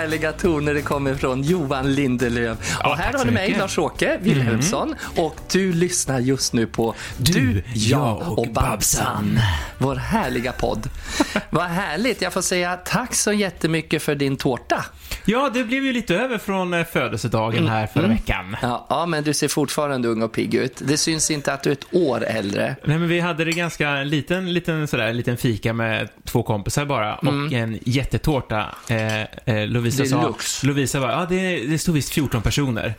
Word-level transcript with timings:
härliga 0.00 0.32
toner 0.32 0.74
det 0.74 0.82
kommer 0.82 1.14
från 1.14 1.42
Johan 1.42 1.94
Lindelöf. 1.94 2.58
Ja, 2.82 2.90
och 2.90 2.96
här 2.96 3.12
har 3.12 3.24
du 3.24 3.30
mig. 3.30 3.46
Mm. 3.48 3.60
Lars-Åke 3.60 4.18
Wilhelmsson. 4.22 4.94
Och 5.16 5.36
du 5.52 5.72
lyssnar 5.72 6.20
just 6.20 6.52
nu 6.52 6.66
på 6.66 6.94
Du, 7.16 7.64
jag 7.74 8.38
och 8.38 8.48
Babsan. 8.48 9.40
Vår 9.78 9.96
härliga 9.96 10.52
podd. 10.52 10.90
Vad 11.50 11.64
härligt. 11.64 12.22
Jag 12.22 12.32
får 12.32 12.42
säga 12.42 12.76
tack 12.76 13.14
så 13.14 13.32
jättemycket 13.32 14.02
för 14.02 14.14
din 14.14 14.36
tårta. 14.36 14.84
Ja, 15.24 15.50
det 15.54 15.64
blev 15.64 15.84
ju 15.84 15.92
lite 15.92 16.14
över 16.16 16.38
från 16.38 16.74
eh, 16.74 16.84
födelsedagen 16.84 17.68
här 17.68 17.86
förra 17.86 18.06
veckan. 18.06 18.56
Ja, 18.62 18.86
ja, 18.88 19.06
men 19.06 19.24
du 19.24 19.34
ser 19.34 19.48
fortfarande 19.48 20.08
ung 20.08 20.22
och 20.22 20.32
pigg 20.32 20.54
ut. 20.54 20.82
Det 20.84 20.96
syns 20.96 21.30
inte 21.30 21.52
att 21.52 21.62
du 21.62 21.70
är 21.70 21.72
ett 21.72 21.86
år 21.94 22.24
äldre. 22.24 22.76
Nej, 22.84 22.98
men 22.98 23.08
vi 23.08 23.20
hade 23.20 23.44
det 23.44 23.52
ganska 23.52 24.02
liten, 24.02 24.52
liten, 24.52 24.88
sådär, 24.88 25.12
liten 25.12 25.36
fika 25.36 25.72
med 25.72 26.08
två 26.24 26.42
kompisar 26.42 26.84
bara 26.84 27.14
och 27.14 27.52
en 27.52 27.78
jättetårta. 27.82 28.66
Eh, 28.88 29.20
eh, 29.22 29.66
Lovisa 29.66 30.04
sa, 30.04 30.20
Deluxe. 30.20 30.66
Lovisa 30.66 31.00
bara, 31.00 31.12
ja 31.12 31.26
det, 31.28 31.66
det 31.66 31.78
stod 31.78 31.94
visst 31.94 32.10
14 32.12 32.42
personer. 32.42 32.94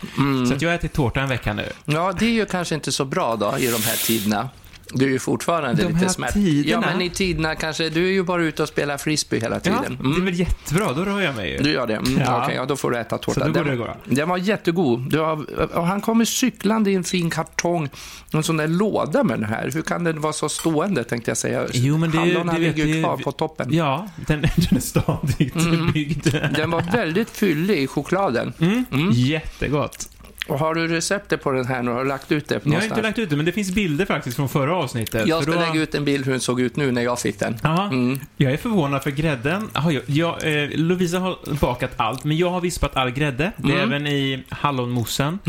Så 0.48 0.54
att 0.54 0.62
jag 0.62 0.70
har 0.70 0.76
ätit 0.76 0.94
tårta 0.94 1.22
en 1.22 1.30
vecka 1.30 1.54
nu. 1.54 1.66
Ja, 1.86 2.14
det 2.20 2.26
är 2.26 2.30
ju 2.30 2.46
kanske 2.46 2.76
inte 2.76 2.92
så 2.92 3.06
bra 3.06 3.36
då 3.36 3.56
i 3.60 3.68
de 3.68 3.84
här 3.84 4.06
tiderna. 4.06 4.50
Du 4.94 5.05
är 5.05 5.10
ju 5.10 5.20
fortfarande 5.20 5.84
De 5.84 5.93
lite 5.93 6.10
smärt. 6.10 6.34
tiderna? 6.34 6.84
Ja, 6.88 6.91
men 6.93 7.02
i 7.02 7.10
tiderna 7.10 7.55
kanske. 7.55 7.90
Du 7.90 8.05
är 8.07 8.12
ju 8.12 8.24
bara 8.24 8.43
ute 8.43 8.63
och 8.63 8.70
spelar 8.70 8.98
frisbee 8.98 9.40
hela 9.40 9.55
Ja, 9.55 9.60
tiden. 9.60 9.98
det 10.16 10.21
är 10.21 10.26
väl 10.26 10.40
jättebra, 10.40 10.93
då 10.93 11.02
rör 11.05 11.21
jag 11.21 11.35
mig 11.35 11.52
ju. 11.52 11.57
Du 11.57 11.71
gör 11.71 11.88
det? 11.88 11.96
Mm, 11.96 12.20
Ja. 12.20 12.43
Okej, 12.43 12.55
ja, 12.55 12.66
då 12.66 12.76
får 12.76 12.91
du 12.91 12.98
äta 12.98 13.18
tårta. 13.18 13.40
Så 13.40 13.40
då 13.40 13.54
borde 13.54 13.60
den, 13.70 13.79
det 13.79 13.85
gå. 13.85 13.96
den 14.05 14.29
var 14.29 14.38
jättegod. 14.38 15.10
Du 15.12 15.20
har, 15.20 15.46
och 15.77 15.88
han 15.88 16.01
kommer 16.01 16.26
cyklande 16.26 16.91
i 16.91 16.96
en 16.96 17.04
fin 17.04 17.29
kartong, 17.29 17.90
en 18.34 18.43
sån 18.43 18.57
där 18.57 18.68
låda 18.68 19.24
med 19.24 19.40
den 19.40 19.49
här. 19.49 19.70
Hur 19.74 19.82
kan 19.82 20.04
den 20.04 20.21
vara 20.21 20.34
så 20.34 20.49
stående, 20.49 21.04
tänkte 21.04 21.32
jag 21.32 21.38
säga. 21.38 21.66
Jo, 21.73 21.98
men 21.98 22.12
det, 22.12 22.18
Hallonen 22.18 22.55
det 22.55 22.62
ligger 22.62 22.85
ju 22.85 23.04
kvar 23.04 23.18
på 23.18 23.32
toppen. 23.32 23.68
Ja, 23.73 24.07
den, 24.27 24.41
den 24.55 24.77
är 24.77 24.79
stadigt 24.79 25.55
byggd. 25.94 26.27
Den 26.55 26.71
var 26.71 26.82
väldigt 26.91 27.29
fyllig 27.29 27.77
i 27.77 27.88
chokladen. 27.88 28.54
Mm. 28.60 28.85
Jättegott. 29.12 30.10
Och 30.48 30.60
har 30.60 30.76
du 30.76 30.88
receptet 30.88 31.44
på 31.44 31.52
den 31.52 31.66
här 31.66 31.84
nu? 31.84 31.92
Har 31.92 32.04
du 32.04 32.10
lagt 32.10 32.32
ut 32.32 32.48
det 32.48 32.56
Jag 32.56 32.60
har 32.62 32.66
någonstans? 32.66 32.92
inte 32.98 33.02
lagt 33.08 33.20
ut 33.20 33.30
det, 33.30 33.36
men 33.36 33.46
det 33.46 33.52
finns 33.52 33.72
bilder 33.72 34.06
faktiskt 34.06 34.36
från 34.36 34.50
förra 34.50 34.76
avsnittet. 34.76 35.28
Jag 35.28 35.44
ska 35.44 35.52
då- 35.52 35.60
lägga 35.60 35.82
ut 35.82 35.96
en 35.96 36.06
bild 36.06 36.26
hur 36.26 36.32
den 36.32 36.42
såg 36.42 36.62
ut 36.62 36.76
nu 36.76 36.92
när 36.92 37.02
jag 37.02 37.20
fick 37.20 37.40
den. 37.40 37.58
Mm. 37.64 38.20
jag 38.38 38.52
är 38.54 38.58
förvånad 38.58 39.04
för 39.04 39.12
grädden. 39.12 39.70
Aha, 39.74 39.92
jag, 39.92 40.04
jag, 40.06 40.64
eh, 40.64 40.70
Lovisa 40.74 41.20
har 41.20 41.38
bakat 41.60 41.92
allt, 41.98 42.24
men 42.24 42.38
jag 42.38 42.50
har 42.50 42.62
vispat 42.62 42.98
all 42.98 43.10
grädde. 43.12 43.52
Det 43.58 43.72
är 43.72 43.76
Mm. 43.76 43.90
även 43.92 44.08
i 44.08 44.44
hallonmoussen, 44.50 45.40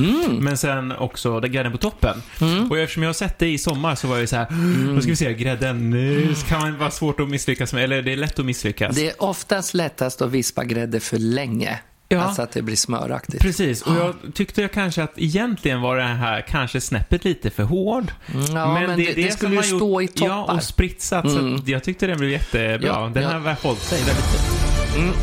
men 0.40 0.56
sen 0.56 0.92
också 0.92 1.40
den 1.40 1.52
grädden 1.52 1.72
på 1.72 1.78
toppen. 1.78 2.22
Mm. 2.40 2.70
Och 2.70 2.78
eftersom 2.78 3.02
jag 3.02 3.08
har 3.08 3.14
sett 3.14 3.38
det 3.38 3.48
i 3.48 3.58
sommar 3.58 3.94
så 3.94 4.08
var 4.08 4.18
jag 4.18 4.28
så 4.28 4.36
här, 4.36 4.46
då 4.94 5.00
ska 5.00 5.10
vi 5.10 5.16
se, 5.16 5.34
grädden, 5.34 5.90
nu 5.90 6.34
kan 6.48 6.60
man 6.60 6.78
vara 6.78 6.90
svårt 6.90 7.20
att 7.20 7.28
misslyckas 7.28 7.72
med, 7.72 7.84
eller 7.84 8.02
det 8.02 8.12
är 8.12 8.16
lätt 8.16 8.38
att 8.38 8.44
misslyckas. 8.46 8.96
Det 8.96 9.08
är 9.08 9.22
oftast 9.22 9.74
lättast 9.74 10.22
att 10.22 10.30
vispa 10.30 10.64
grädde 10.64 11.00
för 11.00 11.18
länge. 11.18 11.78
Ja. 12.16 12.22
Alltså 12.22 12.42
att 12.42 12.52
det 12.52 12.62
blir 12.62 12.76
smöraktigt. 12.76 13.42
Precis, 13.42 13.82
och 13.82 13.94
jag 13.96 14.14
tyckte 14.34 14.60
jag 14.62 14.72
kanske 14.72 15.02
att 15.02 15.12
egentligen 15.16 15.80
var 15.80 15.96
det 15.96 16.02
här 16.02 16.44
kanske 16.48 16.80
snäppet 16.80 17.24
lite 17.24 17.50
för 17.50 17.62
hård. 17.62 18.12
Ja, 18.54 18.72
men, 18.74 18.98
det, 18.98 19.12
det, 19.12 19.22
som 19.28 19.36
skulle 19.38 19.56
ju 19.56 19.62
stå 19.62 20.00
i 20.00 20.04
gjort- 20.04 20.14
toppar. 20.16 20.28
Ja, 20.34 20.52
och 20.54 20.62
spritsat. 20.62 21.30
Så 21.30 21.38
Mm. 21.38 21.54
att 21.54 21.68
jag 21.68 21.84
tyckte 21.84 22.06
den 22.06 22.18
blev 22.18 22.30
jättebra. 22.30 22.78
Ja, 22.88 23.10
den 23.14 23.22
ja. 23.22 23.28
har 23.30 23.56
hållit 23.62 23.82
sig 23.82 23.98
väldigt 23.98 24.24
fint. 24.24 25.16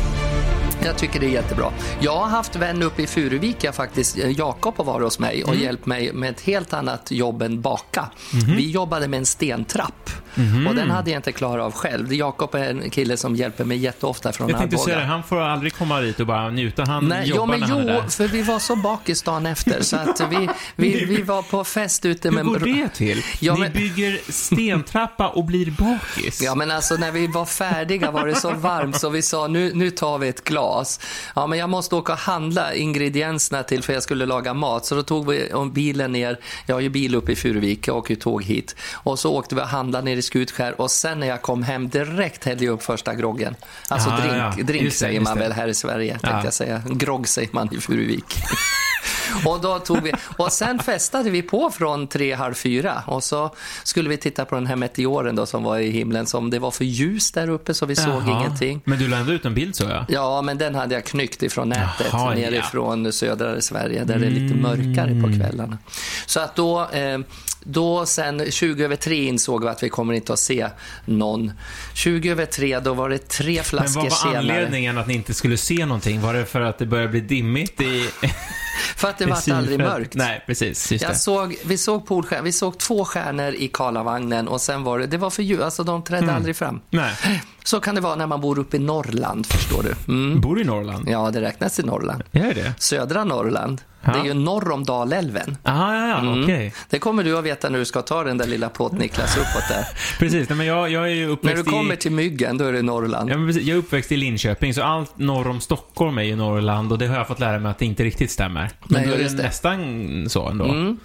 Jag 0.84 0.96
tycker 0.98 1.20
det 1.20 1.26
är 1.26 1.30
jättebra. 1.30 1.72
Jag 2.00 2.16
har 2.16 2.26
haft 2.26 2.56
vän 2.56 2.82
uppe 2.82 3.02
i 3.02 3.06
Furuvika 3.06 3.72
faktiskt. 3.72 4.18
Eh, 4.18 4.30
Jakob 4.30 4.74
har 4.76 4.84
varit 4.84 5.04
hos 5.04 5.18
mig 5.18 5.44
och 5.44 5.54
hjälpt 5.56 5.86
mig 5.86 6.12
med 6.12 6.30
ett 6.30 6.40
helt 6.40 6.72
annat 6.72 7.10
jobb 7.10 7.42
än 7.42 7.60
baka. 7.60 8.10
Vi 8.56 8.70
jobbade 8.70 9.08
med 9.08 9.18
en 9.18 9.26
stentrapp 9.26 10.10
och 10.68 10.74
den 10.74 10.90
hade 10.90 11.10
jag 11.10 11.18
inte 11.18 11.32
klarat 11.32 11.64
av 11.64 11.72
själv. 11.72 12.12
Jakob 12.14 12.54
är 12.54 12.70
en 12.70 12.90
kille 12.90 13.16
som 13.16 13.36
hjälper 13.36 13.64
mig 13.64 13.76
jätteofta 13.78 14.32
från 14.32 14.48
Jag 14.48 14.58
tänkte 14.58 14.76
Arboga. 14.76 14.84
säga 14.86 14.98
det, 14.98 15.04
han 15.04 15.22
får 15.22 15.40
aldrig 15.40 15.74
komma 15.74 16.00
dit 16.00 16.20
och 16.20 16.26
bara 16.26 16.50
njuta. 16.50 16.84
Han 16.84 17.04
Nej, 17.04 17.22
jo, 17.26 17.36
jobbar 17.36 17.46
men 17.46 17.60
när 17.60 17.66
han 17.66 17.78
är 17.88 17.94
jo, 17.94 18.00
där. 18.00 18.08
för 18.08 18.28
vi 18.28 18.42
var 18.42 18.58
så 18.58 18.76
bakis 18.76 19.22
dagen 19.22 19.46
efter 19.46 19.82
så 19.82 19.96
att 19.96 20.20
vi, 20.30 20.48
vi, 20.76 21.04
vi 21.08 21.22
var 21.22 21.42
på 21.42 21.64
fest 21.64 22.04
ute 22.06 22.28
Hur 22.28 22.34
med... 22.34 22.44
går 22.44 22.58
det 22.58 22.88
till? 22.88 23.22
Ja, 23.40 23.54
Ni 23.54 23.60
men- 23.60 23.72
bygger 23.72 24.18
stentrappa 24.32 25.28
och 25.28 25.44
blir 25.44 25.70
bakis? 25.70 26.42
Ja, 26.42 26.54
men 26.54 26.70
alltså 26.70 26.94
när 26.94 27.12
vi 27.12 27.26
var 27.26 27.44
färdiga 27.46 28.10
var 28.10 28.26
det 28.26 28.34
så 28.34 28.50
varmt 28.50 29.00
så 29.00 29.08
vi 29.08 29.22
sa 29.22 29.46
nu, 29.46 29.70
nu 29.74 29.90
tar 29.90 30.18
vi 30.18 30.28
ett 30.28 30.44
glas. 30.44 31.00
Ja, 31.34 31.46
men 31.46 31.58
jag 31.58 31.70
måste 31.70 31.94
åka 31.94 32.12
och 32.12 32.18
handla 32.18 32.74
ingredienserna 32.74 33.62
till 33.62 33.82
för 33.82 33.92
jag 33.92 34.02
skulle 34.02 34.26
laga 34.26 34.54
mat. 34.54 34.86
Så 34.86 34.94
då 34.94 35.02
tog 35.02 35.26
vi 35.30 35.48
bilen 35.72 36.12
ner, 36.12 36.38
jag 36.66 36.76
har 36.76 36.80
ju 36.80 36.88
bil 36.88 37.14
uppe 37.14 37.32
i 37.32 37.36
Furuvik, 37.36 37.88
jag 37.88 37.96
åker 37.96 38.14
ju 38.14 38.20
tåg 38.20 38.42
hit. 38.44 38.76
Och 38.92 39.18
så 39.18 39.32
åkte 39.36 39.54
vi 39.54 39.60
och 39.60 39.66
handlade 39.66 40.04
ner 40.04 40.19
i 40.20 40.22
Skutskär 40.22 40.80
och 40.80 40.90
sen 40.90 41.20
när 41.20 41.26
jag 41.26 41.42
kom 41.42 41.62
hem 41.62 41.88
direkt 41.88 42.44
hällde 42.44 42.64
jag 42.64 42.72
upp 42.72 42.82
första 42.82 43.14
groggen. 43.14 43.54
Alltså 43.88 44.10
Ah, 44.10 44.16
drink, 44.20 44.34
ja. 44.36 44.64
drink 44.64 44.84
Just 44.84 44.96
det, 44.96 45.06
säger 45.06 45.20
just 45.20 45.24
man 45.30 45.38
väl 45.38 45.52
här 45.52 45.68
i 45.68 45.74
Sverige, 45.74 46.10
tänkte 46.10 46.28
Ja. 46.30 46.44
jag 46.44 46.54
säga. 46.54 46.82
Grogg 46.90 47.28
säger 47.28 47.48
man 47.52 47.74
i 47.74 47.80
Furuvik. 47.80 48.36
Och, 49.44 49.60
då 49.60 49.78
tog 49.78 50.02
vi, 50.02 50.12
och 50.36 50.52
sen 50.52 50.78
festade 50.78 51.30
vi 51.30 51.42
på 51.42 51.70
från 51.70 52.06
tre, 52.06 52.34
halv 52.34 52.54
fyra 52.54 53.02
och 53.06 53.24
så 53.24 53.54
skulle 53.84 54.08
vi 54.08 54.16
titta 54.16 54.44
på 54.44 54.54
den 54.54 54.66
här 54.66 54.76
meteoren 54.76 55.36
då 55.36 55.46
som 55.46 55.62
var 55.62 55.78
i 55.78 55.90
himlen 55.90 56.26
som 56.26 56.50
det 56.50 56.58
var 56.58 56.70
för 56.70 56.84
ljus 56.84 57.32
där 57.32 57.48
uppe 57.50 57.74
så 57.74 57.86
vi 57.86 57.96
såg 57.96 58.06
Jaha. 58.26 58.40
ingenting. 58.40 58.80
Men 58.84 58.98
du 58.98 59.08
la 59.08 59.16
ändå 59.16 59.32
ut 59.32 59.44
en 59.44 59.54
bild 59.54 59.76
så 59.76 59.84
ja? 59.84 60.06
Ja, 60.08 60.42
men 60.42 60.58
den 60.58 60.74
hade 60.74 60.94
jag 60.94 61.04
knyckt 61.04 61.42
ifrån 61.42 61.68
nätet 61.68 62.06
Jaha, 62.12 62.34
nerifrån 62.34 63.12
södra 63.12 63.60
Sverige 63.60 64.04
där 64.04 64.18
det 64.18 64.26
är 64.26 64.30
lite 64.30 64.54
mörkare 64.54 65.20
på 65.22 65.28
kvällarna. 65.38 65.78
Så 66.26 66.40
att 66.40 66.56
då, 66.56 66.88
eh, 66.92 67.18
då 67.64 68.06
sen 68.06 68.50
20 68.50 68.84
över 68.84 68.96
tre 68.96 69.24
insåg 69.24 69.62
vi 69.64 69.68
att 69.68 69.82
vi 69.82 69.88
kommer 69.88 70.14
inte 70.14 70.32
att 70.32 70.38
se 70.38 70.68
någon. 71.04 71.52
20 71.94 72.30
över 72.30 72.46
tre, 72.46 72.80
då 72.80 72.94
var 72.94 73.08
det 73.08 73.28
tre 73.28 73.54
Men 73.54 73.64
flaskor 73.64 74.00
vad 74.00 74.10
var 74.10 74.16
senare. 74.16 74.38
anledningen 74.38 74.98
att 74.98 75.06
ni 75.06 75.14
inte 75.14 75.34
skulle 75.34 75.56
se 75.56 75.86
någonting? 75.86 76.20
Var 76.20 76.34
det 76.34 76.46
för 76.46 76.60
att 76.60 76.78
det 76.78 76.86
började 76.86 77.08
bli 77.08 77.20
dimmigt 77.20 77.80
i... 77.80 78.08
För 78.96 79.08
att 79.08 79.18
det 79.18 79.26
var 79.48 79.50
aldrig 79.54 79.78
mörkt. 79.78 80.14
Nej, 80.14 80.42
precis. 80.46 80.92
Just 80.92 81.02
Jag 81.02 81.10
det. 81.12 81.16
såg, 81.18 81.56
vi 81.64 81.78
såg 81.78 82.06
polstjärnor, 82.06 82.44
vi 82.44 82.52
såg 82.52 82.78
två 82.78 83.04
stjärnor 83.04 83.54
i 83.54 83.68
Karlavagnen 83.68 84.48
och 84.48 84.60
sen 84.60 84.82
var 84.84 84.98
det, 84.98 85.06
det 85.06 85.18
var 85.18 85.30
för 85.30 85.42
ljus, 85.42 85.60
alltså 85.60 85.84
de 85.84 86.02
trädde 86.04 86.22
Mm. 86.22 86.36
aldrig 86.36 86.56
fram. 86.56 86.80
Nej. 86.90 87.14
Så 87.64 87.80
kan 87.80 87.94
det 87.94 88.00
vara 88.00 88.16
när 88.16 88.26
man 88.26 88.40
bor 88.40 88.58
uppe 88.58 88.76
i 88.76 88.80
Norrland, 88.80 89.46
förstår 89.46 89.82
du. 89.82 90.12
Mm. 90.12 90.40
Bor 90.40 90.54
du 90.56 90.62
i 90.62 90.64
Norrland? 90.64 91.08
Ja, 91.08 91.30
det 91.30 91.40
räknas 91.40 91.78
i 91.78 91.82
Norrland. 91.82 92.22
Gör 92.32 92.54
det? 92.54 92.72
Södra 92.78 93.24
Norrland, 93.24 93.80
Ja. 94.02 94.12
det 94.12 94.18
är 94.18 94.24
ju 94.24 94.34
norr 94.34 94.70
om 94.70 94.84
Dalälven. 94.84 95.56
Ah, 95.62 95.94
ja, 95.94 96.08
ja, 96.08 96.18
Mm. 96.18 96.42
okej. 96.44 96.74
Det 96.90 96.98
kommer 96.98 97.24
du 97.24 97.38
att 97.38 97.44
veta 97.44 97.68
när 97.68 97.78
du 97.78 97.84
ska 97.84 98.02
ta 98.02 98.24
den 98.24 98.38
där 98.38 98.46
lilla 98.46 98.68
plåt-Niklas 98.68 99.36
uppåt 99.36 99.68
där. 99.68 99.84
Precis, 100.18 100.48
nej, 100.48 100.58
men 100.58 100.66
jag, 100.66 100.90
jag 100.90 101.04
är 101.04 101.14
ju 101.14 101.26
när 101.26 101.32
uppväxt 101.32 101.64
du 101.64 101.70
kommer 101.70 101.94
i... 101.94 101.96
till 101.96 102.12
myggen, 102.12 102.58
då 102.58 102.64
är 102.64 102.72
det 102.72 102.82
Norrland. 102.82 103.30
Ja, 103.30 103.36
men 103.36 103.46
precis, 103.48 103.62
jag 103.62 103.74
är 103.74 103.78
uppväxt 103.78 104.12
i 104.12 104.16
Linköping, 104.16 104.74
så 104.74 104.82
allt 104.82 105.18
norr 105.18 105.48
om 105.48 105.60
Stockholm 105.60 106.18
är 106.18 106.22
ju 106.22 106.36
Norrland 106.36 106.92
och 106.92 106.98
det 106.98 107.06
har 107.06 107.16
jag 107.16 107.28
fått 107.28 107.40
lära 107.40 107.58
mig 107.58 107.70
att 107.70 107.78
det 107.78 107.84
inte 107.86 108.04
riktigt 108.04 108.30
stämmer. 108.30 108.70
Men 108.84 109.00
Nej, 109.02 109.06
då 109.08 109.14
är 109.14 109.18
det 109.18 109.36
det. 109.36 109.42
nästan 109.42 110.26
så 110.28 110.48
ändå. 110.48 110.64
Mm. 110.64 110.96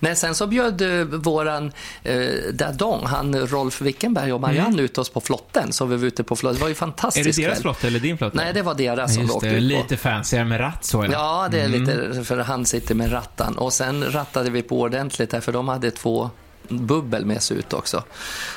Nej, 0.00 0.16
sen 0.16 0.34
så 0.34 0.46
bjöd 0.46 1.00
eh, 1.00 1.04
våran 1.04 1.72
eh, 2.02 2.18
Dadong, 2.52 3.06
han 3.06 3.34
Rolf 3.46 3.80
Wickenberg 3.80 4.32
och 4.32 4.40
Marianne 4.40 4.82
ut 4.82 4.98
oss 4.98 5.10
på 5.10 5.20
flotten. 5.20 5.72
Så 5.72 5.84
vi 5.84 5.96
var 5.96 6.06
ute 6.06 6.24
på 6.24 6.36
flotten. 6.36 6.54
Det 6.58 6.60
var 6.60 6.68
ju 6.68 6.74
Mm. 6.78 6.88
Är 6.88 6.92
fantastiskt 6.92 7.36
det 7.36 7.42
deras 7.42 7.54
kväll. 7.54 7.62
flotte 7.62 7.86
eller 7.86 8.00
din 8.00 8.18
flotte? 8.18 8.36
Nej, 8.36 8.52
det 8.54 8.62
var 8.62 8.74
deras 8.74 9.14
som 9.14 9.26
vi 9.26 9.30
åkte 9.30 9.48
det, 9.48 9.56
ut 9.56 9.62
lite 9.62 9.96
fancyare 9.96 10.44
med 10.44 10.60
ratt 10.60 10.84
så 10.84 11.04
ja. 11.04 11.10
Ja, 11.12 11.48
det 11.50 11.60
är 11.60 11.68
lite, 11.68 12.24
för 12.24 12.38
han 12.38 12.66
sitter 12.66 12.94
med 12.94 13.12
rattan. 13.12 13.58
Och 13.58 13.72
sen 13.72 14.04
rattade 14.12 14.50
vi 14.50 14.62
på 14.62 14.80
ordentligt 14.80 15.30
där, 15.30 15.40
för 15.40 15.52
de 15.52 15.68
hade 15.68 15.90
två 15.90 16.30
bubbel 16.68 17.24
med 17.24 17.42
sig 17.42 17.56
ut 17.58 17.72
också. 17.72 18.02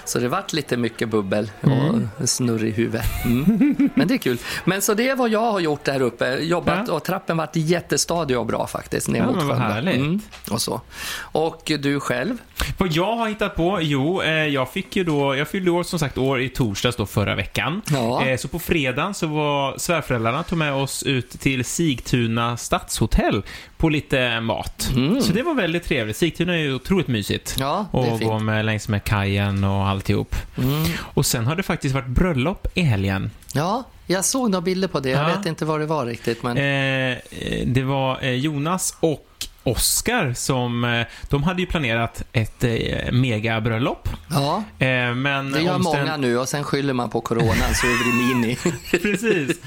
Så 0.06 0.20
det 0.20 0.28
vart 0.28 0.54
lite 0.54 0.78
mycket 0.78 1.10
bubbel 1.10 1.52
och 2.20 2.30
snurr 2.30 2.64
i 2.64 2.72
huvudet. 2.72 3.06
Mm. 3.26 3.90
Men 3.96 4.08
det 4.08 4.14
är 4.14 4.18
kul. 4.18 4.38
Men 4.66 4.82
så 4.82 4.94
det 4.94 5.10
är 5.10 5.16
vad 5.16 5.30
jag 5.30 5.52
har 5.52 5.60
gjort 5.60 5.84
där 5.84 6.02
uppe. 6.02 6.36
Jobbat 6.42 6.88
Ja. 6.88 6.94
och 6.94 7.04
trappen 7.04 7.38
vart 7.38 7.56
jättestadig 7.56 8.40
och 8.40 8.46
bra 8.46 8.68
faktiskt. 8.68 9.08
Ner 9.10 9.20
Ja, 9.20 9.26
mot 9.26 9.36
sjön 9.38 9.62
härligt. 9.62 10.22
och 10.52 10.62
så. 10.62 10.82
Och 11.22 11.72
du 11.80 12.00
själv? 12.00 12.38
Vad 12.78 12.92
jag 12.92 13.16
har 13.16 13.30
hittat 13.30 13.56
på? 13.56 13.78
Jo, 13.82 14.22
eh, 14.22 14.32
jag 14.32 14.70
fick 14.70 14.96
ju 14.96 15.04
då, 15.04 15.36
jag 15.36 15.48
fyllde 15.48 15.72
år 15.72 15.84
som 15.84 16.00
sagt 16.00 16.18
år 16.18 16.42
i 16.42 16.50
torsdags 16.50 16.96
då 16.96 17.06
förra 17.06 17.36
veckan. 17.36 17.82
Ja. 17.92 18.26
Eh, 18.26 18.38
så 18.38 18.48
på 18.48 18.60
fredagen 18.60 19.14
så 19.14 19.28
var 19.28 19.78
svärföräldrarna 19.78 20.44
tog 20.44 20.58
med 20.58 20.74
oss 20.74 21.04
ut 21.04 21.30
till 21.30 21.66
Sigtuna 21.66 22.58
stadshotell 22.58 23.44
på 23.78 23.90
lite 23.90 24.40
mat. 24.40 24.92
Så 25.22 25.34
det 25.34 25.44
var 25.44 25.54
väldigt 25.54 25.84
trevligt. 25.84 26.18
Sigtuna 26.18 26.54
är 26.54 26.58
ju 26.58 26.74
otroligt 26.76 27.08
mysigt. 27.08 27.56
Mm. 27.58 27.68
Ja, 27.70 27.86
och 28.02 28.20
gå 28.20 28.40
med 28.40 28.66
längs 28.66 28.88
med 28.88 29.04
kajen 29.04 29.64
och 29.64 29.88
alltihop. 29.88 30.36
Mm. 30.58 30.84
Och 31.14 31.26
sen 31.26 31.46
har 31.48 31.56
det 31.56 31.64
faktiskt 31.64 31.96
varit 31.96 32.08
bröllop 32.08 32.68
i 32.74 32.82
helgen. 32.82 33.32
Ja, 33.54 33.84
jag 34.08 34.26
såg 34.26 34.50
några 34.52 34.62
bilder 34.62 34.88
på 34.88 35.00
det. 35.00 35.10
Jag 35.10 35.30
Ja. 35.30 35.36
vet 35.38 35.46
inte 35.46 35.66
vad 35.66 35.80
det 35.80 35.86
var 35.86 36.06
riktigt. 36.06 36.44
Men... 36.44 36.58
Eh, 36.58 36.64
eh, 36.64 37.68
det 37.68 37.84
var 37.84 38.18
eh, 38.24 38.32
Jonas 38.32 38.98
och 39.00 39.28
Oscar 39.64 40.34
som, 40.34 40.84
eh, 40.84 41.06
de 41.30 41.44
hade 41.44 41.62
ju 41.62 41.68
planerat 41.68 42.24
ett 42.34 42.64
eh, 42.64 43.12
megabröllop. 43.12 44.10
ja, 44.30 44.64
Eh, 44.80 45.14
men 45.16 45.52
det 45.52 45.62
gör 45.62 45.74
omständ- 45.76 45.84
många 45.84 46.18
nu 46.18 46.38
och 46.38 46.50
sen 46.50 46.64
skyller 46.64 46.94
man 46.94 47.10
på 47.10 47.22
coronan 47.22 47.74
så 47.76 47.88
det 47.88 47.94
blir 48.04 48.36
mini. 48.36 48.56
Precis. 48.92 49.58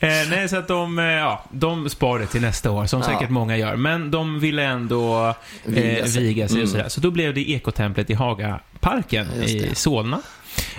Nej, 0.00 0.48
så 0.48 0.56
att 0.56 0.68
de, 0.68 0.98
ja, 0.98 1.44
de 1.50 1.88
spar 1.90 2.18
det 2.18 2.26
till 2.26 2.40
nästa 2.40 2.70
år, 2.70 2.86
som 2.86 3.00
Ja. 3.00 3.06
säkert 3.06 3.30
många 3.30 3.56
gör. 3.56 3.76
Men 3.76 4.10
de 4.10 4.40
ville 4.40 4.62
ändå 4.64 5.26
eh, 5.28 5.34
Viga 5.64 6.04
viga 6.04 6.04
sig. 6.04 6.34
sig, 6.34 6.44
och 6.48 6.52
Mm. 6.52 6.66
sådär. 6.66 6.88
Så 6.88 7.00
då 7.00 7.10
blev 7.10 7.34
det 7.34 7.50
ekotemplet 7.50 8.10
i 8.10 8.14
Hagaparken 8.14 9.26
i. 9.32 9.70
Solna. 9.74 10.20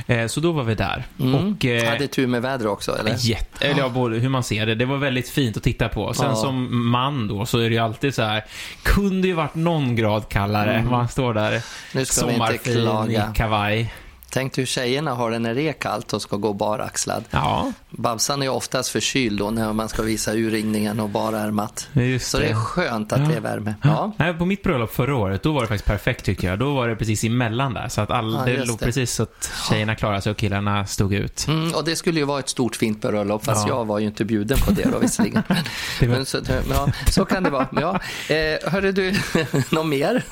Eh, 0.07 0.27
så 0.27 0.39
då 0.39 0.51
var 0.51 0.63
vi 0.63 0.75
där. 0.75 1.03
Mm. 1.19 1.35
Och, 1.35 1.65
eh, 1.65 1.89
Hade 1.89 2.07
tur 2.07 2.27
med 2.27 2.41
vädret 2.41 2.71
också, 2.71 2.97
eller? 2.99 3.15
Jätte, 3.19 3.65
eller 3.67 3.79
ja, 3.79 3.89
både 3.89 4.17
hur 4.17 4.29
man 4.29 4.43
ser 4.43 4.65
det. 4.65 4.75
Det 4.75 4.85
var 4.85 4.97
väldigt 4.97 5.29
fint 5.29 5.57
att 5.57 5.63
titta 5.63 5.89
på. 5.89 6.13
Sen 6.13 6.25
Ja. 6.29 6.35
som 6.35 6.87
man 6.91 7.27
då 7.27 7.45
så 7.45 7.57
är 7.59 7.69
det 7.69 7.75
ju 7.75 7.81
alltid 7.81 8.15
så 8.15 8.21
här, 8.23 8.43
kunde 8.83 9.27
ju 9.27 9.33
varit 9.33 9.55
någon 9.55 9.95
grad 9.95 10.29
kallare. 10.29 10.85
Man 10.89 11.07
står 11.07 11.33
där 11.33 11.61
Mm. 11.93 12.05
Sommarfin 12.05 13.11
i 13.11 13.19
kavaj. 13.35 13.93
Tänk 14.33 14.57
hur 14.57 14.65
tjejerna 14.65 15.13
har 15.13 15.31
det 15.31 15.39
när 15.39 15.55
det 15.55 15.61
är 15.69 15.73
kallt 15.73 16.13
och 16.13 16.21
ska 16.21 16.37
gå 16.37 16.53
baraxlad. 16.53 17.23
Ja, 17.31 17.71
Babsan 17.89 18.41
är 18.43 18.49
oftast 18.49 18.89
förkyld 18.89 19.39
då 19.39 19.49
när 19.49 19.73
man 19.73 19.89
ska 19.89 20.01
visa 20.01 20.33
urringningen 20.33 20.99
och 20.99 21.09
barärmat. 21.09 21.87
just 21.93 22.29
Så 22.31 22.37
det 22.39 22.45
är 22.49 22.55
skönt 22.55 23.13
att 23.13 23.19
Ja. 23.19 23.25
det 23.25 23.35
är 23.35 23.39
värme. 23.39 23.73
Ja. 23.83 24.11
Nej, 24.17 24.33
på 24.33 24.45
mitt 24.45 24.63
bröllop 24.63 24.93
förra 24.93 25.15
året, 25.15 25.43
då 25.43 25.51
var 25.53 25.61
det 25.61 25.67
faktiskt 25.67 25.85
perfekt 25.85 26.25
tycker 26.25 26.47
jag. 26.49 26.59
Då 26.59 26.73
var 26.73 26.87
det 26.87 26.95
precis 26.95 27.23
emellan 27.23 27.73
där. 27.73 27.87
Så 27.89 28.01
att 28.01 28.11
all, 28.11 28.33
Ja, 28.33 28.45
det 28.45 28.65
låg 28.65 28.79
det. 28.79 28.85
precis 28.85 29.11
så 29.13 29.23
att 29.23 29.51
tjejerna 29.69 29.95
klarade 29.95 30.21
sig 30.21 30.31
och 30.31 30.37
killarna 30.37 30.85
stod 30.85 31.13
ut. 31.13 31.45
Mm, 31.47 31.73
och 31.73 31.85
det 31.85 31.95
skulle 31.95 32.19
ju 32.19 32.25
vara 32.25 32.39
ett 32.39 32.49
stort 32.49 32.75
fint 32.75 33.01
bröllop, 33.01 33.45
fast 33.45 33.67
Ja. 33.67 33.75
jag 33.75 33.85
var 33.85 33.99
ju 33.99 34.05
inte 34.07 34.25
bjuden 34.25 34.57
på 34.65 34.71
det 34.71 34.89
då 34.91 34.99
visserligen. 34.99 35.43
Det 35.99 36.07
var- 36.07 36.15
men 36.15 36.25
så, 36.25 36.37
ja, 36.69 36.87
så 37.11 37.25
kan 37.25 37.43
det 37.43 37.49
vara. 37.49 37.67
Ja. 37.71 37.99
Eh, 38.35 38.71
hörde 38.71 38.91
du, 38.91 39.13
något 39.69 39.85
mer? 39.85 40.23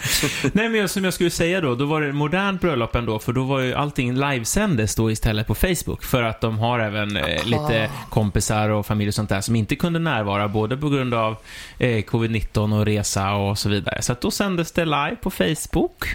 Nej, 0.53 0.69
men 0.69 0.89
som 0.89 1.03
jag 1.03 1.13
skulle 1.13 1.30
säga 1.30 1.62
då, 1.62 1.75
då 1.75 1.86
var 1.86 2.01
det 2.01 2.07
ett 2.09 2.15
modernt 2.15 2.62
bröllop 2.62 2.95
ändå, 2.95 3.19
för 3.19 3.33
då 3.33 3.44
var 3.44 3.59
ju 3.59 3.75
allting 3.91 4.13
livesändes 4.13 4.95
då 4.95 5.11
istället 5.11 5.47
på 5.47 5.55
Facebook, 5.55 6.03
för 6.03 6.23
att 6.23 6.41
de 6.41 6.59
har 6.59 6.79
även 6.79 7.17
eh, 7.17 7.45
lite 7.45 7.89
kompisar 8.09 8.69
och 8.69 8.85
familj 8.85 9.07
och 9.07 9.13
sånt 9.13 9.29
där 9.29 9.41
som 9.41 9.55
inte 9.55 9.75
kunde 9.75 9.99
närvara, 9.99 10.47
både 10.47 10.77
på 10.77 10.89
grund 10.89 11.13
av 11.13 11.35
eh, 11.77 11.88
covid-19 12.03 12.79
och 12.79 12.85
resa 12.85 13.33
och 13.33 13.57
så 13.57 13.69
vidare. 13.69 14.01
Så 14.01 14.11
att 14.13 14.21
då 14.21 14.31
sändes 14.31 14.71
det 14.71 14.85
live 14.85 15.15
på 15.21 15.29
Facebook. 15.31 16.05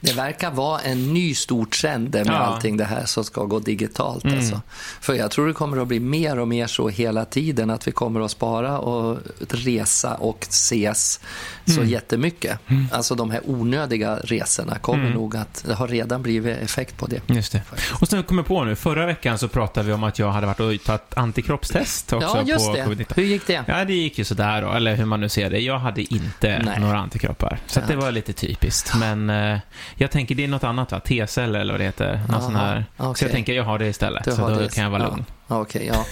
Det 0.00 0.12
verkar 0.12 0.50
vara 0.50 0.80
en 0.80 1.14
ny 1.14 1.34
stor 1.34 1.66
trend 1.66 2.10
med 2.14 2.26
Ja. 2.26 2.32
allting 2.32 2.76
det 2.76 2.84
här 2.84 3.04
som 3.04 3.24
ska 3.24 3.44
gå 3.44 3.58
digitalt. 3.58 4.24
Alltså. 4.24 4.60
För 5.00 5.14
jag 5.14 5.30
tror 5.30 5.46
det 5.46 5.52
kommer 5.52 5.76
att 5.82 5.88
bli 5.88 6.00
mer 6.00 6.38
och 6.38 6.48
mer 6.48 6.66
så 6.66 6.88
hela 6.88 7.24
tiden 7.24 7.70
att 7.70 7.88
vi 7.88 7.92
kommer 7.92 8.20
att 8.20 8.30
spara 8.30 8.78
och 8.78 9.18
resa 9.50 10.14
och 10.14 10.46
ses 10.48 11.20
så 11.66 11.84
jättemycket. 11.84 12.58
Alltså 12.92 13.14
de 13.14 13.30
här 13.30 13.40
onödiga 13.46 14.16
resorna 14.16 14.78
kommer 14.78 15.10
nog 15.10 15.36
att, 15.36 15.64
det 15.66 15.74
har 15.74 15.88
redan 15.88 16.22
blivit 16.22 16.58
effekt 16.58 16.96
på 16.98 17.06
det. 17.06 17.17
Just 17.26 17.52
det. 17.52 17.62
Och 18.00 18.08
sen 18.08 18.22
kommer 18.22 18.42
jag 18.42 18.46
på 18.46 18.64
nu, 18.64 18.76
förra 18.76 19.06
veckan 19.06 19.38
så 19.38 19.48
pratade 19.48 19.86
vi 19.86 19.92
om 19.92 20.04
att 20.04 20.18
jag 20.18 20.30
hade 20.30 20.46
varit 20.46 20.60
och 20.60 20.84
tagit 20.84 21.14
antikroppstest 21.16 22.12
också 22.12 22.36
Ja, 22.36 22.42
just 22.42 22.66
på 22.66 22.72
det. 22.74 22.84
covid-19. 22.84 23.12
Hur 23.16 23.22
gick 23.24 23.46
det? 23.46 23.64
Ja, 23.66 23.84
det 23.84 23.94
gick 23.94 24.18
ju 24.18 24.24
sådär 24.24 24.62
då, 24.62 24.72
eller 24.72 24.96
hur 24.96 25.04
man 25.04 25.20
nu 25.20 25.28
ser 25.28 25.50
det. 25.50 25.58
Jag 25.60 25.78
hade 25.78 26.14
inte 26.14 26.62
Nej. 26.64 26.80
några 26.80 26.98
antikroppar. 26.98 27.58
Så 27.66 27.80
det 27.88 27.96
var 27.96 28.12
lite 28.12 28.32
typiskt. 28.32 28.94
Men 28.96 29.30
eh, 29.30 29.58
jag 29.94 30.10
tänker, 30.10 30.34
det 30.34 30.44
är 30.44 30.48
något 30.48 30.64
annat 30.64 30.92
va? 30.92 31.00
T-celler 31.00 31.60
eller 31.60 31.72
vad 31.72 31.80
det 31.80 31.84
heter. 31.84 32.20
Någon 32.28 32.42
sån 32.42 32.56
här. 32.56 32.84
Så 32.96 33.04
okej. 33.10 33.26
jag 33.26 33.32
tänker, 33.32 33.52
jag 33.52 33.64
har 33.64 33.78
det 33.78 33.86
istället. 33.86 34.24
Du 34.24 34.30
så 34.30 34.48
då 34.48 34.54
det. 34.58 34.74
kan 34.74 34.84
jag 34.84 34.90
vara 34.90 35.02
lugn. 35.02 35.24
Ja, 35.28 35.34
Okej, 35.48 35.86
ja. 35.86 36.04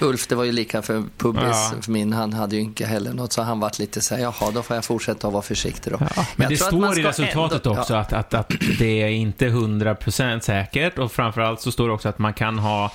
Ulf, 0.00 0.26
det 0.26 0.34
var 0.34 0.44
ju 0.44 0.52
lika 0.52 0.82
för 0.82 1.02
Pubbis, 1.18 1.42
Ja. 1.44 1.72
för 1.82 1.92
min, 1.92 2.12
han 2.12 2.32
hade 2.32 2.56
ju 2.56 2.62
inte 2.62 2.86
heller 2.86 3.12
något, 3.12 3.32
så 3.32 3.42
han 3.42 3.60
vart 3.60 3.78
lite 3.78 4.00
så 4.00 4.14
här, 4.14 4.22
jaha, 4.22 4.50
då 4.54 4.62
får 4.62 4.76
jag 4.76 4.84
fortsätta 4.84 5.26
att 5.26 5.32
vara 5.32 5.42
försiktig 5.42 5.92
då. 5.92 5.98
Ja, 6.16 6.26
men 6.36 6.44
Jag 6.44 6.50
det 6.52 6.56
står 6.56 6.98
i 6.98 7.02
resultatet 7.02 7.66
ändå- 7.66 7.80
också 7.80 7.94
att, 7.94 8.12
att, 8.12 8.34
att 8.34 8.52
det 8.78 9.02
är 9.02 9.08
inte 9.08 9.46
100% 9.48 10.40
säkert 10.40 10.98
och 10.98 11.12
framförallt 11.12 11.60
så 11.60 11.72
står 11.72 11.88
det 11.88 11.94
också 11.94 12.08
att 12.08 12.18
man 12.18 12.32
kan 12.34 12.58
ha 12.58 12.92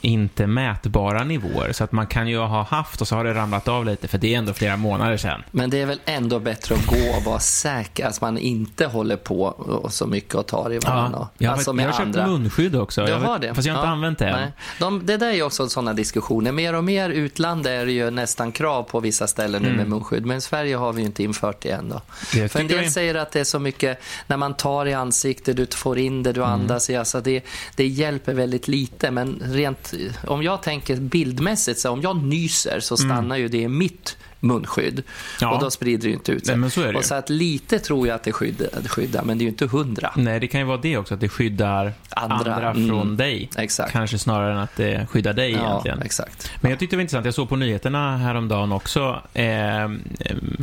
inte 0.00 0.46
mätbara 0.46 1.24
nivåer. 1.24 1.72
Så 1.72 1.84
att 1.84 1.92
man 1.92 2.06
kan 2.06 2.28
ju 2.28 2.38
ha 2.38 2.62
haft 2.62 3.00
och 3.00 3.08
så 3.08 3.16
har 3.16 3.24
det 3.24 3.34
ramlat 3.34 3.68
av 3.68 3.84
lite 3.86 4.08
för 4.08 4.18
det 4.18 4.34
är 4.34 4.38
ändå 4.38 4.52
flera 4.52 4.76
månader 4.76 5.16
sedan. 5.16 5.42
Men 5.50 5.70
det 5.70 5.80
är 5.80 5.86
väl 5.86 6.00
ändå 6.04 6.38
bättre 6.38 6.74
att 6.74 6.86
gå 6.86 7.16
och 7.16 7.22
vara 7.24 7.38
säker, 7.40 8.06
att 8.06 8.20
man 8.20 8.38
inte 8.38 8.86
håller 8.86 9.16
på 9.16 9.54
så 9.90 10.06
mycket 10.06 10.34
och 10.34 10.46
tar 10.46 10.72
i 10.72 10.78
varandra. 10.78 11.28
jag 11.38 11.50
har, 11.50 11.54
alltså 11.56 11.74
jag 11.74 11.84
har 11.84 11.92
köpt 11.92 12.00
andra. 12.00 12.26
munskydd 12.26 12.76
också. 12.76 13.08
Jag 13.08 13.20
har 13.20 13.38
det? 13.38 13.54
Fast 13.54 13.66
jag 13.66 13.74
har 13.74 13.80
inte 13.80 13.88
Ja. 13.88 13.92
använt 13.92 14.18
det 14.18 14.26
än. 14.28 14.48
De, 14.78 15.06
det 15.06 15.16
där 15.16 15.26
är 15.28 15.32
ju 15.34 15.42
också 15.42 15.68
sådana 15.68 15.92
diskussioner. 15.94 16.52
Mer 16.52 16.74
och 16.74 16.84
mer 16.84 17.10
utland 17.10 17.66
är 17.66 17.86
det 17.86 17.92
ju 17.92 18.10
nästan 18.10 18.52
krav 18.52 18.82
på 18.82 19.00
vissa 19.00 19.26
ställen 19.26 19.62
nu 19.62 19.72
med 19.72 19.88
munskydd, 19.88 20.26
men 20.26 20.36
i 20.36 20.40
Sverige 20.40 20.76
har 20.76 20.92
vi 20.92 21.00
ju 21.00 21.06
inte 21.06 21.22
infört 21.22 21.60
det 21.62 21.70
än. 21.70 21.88
Då. 21.88 21.94
Mm. 22.34 22.42
Jag 22.42 22.50
För 22.50 22.60
en 22.60 22.68
del 22.68 22.84
det- 22.84 22.90
säger 22.90 23.14
att 23.14 23.32
det 23.32 23.40
är 23.40 23.44
så 23.44 23.58
mycket, 23.58 24.02
när 24.26 24.36
man 24.36 24.54
tar 24.54 24.86
i 24.86 24.94
ansiktet, 24.94 25.56
du 25.56 25.66
får 25.66 25.98
in 25.98 26.22
det, 26.22 26.32
du 26.32 26.40
Mm. 26.42 26.52
andas 26.52 26.90
i, 26.90 26.96
alltså 26.96 27.20
det, 27.20 27.44
det 27.76 27.86
hjälper 27.86 28.34
väldigt 28.34 28.68
lite. 28.68 29.10
Men 29.10 29.42
rent, 29.52 29.94
om 30.26 30.42
jag 30.42 30.62
tänker 30.62 30.96
bildmässigt, 30.96 31.80
så 31.80 31.90
om 31.90 32.02
jag 32.02 32.16
nyser 32.16 32.80
så 32.80 32.96
stannar 32.96 33.36
ju 33.36 33.48
det 33.48 33.58
i 33.58 33.68
mitt 33.68 34.16
munskydd. 34.42 34.92
Mm. 34.92 35.04
Ja. 35.40 35.54
Och 35.54 35.60
då 35.60 35.70
sprider 35.70 36.08
det 36.08 36.14
inte 36.14 36.32
ut 36.32 36.46
sig. 36.46 36.56
Nej, 36.56 36.70
så 36.70 36.96
och 36.96 37.04
så 37.04 37.14
att 37.14 37.30
lite 37.30 37.78
tror 37.78 38.08
jag 38.08 38.14
att 38.14 38.22
det 38.22 38.32
skyddar, 38.32 38.88
skyddar 38.88 39.22
men 39.22 39.38
det 39.38 39.42
är 39.42 39.44
ju 39.44 39.50
inte 39.50 39.66
hundra. 39.66 40.12
Nej, 40.16 40.40
det 40.40 40.46
kan 40.46 40.60
ju 40.60 40.66
vara 40.66 40.76
det 40.76 40.96
också, 40.96 41.14
att 41.14 41.20
det 41.20 41.28
skyddar 41.28 41.92
Andra, 42.08 42.54
andra, 42.54 42.70
mm. 42.70 42.88
från 42.88 43.16
dig. 43.16 43.50
Exakt. 43.56 43.92
Kanske 43.92 44.18
snarare 44.18 44.52
än 44.52 44.58
att 44.58 44.76
det 44.76 45.06
skyddar 45.10 45.32
dig 45.32 45.52
Ja, 45.52 45.70
egentligen. 45.70 46.02
exakt. 46.02 46.50
Men 46.60 46.70
jag 46.70 46.80
tyckte 46.80 46.96
det 46.96 46.98
var 46.98 47.02
intressant, 47.02 47.24
jag 47.24 47.34
såg 47.34 47.48
på 47.48 47.56
nyheterna 47.56 48.16
häromdagen 48.16 48.72
också 48.72 49.22
eh, 49.34 49.90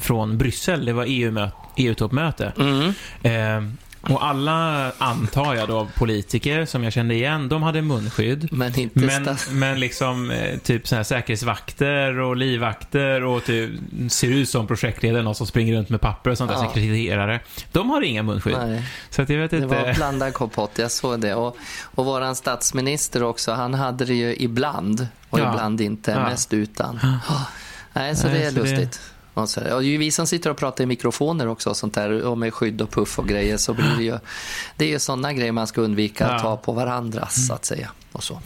från 0.01 0.37
Bryssel, 0.37 0.85
det 0.85 0.93
var 0.93 1.05
EU-toppmöte. 1.77 2.53
Mm. 2.57 2.93
Eh, 3.23 3.71
och 4.01 4.25
alla, 4.25 4.91
antar 4.97 5.55
jag 5.55 5.67
då, 5.67 5.87
politiker 5.95 6.65
som 6.65 6.83
jag 6.83 6.93
kände 6.93 7.13
igen, 7.15 7.49
de 7.49 7.63
hade 7.63 7.81
munskydd. 7.81 8.47
Men 8.53 8.79
inte 8.79 8.99
Men, 8.99 9.37
men 9.51 9.79
liksom 9.79 10.31
eh, 10.31 10.57
typ 10.59 10.87
så 10.87 10.95
här 10.95 11.03
säkerhetsvakter 11.03 12.19
och 12.19 12.35
livvakter 12.37 13.23
och 13.23 13.43
typ 13.45 13.71
ser 14.09 14.27
ut 14.27 14.49
som 14.49 14.67
projektledare, 14.67 15.23
någon 15.23 15.35
som 15.35 15.47
springer 15.47 15.73
runt 15.77 15.89
med 15.89 16.01
papper 16.01 16.29
och 16.31 16.37
sånt 16.37 16.51
där, 16.51 16.57
Ja. 16.57 16.67
sekreterare. 16.73 17.39
De 17.71 17.89
har 17.89 18.01
inga 18.01 18.23
munskydd. 18.23 18.57
Nej. 18.57 18.83
Så 19.09 19.21
att 19.21 19.29
jag 19.29 19.37
vet 19.37 19.51
Det 19.51 19.57
inte. 19.57 19.67
var 19.83 19.93
blandad 19.93 20.33
kompott, 20.33 20.71
jag 20.75 20.91
såg 20.91 21.19
det. 21.21 21.35
Och, 21.35 21.57
och 21.81 22.05
våran 22.05 22.35
statsminister 22.35 23.23
också, 23.23 23.51
han 23.51 23.73
hade 23.73 24.05
det 24.05 24.13
ju 24.15 24.35
ibland 24.35 25.07
och 25.29 25.39
Ja. 25.39 25.49
ibland 25.53 25.81
inte, 25.81 26.11
Ja. 26.11 26.23
mest 26.29 26.53
utan. 26.53 26.95
Oh. 26.95 27.41
Nej, 27.93 28.15
så 28.15 28.27
det 28.27 28.43
är 28.43 28.49
så 28.51 28.55
det- 28.55 28.61
lustigt. 28.61 29.01
Och, 29.33 29.49
så, 29.49 29.75
och 29.75 29.83
ju 29.83 29.97
vi 29.97 30.11
som 30.11 30.27
sitter 30.27 30.49
och 30.49 30.57
pratar 30.57 30.83
i 30.83 30.87
mikrofoner 30.87 31.47
också 31.47 31.69
och 31.69 31.77
sånt 31.77 31.93
där 31.93 32.21
och 32.23 32.37
med 32.37 32.53
skydd 32.53 32.81
och 32.81 32.89
puff 32.91 33.19
och 33.19 33.27
grejer 33.27 33.57
så 33.57 33.73
blir 33.73 33.95
det 33.97 34.03
ju 34.03 34.17
det 34.77 34.85
är 34.85 34.89
ju 34.89 34.99
sådana 34.99 35.33
grejer 35.33 35.51
man 35.51 35.67
ska 35.67 35.81
undvika 35.81 36.25
att 36.27 36.31
Ja. 36.31 36.39
ta 36.39 36.57
på 36.57 36.71
varandras 36.71 37.47
så 37.47 37.53
att 37.53 37.65
säga. 37.65 37.91
Och 38.11 38.23
så. 38.23 38.33
Ta 38.33 38.41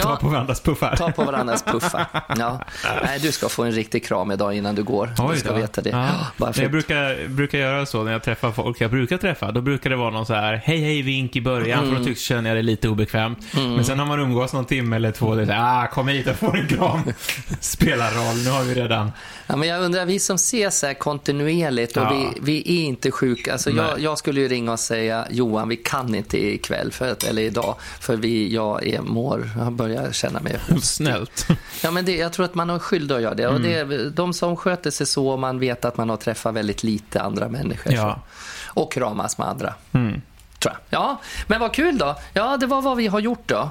Ja, 0.00 0.18
på 0.20 0.28
varandras 0.28 0.60
puffar. 0.60 0.96
ta 0.96 1.10
på 1.10 1.24
varandras 1.24 1.62
puffar. 1.62 2.06
Ja. 2.38 2.60
Nej, 3.04 3.18
du 3.22 3.32
ska 3.32 3.48
få 3.48 3.62
en 3.64 3.72
riktig 3.72 4.04
kram 4.06 4.30
idag 4.30 4.54
innan 4.54 4.74
du 4.74 4.82
går. 4.82 5.10
du 5.32 5.38
ska 5.38 5.48
då. 5.48 5.54
veta 5.54 5.80
det. 5.82 5.90
Ja. 5.90 6.08
Bara 6.36 6.52
för 6.52 6.62
Jag 6.62 6.70
brukar, 6.70 7.28
brukar 7.28 7.58
göra 7.58 7.86
så 7.86 8.02
när 8.02 8.12
jag 8.12 8.22
träffar 8.22 8.52
folk 8.52 8.80
jag 8.80 8.90
brukar 8.90 9.16
träffa. 9.18 9.52
Då 9.52 9.60
brukar 9.60 9.90
det 9.90 9.96
vara 9.96 10.10
någon 10.10 10.26
så 10.26 10.34
här 10.34 10.54
hej 10.64 10.78
hej 10.80 11.02
vink 11.02 11.36
i 11.36 11.40
början 11.40 11.78
för 11.80 11.86
Mm. 11.88 11.98
då 11.98 12.04
tycks 12.04 12.20
känner 12.20 12.50
jag 12.50 12.56
det 12.58 12.62
lite 12.62 12.88
obekvämt. 12.88 13.38
Men 13.54 13.84
sen 13.84 13.98
har 13.98 14.06
man 14.06 14.20
umgås 14.20 14.52
någon 14.52 14.64
timme 14.64 14.96
eller 14.96 15.12
två. 15.12 15.34
Det 15.34 15.42
är 15.42 15.46
så 15.46 15.52
här, 15.52 15.84
ah, 15.84 15.86
kom 15.86 16.08
hit 16.08 16.26
och 16.26 16.36
få 16.36 16.52
en 16.52 16.68
kram. 16.68 17.00
Spelar 17.60 18.10
roll, 18.10 18.44
nu 18.44 18.50
har 18.50 18.62
vi 18.62 18.74
redan. 18.74 19.12
Ja, 19.46 19.56
men 19.56 19.68
jag 19.68 19.82
undrar, 19.82 20.06
vi 20.06 20.18
som 20.18 20.34
ses 20.36 20.82
här 20.82 20.94
kontinuerligt 20.94 21.96
och 21.96 22.02
Ja. 22.02 22.10
vi, 22.34 22.40
vi 22.40 22.80
är 22.80 22.84
inte 22.84 23.10
sjuka. 23.10 23.52
Alltså 23.52 23.70
jag, 23.70 24.00
jag 24.00 24.18
skulle 24.18 24.40
ju 24.40 24.48
ringa 24.48 24.72
och 24.72 24.80
säga 24.80 25.26
Johan, 25.30 25.68
vi 25.68 25.76
kan 25.76 26.14
inte 26.14 26.38
ikväll, 26.46 26.92
för 26.92 27.12
att, 27.12 27.24
eller 27.24 27.42
idag, 27.42 27.76
för 28.00 28.16
vi, 28.16 28.54
jag 28.54 28.86
är, 28.86 28.93
mår, 29.00 29.50
jag 29.58 29.72
börjar 29.72 30.12
känna 30.12 30.40
mig 30.40 30.58
Snällt. 30.82 31.46
Ja, 31.82 31.90
men 31.90 32.04
det, 32.04 32.16
jag 32.16 32.32
tror 32.32 32.44
att 32.44 32.54
man 32.54 32.68
har 32.68 32.78
skyldig 32.78 33.14
att 33.14 33.22
göra 33.22 33.34
det. 33.34 33.46
Och 33.46 33.60
det 33.60 33.74
är, 33.74 34.10
de 34.10 34.32
som 34.32 34.56
sköter 34.56 34.90
sig 34.90 35.06
så, 35.06 35.36
man 35.36 35.58
vet 35.58 35.84
att 35.84 35.96
man 35.96 36.10
har 36.10 36.16
träffat 36.16 36.54
väldigt 36.54 36.82
lite 36.82 37.22
andra 37.22 37.48
människor. 37.48 37.92
Ja. 37.92 38.20
Så. 38.66 38.80
Och 38.80 38.92
kramas 38.92 39.38
med 39.38 39.48
andra. 39.48 39.74
Mm. 39.92 40.20
Tror 40.58 40.74
jag. 40.90 41.00
Ja, 41.00 41.20
men 41.46 41.60
vad 41.60 41.72
kul 41.74 41.98
då. 41.98 42.16
Ja, 42.32 42.56
det 42.56 42.66
var 42.66 42.82
vad 42.82 42.96
vi 42.96 43.06
har 43.06 43.20
gjort 43.20 43.48
då. 43.48 43.70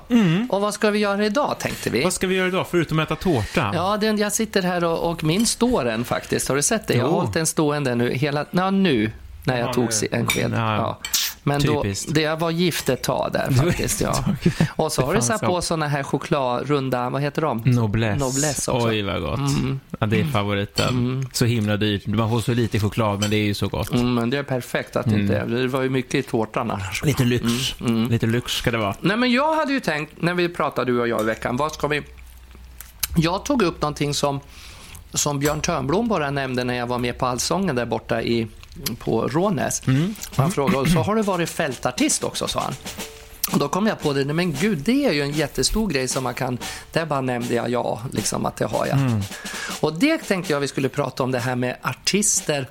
Och 0.50 0.62
vad 0.62 0.74
ska 0.74 0.90
vi 0.92 1.00
göra 1.00 1.26
idag, 1.26 1.56
tänkte 1.60 1.90
vi. 1.90 2.04
Vad 2.04 2.14
ska 2.14 2.28
vi 2.28 2.36
göra 2.36 2.48
idag, 2.48 2.68
förutom 2.72 3.00
att 3.00 3.12
äta 3.12 3.16
tårta? 3.16 3.72
Ja, 3.74 3.98
den, 3.98 4.18
jag 4.18 4.34
sitter 4.34 4.62
här 4.62 4.84
och, 4.84 5.12
och 5.12 5.24
min 5.24 5.46
står 5.46 6.04
faktiskt. 6.04 6.48
Har 6.48 6.56
du 6.56 6.62
sett 6.62 6.88
det? 6.88 6.94
Jag 6.94 7.04
har 7.04 7.10
Jo. 7.10 7.16
hållit 7.16 7.34
den 7.34 7.46
stående 7.46 7.96
nu 7.96 8.14
hela... 8.14 8.46
Ja, 8.52 8.72
nu 8.72 9.12
när 9.46 9.60
jag 9.60 9.68
Ja, 9.70 9.74
tog 9.74 9.90
en 10.12 10.28
sked. 10.28 10.52
Ja, 10.56 10.76
Ja. 10.76 11.00
Men 11.46 11.62
då, 11.62 11.84
det 12.08 12.22
jag 12.22 12.40
var 12.40 12.52
gift 12.52 12.90
ett 12.90 13.04
tag 13.04 13.30
där 13.34 13.52
faktiskt. 13.64 14.02
Ja. 14.02 14.24
Och 14.76 14.92
så 14.92 15.02
har 15.06 15.14
du 15.14 15.22
satt 15.22 15.42
på 15.42 15.62
såna 15.62 15.88
här 15.88 16.04
chokladrunda, 16.04 17.10
vad 17.10 17.22
heter 17.22 17.42
de? 17.42 17.62
Noblesse. 17.66 18.20
Noblesse 18.20 18.72
också. 18.72 18.88
Oj, 18.88 19.02
vad 19.02 19.22
gott. 19.22 19.40
Ja, 20.00 20.06
det 20.06 20.20
är 20.20 20.26
favoriten. 20.26 21.26
Så 21.34 21.46
himla 21.46 21.78
dyrt. 21.78 22.08
Man 22.08 22.30
får 22.30 22.40
så 22.40 22.54
lite 22.54 22.80
choklad, 22.80 23.20
men 23.20 23.30
det 23.30 23.36
är 23.36 23.44
ju 23.44 23.54
så 23.54 23.68
gott. 23.68 23.94
Mm, 23.94 24.14
men 24.14 24.30
det 24.30 24.38
är 24.38 24.44
perfekt 24.44 24.96
att 24.96 25.06
det 25.10 25.20
inte 25.20 25.46
Det 25.46 25.68
var 25.68 25.82
ju 25.82 25.90
mycket 25.90 26.16
i 26.16 26.22
tårtan 26.24 26.72
annars. 26.72 27.04
Lite 27.04 27.24
lyx. 27.24 27.76
Lite 28.10 28.26
lyx 28.28 28.52
ska 28.52 28.72
det 28.72 28.78
vara. 28.78 28.96
Nej, 29.02 29.18
men 29.18 29.32
jag 29.32 29.56
hade 29.56 29.74
ju 29.74 29.80
tänkt, 29.80 30.22
när 30.22 30.34
vi 30.34 30.50
pratade 30.50 30.92
du 30.92 31.00
och 31.02 31.08
jag 31.08 31.22
i 31.22 31.24
veckan, 31.24 31.58
vad 31.58 31.72
ska 31.72 31.88
vi... 31.88 32.02
Jag 33.16 33.46
tog 33.46 33.62
upp 33.62 33.82
någonting 33.82 34.14
som, 34.14 34.40
som 35.14 35.40
Björn 35.40 35.62
Törnblom 35.62 36.08
bara 36.08 36.32
nämnde 36.32 36.64
när 36.64 36.74
jag 36.74 36.88
var 36.88 36.98
med 36.98 37.18
på 37.18 37.26
Allsången 37.26 37.76
där 37.76 37.86
borta 37.86 38.22
i, 38.22 38.48
på 39.00 39.28
Rånäs. 39.28 39.82
Han 40.36 40.52
frågade, 40.52 40.90
så 40.90 41.00
har 41.00 41.16
du 41.16 41.22
varit 41.22 41.50
fältartist 41.50 42.24
också, 42.24 42.48
sa 42.48 42.60
han. 42.60 42.74
Och 43.52 43.60
då 43.60 43.70
kom 43.70 43.88
jag 43.88 44.02
på 44.02 44.14
det, 44.14 44.26
men 44.26 44.54
gud, 44.54 44.78
det 44.78 45.06
är 45.06 45.12
ju 45.12 45.22
en 45.22 45.32
jättestor 45.32 45.88
grej 45.88 46.08
som 46.08 46.24
man 46.24 46.34
kan... 46.34 46.58
Där 46.92 47.06
bara 47.06 47.22
nämnde 47.22 47.54
jag 47.54 47.70
ja, 47.70 48.02
liksom 48.12 48.46
att 48.46 48.58
det 48.58 48.66
har 48.66 48.86
jag. 48.86 49.00
Och 49.82 49.94
det 49.94 50.18
tänkte 50.18 50.54
jag 50.54 50.60
vi 50.60 50.68
skulle 50.68 50.90
prata 50.90 51.24
om, 51.24 51.32
det 51.32 51.40
här 51.40 51.56
med 51.56 51.78
artister 51.82 52.68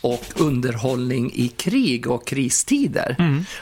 och 0.00 0.24
underhållning 0.36 1.32
i 1.34 1.48
krig 1.48 2.06
och 2.06 2.26
kristider. 2.26 3.16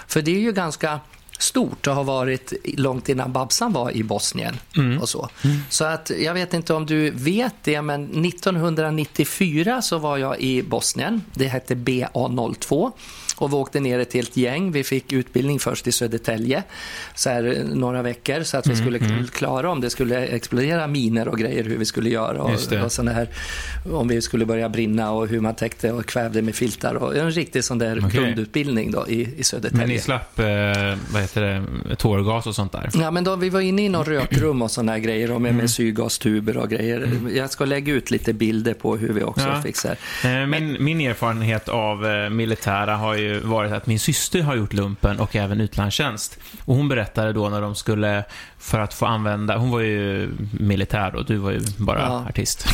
För 0.06 0.22
det 0.22 0.36
är 0.36 0.40
ju 0.40 0.52
ganska 0.52 1.00
stort 1.38 1.86
och 1.86 1.94
har 1.94 2.04
varit 2.04 2.52
långt 2.64 3.08
innan 3.08 3.32
Babsan 3.32 3.72
var 3.72 3.96
i 3.96 4.02
Bosnien. 4.02 4.56
Mm. 4.76 5.00
och 5.00 5.08
så. 5.08 5.28
Så 5.68 5.84
att 5.84 6.10
jag 6.18 6.34
vet 6.34 6.54
inte 6.54 6.74
om 6.74 6.86
du 6.86 7.10
vet 7.10 7.54
det, 7.62 7.82
men 7.82 8.24
1994 8.24 9.82
så 9.82 9.98
var 9.98 10.16
jag 10.16 10.40
i 10.40 10.62
Bosnien. 10.62 11.22
Det 11.34 11.48
hette 11.48 11.74
BA02 11.74 12.92
och 13.38 13.52
vi 13.52 13.56
åkte 13.56 13.80
ner 13.80 13.98
ett 13.98 14.12
helt 14.12 14.36
gäng. 14.36 14.72
Vi 14.72 14.84
fick 14.84 15.12
utbildning 15.12 15.58
först 15.58 15.86
i 15.86 15.92
Södertälje, 15.92 16.62
så 17.14 17.30
här, 17.30 17.62
några 17.74 18.02
veckor, 18.02 18.42
så 18.42 18.56
att 18.56 18.66
vi 18.66 18.76
skulle 18.76 18.98
klara 19.32 19.70
om 19.70 19.80
det 19.80 19.90
skulle 19.90 20.26
explodera 20.26 20.86
miner 20.86 21.28
och 21.28 21.38
grejer, 21.38 21.64
hur 21.64 21.78
vi 21.78 21.84
skulle 21.84 22.10
göra 22.10 22.42
och, 22.42 22.50
och 22.84 22.92
såna 22.92 23.12
här, 23.12 23.28
om 23.92 24.08
vi 24.08 24.22
skulle 24.22 24.46
börja 24.46 24.68
brinna 24.68 25.10
och 25.12 25.28
hur 25.28 25.40
man 25.40 25.54
täckte 25.54 25.92
och 25.92 26.06
kvävde 26.06 26.42
med 26.42 26.54
filtar 26.54 26.94
och 26.94 27.16
en 27.16 27.30
riktig 27.30 27.64
sån 27.64 27.78
där 27.78 27.98
Okej. 28.06 28.20
grundutbildning 28.20 28.90
då 28.90 29.08
i, 29.08 29.34
i 29.38 29.44
Södertälje. 29.44 29.78
Men 29.86 29.88
ni 29.88 29.98
slapp, 29.98 30.38
eh, 30.38 30.46
vad 31.12 31.22
heter 31.22 31.42
det, 31.88 31.96
tårgas 31.96 32.46
och 32.46 32.54
sånt 32.54 32.72
där? 32.72 32.90
Ja, 32.94 33.10
men 33.10 33.24
då, 33.24 33.36
vi 33.36 33.48
var 33.50 33.60
inne 33.60 33.84
i 33.84 33.88
någon 33.88 34.04
rökrum 34.04 34.62
och 34.62 34.70
såna 34.70 34.92
här 34.92 34.98
grejer 34.98 35.32
och 35.32 35.40
med, 35.40 35.54
med 35.54 35.70
syrgastuber 35.70 36.56
och 36.56 36.70
grejer. 36.70 37.10
Jag 37.34 37.50
ska 37.50 37.64
lägga 37.64 37.92
ut 37.92 38.10
lite 38.10 38.32
bilder 38.32 38.74
på 38.74 38.96
hur 38.96 39.12
vi 39.12 39.22
också 39.22 39.48
Ja. 39.48 39.62
fixar. 39.62 39.96
Eh, 40.24 40.46
Min, 40.46 40.84
min 40.84 41.00
erfarenhet 41.00 41.68
av 41.68 42.06
eh, 42.06 42.30
militära 42.30 42.96
har 42.96 43.14
ju 43.14 43.27
varit 43.34 43.72
att 43.72 43.86
min 43.86 43.98
syster 43.98 44.42
har 44.42 44.54
gjort 44.56 44.72
lumpen 44.72 45.20
och 45.20 45.36
även 45.36 45.60
utlandstjänst. 45.60 46.38
Och 46.64 46.74
hon 46.76 46.88
berättade 46.88 47.32
då 47.32 47.48
när 47.48 47.60
de 47.60 47.74
skulle, 47.74 48.24
för 48.58 48.78
att 48.80 48.94
få 48.94 49.06
använda, 49.06 49.56
hon 49.56 49.70
var 49.70 49.80
ju 49.80 50.30
militär 50.52 51.14
och 51.14 51.24
du 51.24 51.36
var 51.36 51.50
ju 51.50 51.60
bara 51.76 51.98
Ja. 52.00 52.24
artist. 52.28 52.68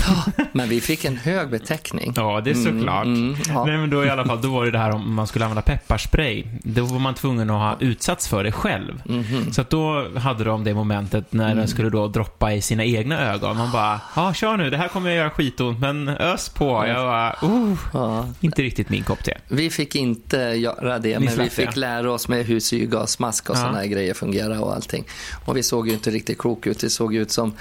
Men 0.53 0.69
vi 0.69 0.81
fick 0.81 1.05
en 1.05 1.17
hög 1.17 1.51
beteckning. 1.51 2.13
Ja, 2.17 2.41
det 2.45 2.51
är 2.51 2.55
såklart. 2.55 3.05
mm, 3.05 3.37
ja. 3.49 3.65
Nej, 3.65 3.77
men 3.79 3.91
då 3.91 4.05
i 4.05 4.11
alla 4.11 4.25
fall, 4.25 4.43
då 4.43 4.49
var 4.49 4.65
det 4.65 4.71
det 4.71 4.79
här 4.79 4.91
om 4.91 5.15
man 5.15 5.27
skulle 5.27 5.45
använda 5.45 5.63
pepparspray. 5.63 6.45
Då 6.63 6.85
var 6.85 6.99
man 6.99 7.15
tvungen 7.15 7.51
att 7.51 7.61
ha 7.61 7.77
utsatts 7.87 8.29
för 8.29 8.45
det 8.45 8.53
själv. 8.53 9.03
Mhm. 9.05 9.53
Så 9.53 9.61
att 9.61 9.71
då 9.71 10.09
hade 10.19 10.45
de 10.45 10.65
det 10.65 10.75
momentet 10.75 11.33
när 11.33 11.45
Mm. 11.45 11.57
den 11.59 11.69
skulle 11.69 11.91
då 11.91 12.09
droppa 12.09 12.53
i 12.53 12.63
sina 12.63 12.85
egna 12.85 13.21
ögon. 13.33 13.57
Man 13.57 13.73
bara, 13.73 14.01
ja, 14.17 14.35
kör 14.35 14.57
nu, 14.57 14.71
det 14.71 14.77
här 14.77 14.89
kommer 14.89 15.11
jag 15.11 15.17
göra 15.17 15.31
skitont, 15.31 15.79
men 15.81 16.09
ös 16.09 16.49
på. 16.49 16.87
Jag 16.87 16.97
bara, 17.07 17.37
oh, 17.43 17.75
Ja. 17.93 18.27
inte 18.41 18.63
riktigt 18.63 18.89
min 18.89 19.03
kopp 19.05 19.25
te. 19.25 19.35
Vi 19.49 19.71
fick 19.71 19.95
inte 19.95 20.44
göra 20.53 20.99
det, 20.99 21.19
men 21.21 21.39
vi 21.39 21.51
fick 21.51 21.77
lära 21.77 22.13
oss 22.13 22.29
med 22.29 22.45
hur 22.47 22.61
syrgasmask 22.61 23.51
och 23.51 23.57
Ja. 23.57 23.61
såna 23.61 23.79
här 23.79 23.87
grejer 23.87 24.15
fungerar 24.15 24.61
och 24.61 24.75
allting. 24.75 25.05
Och 25.45 25.57
vi 25.57 25.63
såg 25.63 25.89
ju 25.89 25.95
inte 25.95 26.11
riktigt 26.11 26.39
klok 26.39 26.67
ut. 26.67 26.79
Det 26.79 26.91
såg 26.91 27.15
ut 27.15 27.31
som, 27.31 27.53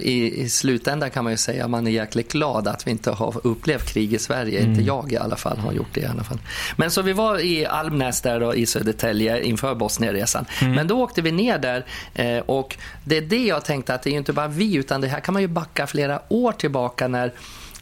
i, 0.00 0.42
i 0.42 0.48
slutändan 0.48 1.10
kan 1.10 1.24
man 1.24 1.32
ju 1.32 1.36
säga, 1.36 1.68
man 1.68 1.86
är 1.86 1.90
jäkligt 1.90 2.32
glad 2.32 2.68
att 2.68 2.86
vi 2.86 2.90
inte 2.90 3.10
har 3.10 3.40
upplevt 3.46 3.88
krig 3.92 4.12
i 4.14 4.18
Sverige. 4.18 4.58
Inte 4.60 4.70
Mm. 4.74 4.84
jag 4.86 5.12
i 5.12 5.16
alla 5.16 5.36
fall 5.36 5.58
har 5.58 5.72
gjort 5.72 5.94
det 5.94 6.00
i 6.00 6.06
alla 6.06 6.24
fall. 6.24 6.38
Men 6.76 6.90
så 6.90 7.02
vi 7.02 7.12
var 7.12 7.38
i 7.38 7.66
Almnäs 7.66 8.20
där 8.20 8.40
då, 8.40 8.54
i 8.54 8.66
Södertälje 8.66 9.42
inför 9.44 9.74
Bosnienresan. 9.74 10.44
Mm. 10.60 10.72
Men 10.74 10.86
då 10.86 11.00
åkte 11.02 11.22
vi 11.22 11.32
ner 11.32 11.58
där 11.58 11.84
eh, 12.14 12.38
och 12.38 12.76
det 13.04 13.16
är 13.16 13.22
det 13.22 13.44
jag 13.46 13.64
tänkte 13.64 13.94
att 13.94 14.02
det 14.02 14.10
är 14.10 14.12
ju 14.12 14.18
inte 14.18 14.32
bara 14.32 14.48
vi 14.48 14.74
utan 14.74 15.00
det 15.00 15.08
här 15.08 15.20
kan 15.20 15.32
man 15.32 15.42
ju 15.42 15.48
backa 15.48 15.86
flera 15.86 16.20
år 16.28 16.52
tillbaka 16.52 17.08
när 17.08 17.32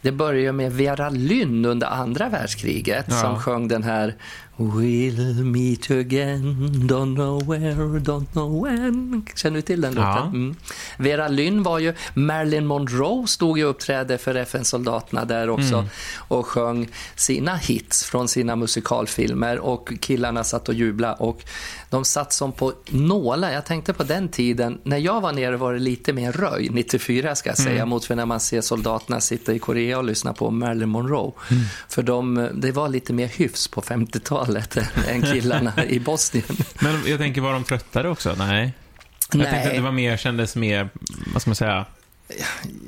det 0.03 0.11
började 0.11 0.51
med 0.51 0.71
Vera 0.73 1.09
Lynn 1.09 1.65
under 1.65 1.87
andra 1.87 2.29
världskriget 2.29 3.05
Ja. 3.09 3.15
som 3.15 3.39
sjöng 3.39 3.67
den 3.67 3.83
här 3.83 4.15
We'll 4.57 5.43
meet 5.43 5.91
again, 5.91 6.69
don't 6.87 7.15
know 7.15 7.47
where, 7.47 7.99
don't 7.99 8.25
know 8.31 8.63
when. 8.63 9.25
Känner 9.35 9.55
du 9.55 9.61
till 9.61 9.81
den 9.81 9.93
låten? 9.93 10.09
Ja. 10.11 10.25
Mm. 10.25 10.55
Vera 10.97 11.27
Lynn 11.27 11.63
var 11.63 11.79
ju, 11.79 11.93
Marilyn 12.13 12.65
Monroe 12.67 13.27
stod 13.27 13.57
ju 13.57 13.63
och 13.65 13.69
uppträdde 13.69 14.17
för 14.17 14.35
FN-soldaterna 14.35 15.25
där 15.25 15.49
också 15.49 15.73
Mm. 15.75 15.85
och 16.27 16.45
sjöng 16.47 16.87
sina 17.15 17.55
hits 17.55 18.03
från 18.05 18.27
sina 18.27 18.55
musikalfilmer 18.55 19.59
och 19.59 19.93
killarna 19.99 20.43
satt 20.43 20.69
och 20.69 20.75
jublade 20.75 21.15
och 21.15 21.43
de 21.89 22.05
satt 22.05 22.33
som 22.33 22.51
på 22.51 22.73
nålar. 22.89 23.51
Jag 23.51 23.65
tänkte 23.65 23.93
på 23.93 24.03
den 24.03 24.29
tiden, 24.29 24.77
när 24.83 24.97
jag 24.97 25.21
var 25.21 25.31
nere 25.31 25.57
var 25.57 25.73
det 25.73 25.79
lite 25.79 26.13
mer 26.13 26.31
röj, 26.31 26.69
94 26.71 27.35
ska 27.35 27.49
jag 27.49 27.57
säga, 27.57 27.75
Mm. 27.75 27.89
mot 27.89 28.05
för 28.05 28.15
när 28.15 28.25
man 28.25 28.39
ser 28.39 28.61
soldaterna 28.61 29.21
sitta 29.21 29.53
i 29.53 29.59
Korea 29.59 29.97
och 29.97 30.03
lyssna 30.03 30.33
på 30.33 30.51
Marilyn 30.51 30.89
Monroe. 30.89 31.31
Mm. 31.51 31.63
För 31.89 32.03
de, 32.03 32.49
det 32.53 32.71
var 32.71 32.89
lite 32.89 33.13
mer 33.13 33.27
hyfs 33.27 33.67
på 33.67 33.81
50-talet 33.81 34.42
än 35.07 35.21
killarna 35.21 35.85
i 35.85 35.99
Bosnien. 35.99 36.45
Men 36.79 37.03
jag 37.05 37.19
tänker, 37.19 37.41
var 37.41 37.53
de 37.53 37.63
tröttare 37.63 38.09
också? 38.09 38.35
Nej. 38.37 38.73
Jag 39.31 39.37
Nej. 39.37 39.51
tänkte 39.51 39.69
att 39.69 39.75
det 39.75 39.81
var 39.81 39.91
mer, 39.91 40.17
kändes 40.17 40.55
mer, 40.55 40.89
vad 41.33 41.41
ska 41.41 41.49
man 41.49 41.55
säga, 41.55 41.85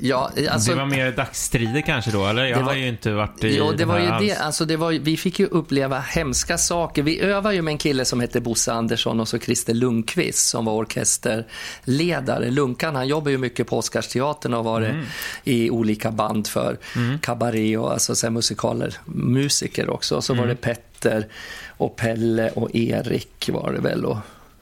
Ja, 0.00 0.30
alltså, 0.50 0.70
det 0.70 0.76
var 0.76 0.86
mer 0.86 1.12
dagsstrider 1.12 1.80
kanske 1.80 2.10
då, 2.10 2.26
eller? 2.26 2.44
Jag 2.44 2.56
var- 2.56 2.62
har 2.62 2.74
ju 2.74 2.88
inte 2.88 3.12
varit 3.12 3.44
i 3.44 3.56
Jo, 3.56 3.72
det 3.72 3.84
var 3.84 3.98
ju 3.98 4.06
alls. 4.06 4.26
det. 4.26 4.36
Alltså, 4.36 4.64
det 4.64 4.76
var, 4.76 4.92
vi 4.92 5.16
fick 5.16 5.38
ju 5.38 5.46
uppleva 5.46 5.98
hemska 5.98 6.58
saker. 6.58 7.02
Vi 7.02 7.20
övade 7.20 7.54
ju 7.54 7.62
med 7.62 7.72
en 7.72 7.78
kille 7.78 8.04
som 8.04 8.20
hette 8.20 8.40
Bosse 8.40 8.72
Andersson 8.72 9.20
och 9.20 9.28
så 9.28 9.38
Christer 9.38 9.74
Lundqvist 9.74 10.48
som 10.48 10.64
var 10.64 10.72
orkesterledare. 10.72 12.50
Lunkan, 12.50 12.94
han 12.96 13.08
jobbar 13.08 13.30
ju 13.30 13.38
mycket 13.38 13.66
på 13.66 13.78
Oscarsteatern 13.78 14.54
och 14.54 14.64
var 14.64 14.80
Mm. 14.82 15.04
i 15.44 15.70
olika 15.70 16.10
band 16.10 16.46
för 16.46 16.78
kabaré 17.22 17.76
och 17.76 17.92
alltså, 17.92 18.14
så 18.14 18.30
musikaler, 18.30 18.94
musiker 19.04 19.90
också. 19.90 20.16
Och 20.16 20.24
så 20.24 20.32
Mm. 20.32 20.42
var 20.42 20.48
det 20.48 20.56
Petter 20.60 21.26
och 21.68 21.96
Pelle 21.96 22.50
och 22.50 22.74
Erik 22.76 23.50
var 23.52 23.72
det 23.72 23.80
väl. 23.80 24.04
Och, 24.04 24.18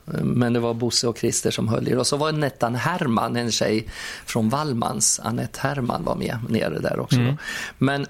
men 0.06 0.52
det 0.52 0.60
var 0.60 0.74
Bosse 0.74 1.08
och 1.08 1.18
Christer 1.18 1.50
som 1.50 1.68
höll 1.68 1.88
i 1.88 1.90
det. 1.90 1.96
Och 1.96 2.06
så 2.06 2.16
var 2.16 2.32
Nettan 2.32 2.74
Herman, 2.74 3.36
en 3.36 3.52
tjej 3.52 3.88
från 4.26 4.48
Wallmans. 4.48 5.20
Anette 5.24 5.60
Herman 5.62 6.04
var 6.04 6.14
med 6.16 6.38
nere 6.48 6.78
där 6.78 7.00
också. 7.00 7.16
Mm. 7.16 7.36
Men 7.78 8.06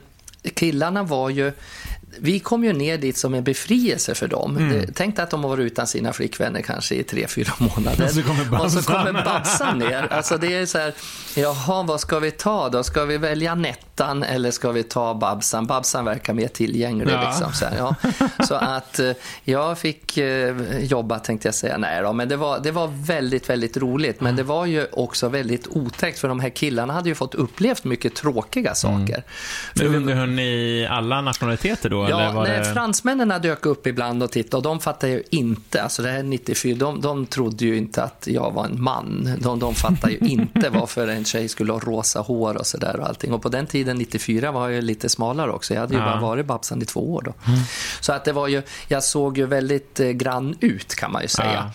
killarna 0.55 1.03
var 1.03 1.31
ju... 1.31 1.53
Vi 2.19 2.41
kom 2.41 2.65
ju 2.65 2.73
ner 2.73 2.99
dit 2.99 3.17
som 3.17 3.35
en 3.35 3.45
befrielse 3.45 4.15
för 4.15 4.29
dem. 4.29 4.57
Mm. 4.57 4.87
Tänk 4.95 5.19
att 5.19 5.31
de 5.31 5.43
har 5.43 5.51
varit 5.51 5.73
utan 5.73 5.87
sina 5.87 6.13
flickvänner 6.13 6.63
kanske 6.63 6.95
i 6.95 7.03
tre, 7.03 7.27
fyra 7.29 7.53
månader. 7.59 8.05
Och 8.05 8.11
så 8.11 8.23
kommer 8.23 8.45
Babsan. 8.45 8.65
Och 8.65 8.73
så 8.73 8.93
kommer 8.93 9.13
Babsan 9.13 9.79
ner. 9.79 10.13
Alltså 10.13 10.39
det 10.39 10.55
är 10.55 10.67
så 10.67 10.79
här, 10.79 10.95
jaha, 11.35 11.83
vad 11.83 12.01
ska 12.01 12.19
vi 12.19 12.31
ta 12.31 12.69
då? 12.69 12.83
Ska 12.83 13.05
vi 13.05 13.19
välja 13.19 13.55
Nettan 13.95 14.23
eller 14.23 14.51
ska 14.51 14.73
vi 14.73 14.83
ta 14.83 15.15
Babsan? 15.15 15.67
Babsan 15.67 16.05
verkar 16.05 16.35
mer 16.35 16.49
tillgänglig. 16.49 17.15
Ja. 17.15 17.29
Liksom, 17.29 17.53
så, 17.53 17.65
här, 17.65 17.77
ja. 17.79 17.95
så 18.45 18.55
att 18.55 18.99
eh, 18.99 19.11
jag 19.45 19.79
fick 19.79 20.19
eh, 20.19 20.79
jobba, 20.79 21.19
tänkte 21.19 21.49
jag 21.49 21.55
säga. 21.55 21.79
Nej 21.79 22.03
då, 22.03 22.13
men 22.13 22.29
det 22.29 22.37
var, 22.37 22.59
det 22.59 22.71
var 22.71 22.91
väldigt, 23.07 23.51
väldigt 23.51 23.77
roligt. 23.77 24.21
Men 24.21 24.37
det 24.37 24.43
var 24.43 24.67
ju 24.67 24.87
också 24.93 25.29
väldigt 25.29 25.67
otäckt, 25.69 26.19
för 26.19 26.29
de 26.29 26.41
här 26.41 26.49
killarna 26.49 26.93
hade 26.93 27.09
ju 27.09 27.15
fått 27.15 27.35
upplevt 27.35 27.85
mycket 27.85 28.15
tråkiga 28.15 28.75
saker. 28.75 29.23
För 29.77 29.85
Men 29.85 29.95
underhöll 29.95 30.29
ni 30.29 30.87
alla 30.91 31.21
nationaliteter 31.21 31.91
då? 31.91 32.05
eller 32.05 32.25
Ja, 32.25 32.33
var 32.33 32.43
nej, 32.49 32.59
det... 32.59 32.65
fransmännen 32.65 33.43
dök 33.43 33.67
upp 33.67 33.87
ibland 33.87 34.23
och 34.23 34.33
tittade 34.33 34.57
och 34.57 34.63
de 34.63 34.81
fattade 34.81 35.13
ju 35.13 35.23
inte, 35.31 35.83
alltså 35.83 36.03
det 36.03 36.11
här 36.11 36.19
är 36.19 36.23
94, 36.23 36.77
de, 36.79 37.01
de 37.01 37.27
trodde 37.27 37.65
ju 37.65 37.77
inte 37.77 38.03
att 38.03 38.27
jag 38.31 38.51
var 38.51 38.65
en 38.65 38.83
man. 38.83 39.39
De, 39.41 39.59
de 39.59 39.75
fattade 39.75 40.13
ju 40.13 40.19
inte 40.29 40.69
varför 40.71 41.09
en 41.09 41.25
tjej 41.25 41.49
skulle 41.49 41.73
ha 41.73 41.81
rosa 41.81 42.21
hår 42.21 42.57
och 42.57 42.67
sådär 42.67 43.01
och 43.01 43.09
allting. 43.09 43.33
Och 43.33 43.43
på 43.43 43.49
den 43.49 43.67
tiden, 43.67 43.84
94, 43.93 44.53
var 44.53 44.69
jag 44.69 44.85
lite 44.85 45.09
smalare 45.09 45.51
också. 45.51 45.75
Jag 45.75 45.81
hade 45.81 45.95
ju 45.95 46.01
Ja. 46.01 46.07
bara 46.07 46.21
varit 46.21 46.47
Babsan 46.47 46.83
i 46.83 46.85
två 46.85 47.15
år 47.15 47.23
då. 47.23 47.33
Så 48.01 48.13
att 48.13 48.25
det 48.25 48.33
var 48.33 48.49
ju, 48.49 48.63
jag 48.89 49.05
såg 49.05 49.39
ju 49.39 49.47
väldigt 49.47 50.01
eh, 50.01 50.09
grann 50.11 50.57
ut 50.61 50.95
kan 50.95 51.13
man 51.13 51.23
ju 51.23 51.29
säga. 51.29 51.53
Ja. 51.55 51.71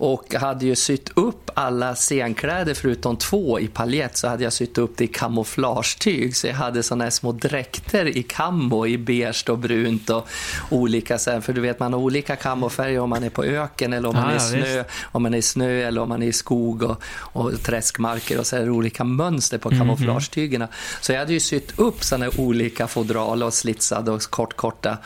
Och 0.00 0.34
hade 0.34 0.66
ju 0.66 0.76
sytt 0.76 1.10
upp 1.14 1.50
alla 1.54 1.94
scenkläder 1.94 2.74
förutom 2.74 3.16
två 3.16 3.60
i 3.60 3.68
paljett 3.68 4.16
så 4.16 4.28
hade 4.28 4.44
jag 4.44 4.52
sytt 4.52 4.78
upp 4.78 4.96
det 4.96 5.04
i 5.04 5.06
kamouflagetyg. 5.06 6.36
Så 6.36 6.46
jag 6.46 6.54
hade 6.54 6.82
såna 6.82 7.04
här 7.04 7.10
små 7.10 7.32
dräkter 7.32 8.16
i 8.16 8.22
kammo 8.22 8.86
i 8.86 8.98
beige 8.98 9.44
och 9.48 9.58
brunt 9.58 10.10
och 10.10 10.28
olika 10.70 11.18
här, 11.26 11.40
för 11.40 11.52
du 11.52 11.60
vet 11.60 11.80
man 11.80 11.92
har 11.92 12.00
olika 12.00 12.36
kamofärger 12.36 12.98
om 13.00 13.10
man 13.10 13.24
är 13.24 13.30
på 13.30 13.44
öken 13.44 13.92
eller 13.92 14.08
om 14.08 14.14
man 14.14 14.24
Ah, 14.24 14.30
är 14.30 14.32
i 14.32 14.58
ja, 14.58 14.64
snö, 14.64 14.84
om 15.12 15.22
man 15.22 15.34
är 15.34 15.38
i 15.38 15.42
snö 15.42 15.70
eller 15.88 16.00
om 16.00 16.08
man 16.08 16.22
är 16.22 16.26
i 16.26 16.32
skog 16.32 16.82
och, 16.82 17.02
och 17.18 17.62
träskmarker 17.62 18.38
och 18.38 18.46
så 18.46 18.56
är 18.56 18.64
det 18.64 18.70
olika 18.70 19.04
mönster 19.04 19.58
på 19.58 19.70
kamouflagetygerna. 19.70 20.68
Så 21.00 21.12
jag 21.12 21.18
hade 21.18 21.32
ju 21.32 21.40
sytt 21.48 21.78
upp 21.78 22.04
sådana 22.04 22.24
här 22.24 22.40
olika 22.40 22.86
fodral 22.86 23.42
och 23.42 23.54
slitsade 23.54 24.10
och 24.10 24.22
kortkorta 24.22 24.98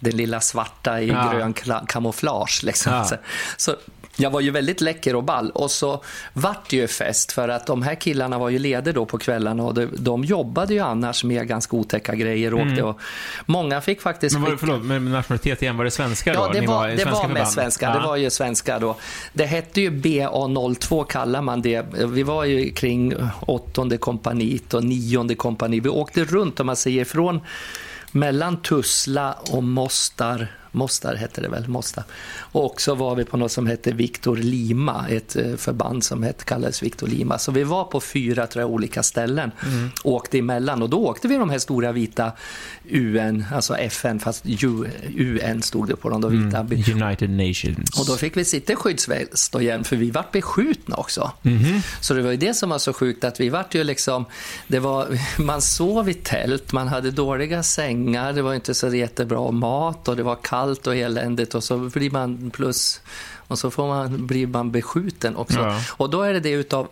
det 0.00 0.10
lilla 0.10 0.40
svarta 0.40 1.00
i 1.00 1.08
Ja. 1.08 1.32
grön 1.32 1.54
kamouflage. 1.86 2.60
Liksom. 2.64 2.92
Ja. 2.92 3.04
Så, 3.04 3.16
så 3.56 3.76
jag 4.20 4.30
var 4.30 4.40
ju 4.40 4.50
väldigt 4.50 4.80
läcker 4.80 5.16
och 5.16 5.24
ball 5.24 5.50
och 5.50 5.70
så 5.70 6.02
vart 6.32 6.70
det 6.70 6.76
ju 6.76 6.86
fest 6.88 7.32
för 7.32 7.48
att 7.48 7.66
de 7.66 7.82
här 7.82 7.94
killarna 7.94 8.38
var 8.38 8.48
ju 8.48 8.58
leder 8.58 8.92
då 8.92 9.06
på 9.06 9.18
kvällarna 9.18 9.62
och 9.62 9.74
de, 9.74 9.88
de 9.98 10.24
jobbade 10.24 10.74
ju 10.74 10.80
annars 10.80 11.24
med 11.24 11.48
ganska 11.48 11.76
otäcka 11.76 12.14
grejer 12.14 12.54
och 12.54 12.60
åkte 12.60 12.82
och 12.82 13.00
många 13.46 13.80
fick 13.80 14.00
faktiskt 14.02 14.34
Men 14.34 14.42
var 14.42 14.50
det, 14.50 14.58
förlåt, 14.58 14.82
med 14.84 15.02
nationalitet 15.02 15.62
igen, 15.62 15.76
var 15.76 15.84
det 15.84 15.90
svenskar 15.90 16.34
då? 16.34 16.40
Ja, 16.40 16.60
det 16.60 16.66
var, 16.66 16.88
i 16.88 16.96
det 16.96 17.04
var 17.04 17.12
förband? 17.12 17.32
mest 17.32 17.52
svenska. 17.52 17.86
Ja. 17.86 17.92
Det 18.00 18.06
var 18.06 18.16
ju 18.16 18.30
svenska 18.30 18.78
då. 18.78 18.96
Det 19.32 19.46
hette 19.46 19.80
ju 19.80 19.90
BA02 19.90 21.04
kallar 21.04 21.42
man 21.42 21.62
det. 21.62 21.86
Vi 21.92 22.22
var 22.22 22.44
ju 22.44 22.70
kring 22.70 23.14
åttonde 23.40 23.98
kompaniet 23.98 24.74
och 24.74 24.84
nionde 24.84 25.34
kompani. 25.34 25.80
Vi 25.80 25.88
åkte 25.88 26.24
runt 26.24 26.60
om 26.60 26.66
man 26.66 26.76
säger 26.76 27.04
från 27.04 27.40
mellan 28.12 28.62
Tuzla 28.62 29.32
och 29.32 29.62
Mostar. 29.62 30.48
Mostar 30.78 31.14
hette 31.14 31.40
det 31.40 31.48
väl, 31.48 31.68
Mostar. 31.68 32.04
Och 32.38 32.80
så 32.80 32.94
var 32.94 33.14
vi 33.14 33.24
på 33.24 33.36
något 33.36 33.52
som 33.52 33.66
hette 33.66 33.92
Victor 33.92 34.36
Lima, 34.36 35.06
ett 35.08 35.36
eh, 35.36 35.56
förband 35.56 36.04
som 36.04 36.22
hette, 36.22 36.44
kallades 36.44 36.82
Victor 36.82 37.06
Lima. 37.06 37.38
Så 37.38 37.52
vi 37.52 37.64
var 37.64 37.84
på 37.84 38.00
fyra 38.00 38.46
tror 38.46 38.62
jag, 38.62 38.70
olika 38.70 39.02
ställen 39.02 39.50
mm. 39.66 39.90
åkte 40.04 40.38
emellan. 40.38 40.82
Och 40.82 40.90
då 40.90 40.98
åkte 40.98 41.28
vi 41.28 41.36
de 41.36 41.50
här 41.50 41.58
stora 41.58 41.92
vita 41.92 42.32
UN, 42.84 43.44
alltså 43.52 43.76
FN, 43.76 44.20
fast 44.20 44.44
UN 45.16 45.62
stod 45.62 45.88
det 45.88 45.96
på 45.96 46.08
de 46.08 46.44
vita. 46.44 46.58
Mm. 46.58 47.02
United 47.02 47.30
Nations. 47.30 48.00
Och 48.00 48.06
då 48.06 48.16
fick 48.16 48.36
vi 48.36 48.44
sitta 48.44 48.72
i 48.72 48.76
skyddsväst 48.76 49.54
igen, 49.54 49.84
för 49.84 49.96
vi 49.96 50.10
vart 50.10 50.32
beskjutna 50.32 50.96
också. 50.96 51.32
Mm. 51.42 51.80
Så 52.00 52.14
det 52.14 52.22
var 52.22 52.30
ju 52.30 52.36
det 52.36 52.54
som 52.54 52.70
var 52.70 52.78
så 52.78 52.92
sjukt, 52.92 53.24
att 53.24 53.40
vi 53.40 53.48
vart 53.48 53.74
ju 53.74 53.84
liksom, 53.84 54.24
det 54.66 54.78
var, 54.78 55.18
man 55.42 55.62
sov 55.62 56.08
i 56.08 56.14
tält, 56.14 56.72
man 56.72 56.88
hade 56.88 57.10
dåliga 57.10 57.62
sängar, 57.62 58.32
det 58.32 58.42
var 58.42 58.54
inte 58.54 58.74
så 58.74 58.94
jättebra 58.94 59.50
mat 59.50 60.08
och 60.08 60.16
det 60.16 60.22
var 60.22 60.38
kallt 60.42 60.67
och 60.86 60.96
eländigt 60.96 61.54
och 61.54 61.64
så 61.64 61.78
blir 61.78 62.10
man 62.10 62.50
plus 62.50 63.00
och 63.48 63.58
så 63.58 63.70
får 63.70 63.88
man, 63.88 64.26
blir 64.26 64.46
man 64.46 64.70
beskjuten 64.70 65.36
också. 65.36 65.58
Ja. 65.58 65.80
Och 65.90 66.10
då 66.10 66.22
är 66.22 66.32
det 66.32 66.40
det 66.40 66.50
utav 66.50 66.88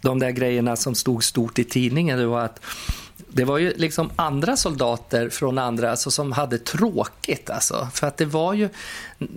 de 0.00 0.18
där 0.18 0.30
grejerna 0.30 0.76
som 0.76 0.94
stod 0.94 1.24
stort 1.24 1.58
i 1.58 1.64
tidningen, 1.64 2.18
det 2.18 2.26
var 2.26 2.40
att 2.40 2.60
det 3.34 3.44
var 3.44 3.58
ju 3.58 3.72
liksom 3.76 4.10
andra 4.16 4.56
soldater 4.56 5.28
från 5.28 5.58
andra 5.58 5.90
alltså, 5.90 6.10
som 6.10 6.32
hade 6.32 6.58
tråkigt. 6.58 7.50
Alltså. 7.50 7.88
För 7.92 8.06
att 8.06 8.16
det 8.16 8.24
var 8.24 8.54
ju 8.54 8.68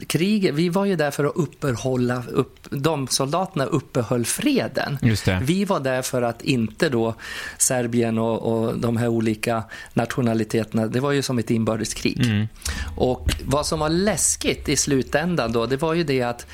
kriget, 0.08 0.56
vi 0.56 0.70
var 0.70 0.86
ju 0.86 0.96
där 0.96 1.12
för 1.12 1.26
att 1.26 1.36
uppehålla, 1.36 2.24
upp, 2.32 2.68
de 2.70 3.08
soldaterna 3.08 3.66
uppehöll 3.66 4.26
freden. 4.26 4.98
Vi 5.42 5.66
var 5.66 5.80
där 5.80 6.02
för 6.02 6.22
att 6.22 6.42
inte 6.42 6.90
då 6.90 7.16
Serbien 7.58 8.18
och, 8.18 8.42
och 8.42 8.78
de 8.78 8.98
här 8.98 9.08
olika 9.08 9.64
nationaliteterna, 9.94 10.88
det 10.88 11.00
var 11.00 11.12
ju 11.12 11.22
som 11.22 11.40
ett 11.40 11.52
inbördeskrig. 11.52 12.26
Mm. 12.26 12.48
Och 12.96 13.32
vad 13.46 13.66
som 13.66 13.80
var 13.80 13.90
läskigt 13.90 14.70
i 14.70 14.76
slutändan 14.76 15.52
då, 15.52 15.66
det 15.66 15.78
var 15.78 15.94
ju 15.94 16.04
det 16.04 16.22
att 16.22 16.46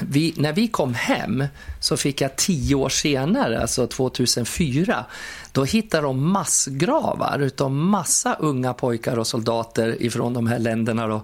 vi, 0.00 0.34
när 0.36 0.52
vi 0.52 0.68
kom 0.68 0.94
hem 0.94 1.44
så 1.80 1.96
fick 1.96 2.20
jag 2.20 2.36
tio 2.36 2.74
år 2.74 2.88
senare, 2.88 3.60
alltså 3.60 3.86
2004, 3.86 5.04
då 5.52 5.64
hittade 5.64 6.02
de 6.02 6.32
massgravar 6.32 7.38
utav 7.38 7.70
massa 7.70 8.34
unga 8.34 8.74
pojkar 8.74 9.18
och 9.18 9.26
soldater 9.26 10.02
ifrån 10.02 10.34
de 10.34 10.46
här 10.46 10.58
länderna 10.58 11.06
då, 11.06 11.22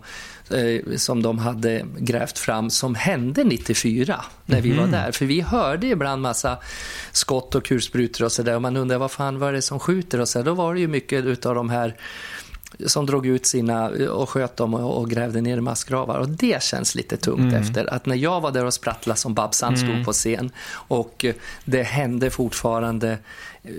eh, 0.56 0.96
som 0.96 1.22
de 1.22 1.38
hade 1.38 1.84
grävt 1.98 2.38
fram 2.38 2.70
som 2.70 2.94
hände 2.94 3.44
94 3.44 4.24
när 4.46 4.58
mm. 4.58 4.70
vi 4.70 4.76
var 4.76 4.84
mhm. 4.84 4.92
där. 4.92 5.12
För 5.12 5.26
vi 5.26 5.40
hörde 5.40 5.86
ibland 5.86 6.22
massa 6.22 6.58
skott 7.12 7.54
och 7.54 7.64
kulsprutor 7.64 8.24
och 8.24 8.32
sådär 8.32 8.54
och 8.54 8.62
man 8.62 8.76
undrar 8.76 8.98
vad 8.98 9.10
fan 9.10 9.38
var 9.38 9.52
det 9.52 9.62
som 9.62 9.78
skjuter 9.78 10.20
och 10.20 10.28
så 10.28 10.42
Då 10.42 10.54
var 10.54 10.74
det 10.74 10.80
ju 10.80 10.88
mycket 10.88 11.24
utav 11.24 11.54
de 11.54 11.70
här 11.70 11.96
som 12.86 13.06
drog 13.06 13.26
ut 13.26 13.46
sina 13.46 13.88
och 14.10 14.28
sköt 14.28 14.56
dem 14.56 14.74
och, 14.74 14.98
och 14.98 15.10
grävde 15.10 15.40
ner 15.40 15.56
i 15.56 15.60
massgravar. 15.60 16.18
Och 16.18 16.28
det 16.28 16.62
känns 16.62 16.94
lite 16.94 17.16
tungt 17.16 17.40
mm. 17.40 17.54
efter 17.54 17.94
att 17.94 18.06
när 18.06 18.16
jag 18.16 18.40
var 18.40 18.50
där 18.50 18.64
och 18.64 18.74
sprattlade 18.74 19.20
som 19.20 19.34
Babsan 19.34 19.74
mm. 19.74 19.88
stod 19.88 20.04
på 20.04 20.12
scen 20.12 20.50
och 20.72 21.24
det 21.64 21.82
hände 21.82 22.30
fortfarande 22.30 23.18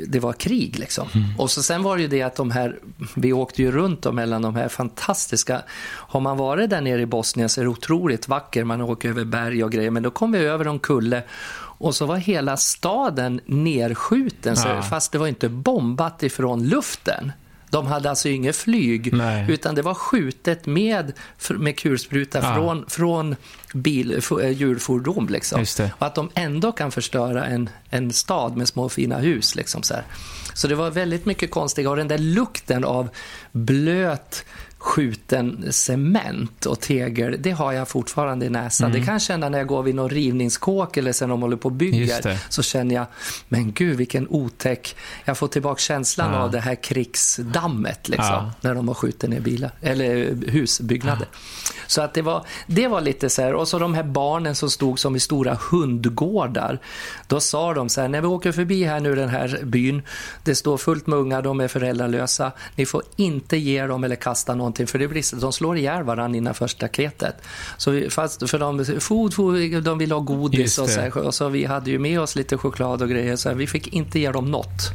det 0.07 0.19
var 0.19 0.33
krig 0.33 0.79
liksom. 0.79 1.07
Mm. 1.13 1.39
Och 1.39 1.51
så 1.51 1.63
sen 1.63 1.83
var 1.83 1.95
det 1.95 2.01
ju 2.01 2.07
det 2.07 2.21
att 2.21 2.35
de 2.35 2.51
här, 2.51 2.79
vi 3.15 3.33
åkte 3.33 3.61
ju 3.61 3.71
runt 3.71 4.13
mellan 4.13 4.41
de 4.41 4.55
här 4.55 4.67
fantastiska, 4.67 5.61
har 5.83 6.19
man 6.19 6.37
varit 6.37 6.69
där 6.69 6.81
nere 6.81 7.01
i 7.01 7.05
Bosnien 7.05 7.49
så 7.49 7.61
är 7.61 7.65
det 7.65 7.69
otroligt 7.69 8.27
vackert, 8.27 8.65
man 8.65 8.81
åker 8.81 9.09
över 9.09 9.25
berg 9.25 9.63
och 9.63 9.71
grejer, 9.71 9.91
men 9.91 10.03
då 10.03 10.11
kom 10.11 10.31
vi 10.31 10.39
över 10.39 10.65
en 10.65 10.79
kulle 10.79 11.23
och 11.55 11.95
så 11.95 12.05
var 12.05 12.15
hela 12.15 12.57
staden 12.57 13.41
nerskjuten, 13.45 14.55
ja. 14.65 14.81
fast 14.81 15.11
det 15.11 15.17
var 15.17 15.27
inte 15.27 15.49
bombat 15.49 16.23
ifrån 16.23 16.63
luften. 16.67 17.31
De 17.73 17.87
hade 17.87 18.09
alltså 18.09 18.29
inget 18.29 18.55
flyg, 18.55 19.13
Nej. 19.13 19.45
utan 19.49 19.75
det 19.75 19.81
var 19.81 19.93
skjutet 19.93 20.65
med, 20.65 21.13
med 21.49 21.77
kulspruta 21.77 22.39
ja. 22.43 22.55
från, 22.55 22.85
från 22.87 23.35
bil, 23.73 24.21
djurfordon. 24.53 25.27
Liksom. 25.27 25.65
Och 25.99 26.05
att 26.07 26.15
de 26.15 26.29
ändå 26.33 26.71
kan 26.71 26.91
förstöra 26.91 27.45
en, 27.45 27.69
en 27.89 28.13
stad 28.13 28.57
med 28.57 28.67
små 28.67 28.89
fina 28.89 29.17
hus. 29.17 29.55
Liksom, 29.55 29.83
så, 29.83 29.93
här. 29.93 30.03
så 30.53 30.67
det 30.67 30.75
var 30.75 30.91
väldigt 30.91 31.25
mycket 31.25 31.51
konstiga, 31.51 31.89
och 31.89 31.95
den 31.95 32.07
där 32.07 32.17
lukten 32.17 32.83
av 32.83 33.09
blöt 33.51 34.45
skjuten 34.83 35.67
cement 35.71 36.65
och 36.65 36.79
tegel, 36.79 37.35
det 37.39 37.51
har 37.51 37.71
jag 37.71 37.87
fortfarande 37.87 38.45
i 38.45 38.49
näsan. 38.49 38.89
Mm. 38.89 38.99
Det 38.99 39.05
kan 39.05 39.13
jag 39.13 39.21
känna 39.21 39.49
när 39.49 39.57
jag 39.57 39.67
går 39.67 39.83
vid 39.83 39.95
någon 39.95 40.09
rivningskåk 40.09 40.97
eller 40.97 41.11
sen 41.11 41.29
de 41.29 41.41
håller 41.41 41.57
på 41.57 41.65
och 41.65 41.71
bygger. 41.71 42.37
Så 42.49 42.63
känner 42.63 42.95
jag, 42.95 43.05
men 43.49 43.71
gud 43.71 43.97
vilken 43.97 44.27
otäck. 44.27 44.95
Jag 45.25 45.37
får 45.37 45.47
tillbaka 45.47 45.79
känslan 45.79 46.33
ja. 46.33 46.39
av 46.39 46.51
det 46.51 46.59
här 46.59 46.75
krigsdammet 46.75 48.09
liksom, 48.09 48.25
ja. 48.25 48.51
när 48.61 48.75
de 48.75 48.87
har 48.87 48.95
skjutit 48.95 49.29
ner 49.29 49.39
bilar, 49.39 49.71
eller 49.81 50.35
husbyggnader. 50.51 51.27
Ja. 51.31 51.39
Så 51.87 52.01
att 52.01 52.13
det 52.13 52.21
var, 52.21 52.45
det 52.67 52.87
var 52.87 53.01
lite 53.01 53.29
så 53.29 53.41
här, 53.41 53.53
och 53.53 53.67
så 53.67 53.79
de 53.79 53.93
här 53.93 54.03
barnen 54.03 54.55
som 54.55 54.69
stod 54.69 54.99
som 54.99 55.15
i 55.15 55.19
stora 55.19 55.57
hundgårdar. 55.71 56.79
Då 57.27 57.39
sa 57.39 57.73
de 57.73 57.89
så 57.89 58.01
här, 58.01 58.07
när 58.07 58.21
vi 58.21 58.27
åker 58.27 58.51
förbi 58.51 58.83
här 58.83 58.99
nu 58.99 59.15
den 59.15 59.29
här 59.29 59.59
byn, 59.63 60.01
det 60.43 60.55
står 60.55 60.77
fullt 60.77 61.07
med 61.07 61.19
unga, 61.19 61.41
de 61.41 61.59
är 61.59 61.67
föräldralösa. 61.67 62.51
Ni 62.75 62.85
får 62.85 63.03
inte 63.15 63.57
ge 63.57 63.85
dem 63.85 64.03
eller 64.03 64.15
kasta 64.15 64.55
någonting 64.55 64.72
någonting 64.73 64.87
för 64.87 64.99
det 64.99 65.07
blir, 65.07 65.41
de 65.41 65.53
slår 65.53 65.77
ihjäl 65.77 66.03
varandra 66.03 66.37
innan 66.37 66.53
första 66.53 66.77
staketet. 66.77 67.35
Så 67.77 68.09
fast 68.09 68.49
för 68.49 68.59
de, 68.59 68.85
food, 68.99 69.33
food, 69.33 69.83
de 69.83 69.97
vill 69.97 70.11
ha 70.11 70.19
godis 70.19 70.79
och 70.79 70.89
så, 70.89 71.19
och 71.19 71.33
så 71.33 71.49
vi 71.49 71.65
hade 71.65 71.91
ju 71.91 71.99
med 71.99 72.19
oss 72.19 72.35
lite 72.35 72.57
choklad 72.57 73.01
och 73.01 73.09
grejer 73.09 73.35
så 73.35 73.49
här, 73.49 73.55
vi 73.55 73.67
fick 73.67 73.87
inte 73.87 74.19
ge 74.19 74.31
dem 74.31 74.51
något. 74.51 74.91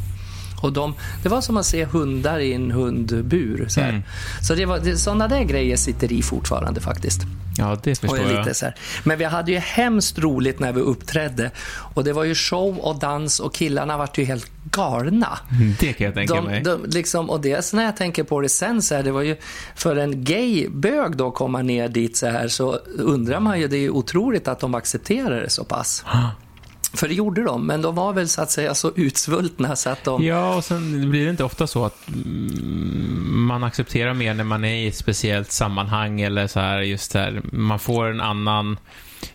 Och 0.62 0.73
de, 0.73 0.94
det 1.23 1.29
var 1.29 1.40
som 1.40 1.57
att 1.57 1.66
se 1.66 1.85
hundar 1.85 2.38
i 2.38 2.53
en 2.53 2.71
hundbur. 2.71 3.66
Så, 3.68 3.81
mm. 3.81 4.03
så 4.42 4.55
det 4.55 4.66
var, 4.66 4.79
det, 4.79 4.97
sådana 4.97 5.29
där 5.29 5.42
grejer 5.42 5.77
sitter 5.77 6.12
i 6.12 6.23
fortfarande 6.23 6.81
faktiskt. 6.81 7.21
Ja, 7.59 7.77
det 7.83 8.01
förstår 8.01 8.21
och 8.21 8.38
lite 8.38 8.55
Så 8.55 8.64
här. 8.64 8.75
Men 9.05 9.18
vi 9.18 9.25
hade 9.25 9.53
ju 9.53 9.59
hemskt 9.59 10.18
roligt 10.18 10.61
när 10.61 10.73
vi 10.73 10.81
uppträdde. 10.81 11.51
Och 11.94 12.05
det 12.05 12.12
var 12.12 12.25
ju 12.25 12.35
show 12.35 12.79
och 12.79 12.99
dans 12.99 13.40
och 13.40 13.55
killarna 13.55 13.97
var 13.97 14.11
ju 14.14 14.25
helt 14.25 14.51
galna. 14.71 15.38
Mm, 15.51 15.75
det 15.81 15.92
kan 15.92 16.05
jag 16.05 16.14
tänka 16.14 16.35
de, 16.35 16.44
mig. 16.44 16.62
De, 16.62 16.85
liksom, 16.85 17.31
och 17.31 17.40
det 17.40 17.73
när 17.73 17.85
jag 17.85 17.97
tänker 17.97 18.23
på 18.23 18.40
det 18.40 18.49
sen 18.49 18.83
så 18.83 18.94
här, 18.94 19.03
det 19.03 19.11
var 19.11 19.23
ju 19.23 19.37
för 19.75 19.97
en 19.97 20.25
gay-bög 20.25 21.16
då 21.16 21.29
att 21.29 21.35
komma 21.35 21.62
ner 21.62 21.88
dit 21.88 22.16
så 22.16 22.27
här 22.27 22.49
så 22.49 22.73
undrar 22.99 23.40
man 23.40 23.61
ju, 23.61 23.68
det 23.68 23.77
är 23.77 23.81
ju 23.81 23.90
otroligt 23.90 24.49
att 24.49 24.61
de 24.61 24.75
accepterar 24.75 25.40
det 25.40 25.51
så 25.51 25.64
pass. 25.64 26.05
För 26.92 27.09
det 27.09 27.14
gjorde 27.14 27.42
de, 27.44 27.66
men 27.66 27.83
de 27.83 27.94
var 27.94 28.12
väl 28.12 28.29
så 28.29 28.42
att 28.42 28.51
säga 28.51 28.74
så 28.74 28.92
utsvultna 28.96 29.77
så 29.77 29.90
att 29.90 30.05
de... 30.05 30.24
Ja, 30.24 30.55
och 30.55 30.64
sen 30.64 31.11
blir 31.11 31.24
det 31.24 31.31
inte 31.31 31.44
ofta 31.44 31.66
så 31.66 31.85
att 31.85 32.09
mm, 32.09 33.46
man 33.46 33.64
accepterar 33.64 34.14
mer 34.14 34.35
när 34.35 34.44
man 34.44 34.64
är 34.64 34.74
i 34.74 34.88
ett 34.88 34.96
speciellt 34.96 35.53
sammanhang 35.53 36.20
eller 36.20 36.46
så 36.46 36.61
här, 36.61 36.81
just 36.81 37.12
där, 37.12 37.42
man 37.53 37.79
får 37.79 38.07
en 38.07 38.20
annan... 38.20 38.79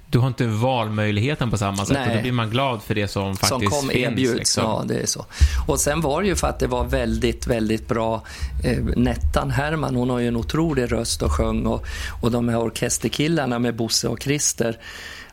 Du 0.07 0.19
har 0.19 0.27
inte 0.27 0.47
valmöjligheten 0.47 1.51
på 1.51 1.57
samma 1.57 1.85
sätt 1.85 1.97
Nej. 1.97 2.09
och 2.09 2.15
då 2.15 2.21
blir 2.21 2.31
man 2.31 2.49
glad 2.49 2.83
för 2.83 2.95
det 2.95 3.07
som 3.07 3.35
faktiskt 3.35 3.59
finns. 3.59 3.79
Som 3.79 3.89
kom 3.89 3.97
erbjuds, 3.97 4.35
liksom. 4.35 4.63
ja 4.63 4.83
det 4.87 4.95
är 4.95 5.05
så. 5.05 5.25
Och 5.67 5.79
sen 5.79 6.01
var 6.01 6.21
det 6.21 6.27
ju 6.27 6.35
för 6.35 6.47
att 6.47 6.59
det 6.59 6.67
var 6.67 6.83
väldigt, 6.85 7.47
väldigt 7.47 7.87
bra. 7.87 8.23
Eh, 8.63 8.77
Nettan 8.95 9.51
Herman, 9.51 9.95
hon 9.95 10.09
har 10.09 10.19
ju 10.19 10.27
en 10.27 10.35
otrolig 10.35 10.91
röst 10.91 11.21
och 11.21 11.31
sjöng 11.31 11.65
och, 11.65 11.85
och 12.21 12.31
de 12.31 12.49
här 12.49 12.59
orkesterkillarna 12.59 13.59
med 13.59 13.75
Bosse 13.75 14.07
och 14.07 14.21
Christer 14.21 14.77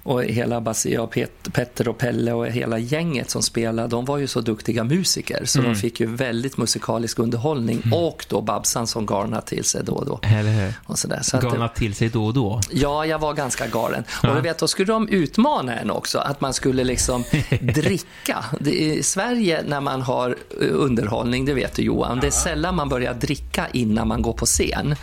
och 0.02 0.24
hela 0.24 0.60
Basia 0.60 1.02
och 1.02 1.10
Pet, 1.10 1.52
Petter 1.52 1.88
och 1.88 1.98
Pelle 1.98 2.32
och 2.32 2.46
hela 2.46 2.78
gänget 2.78 3.30
som 3.30 3.42
spelade, 3.42 3.88
de 3.88 4.04
var 4.04 4.18
ju 4.18 4.26
så 4.26 4.40
duktiga 4.40 4.84
musiker 4.84 5.44
så 5.44 5.58
mm. 5.58 5.72
de 5.72 5.78
fick 5.78 6.00
ju 6.00 6.06
väldigt 6.06 6.56
musikalisk 6.56 7.18
underhållning 7.18 7.82
mm. 7.84 7.98
och 7.98 8.26
då 8.28 8.40
Babsan 8.40 8.86
som 8.86 9.06
garnade 9.06 9.46
till 9.46 9.64
sig 9.64 9.84
då 9.84 9.92
och 9.92 10.06
då. 10.06 10.20
Eller 10.22 10.52
hur? 10.52 10.74
Och 10.84 10.98
så 10.98 11.08
där. 11.08 11.20
Så 11.22 11.38
garnade 11.38 11.74
till 11.74 11.94
sig 11.94 12.08
då 12.08 12.24
och 12.24 12.34
då? 12.34 12.60
Ja, 12.70 13.06
jag 13.06 13.18
var 13.18 13.34
ganska 13.34 13.66
galen. 13.66 14.04
Ja. 14.22 14.28
Och 14.28 14.34
du 14.34 14.42
vet, 14.42 14.58
då 14.58 14.68
skulle 14.68 14.92
de 14.92 15.08
utmana 15.08 15.76
en 15.78 15.90
också, 15.90 16.18
att 16.18 16.40
man 16.40 16.54
skulle 16.54 16.84
liksom 16.84 17.24
dricka. 17.60 18.44
I 18.66 19.02
Sverige 19.02 19.62
när 19.66 19.80
man 19.80 20.02
har 20.02 20.36
eh, 20.60 20.66
underhållning, 20.70 21.44
det 21.44 21.54
vet 21.54 21.74
du 21.74 21.82
Johan, 21.82 22.16
ja. 22.16 22.20
det 22.20 22.26
är 22.26 22.30
sällan 22.30 22.74
man 22.74 22.88
börjar 22.88 23.14
dricka 23.14 23.66
innan 23.72 24.08
man 24.08 24.22
går 24.22 24.32
på 24.32 24.46
scen. 24.46 24.94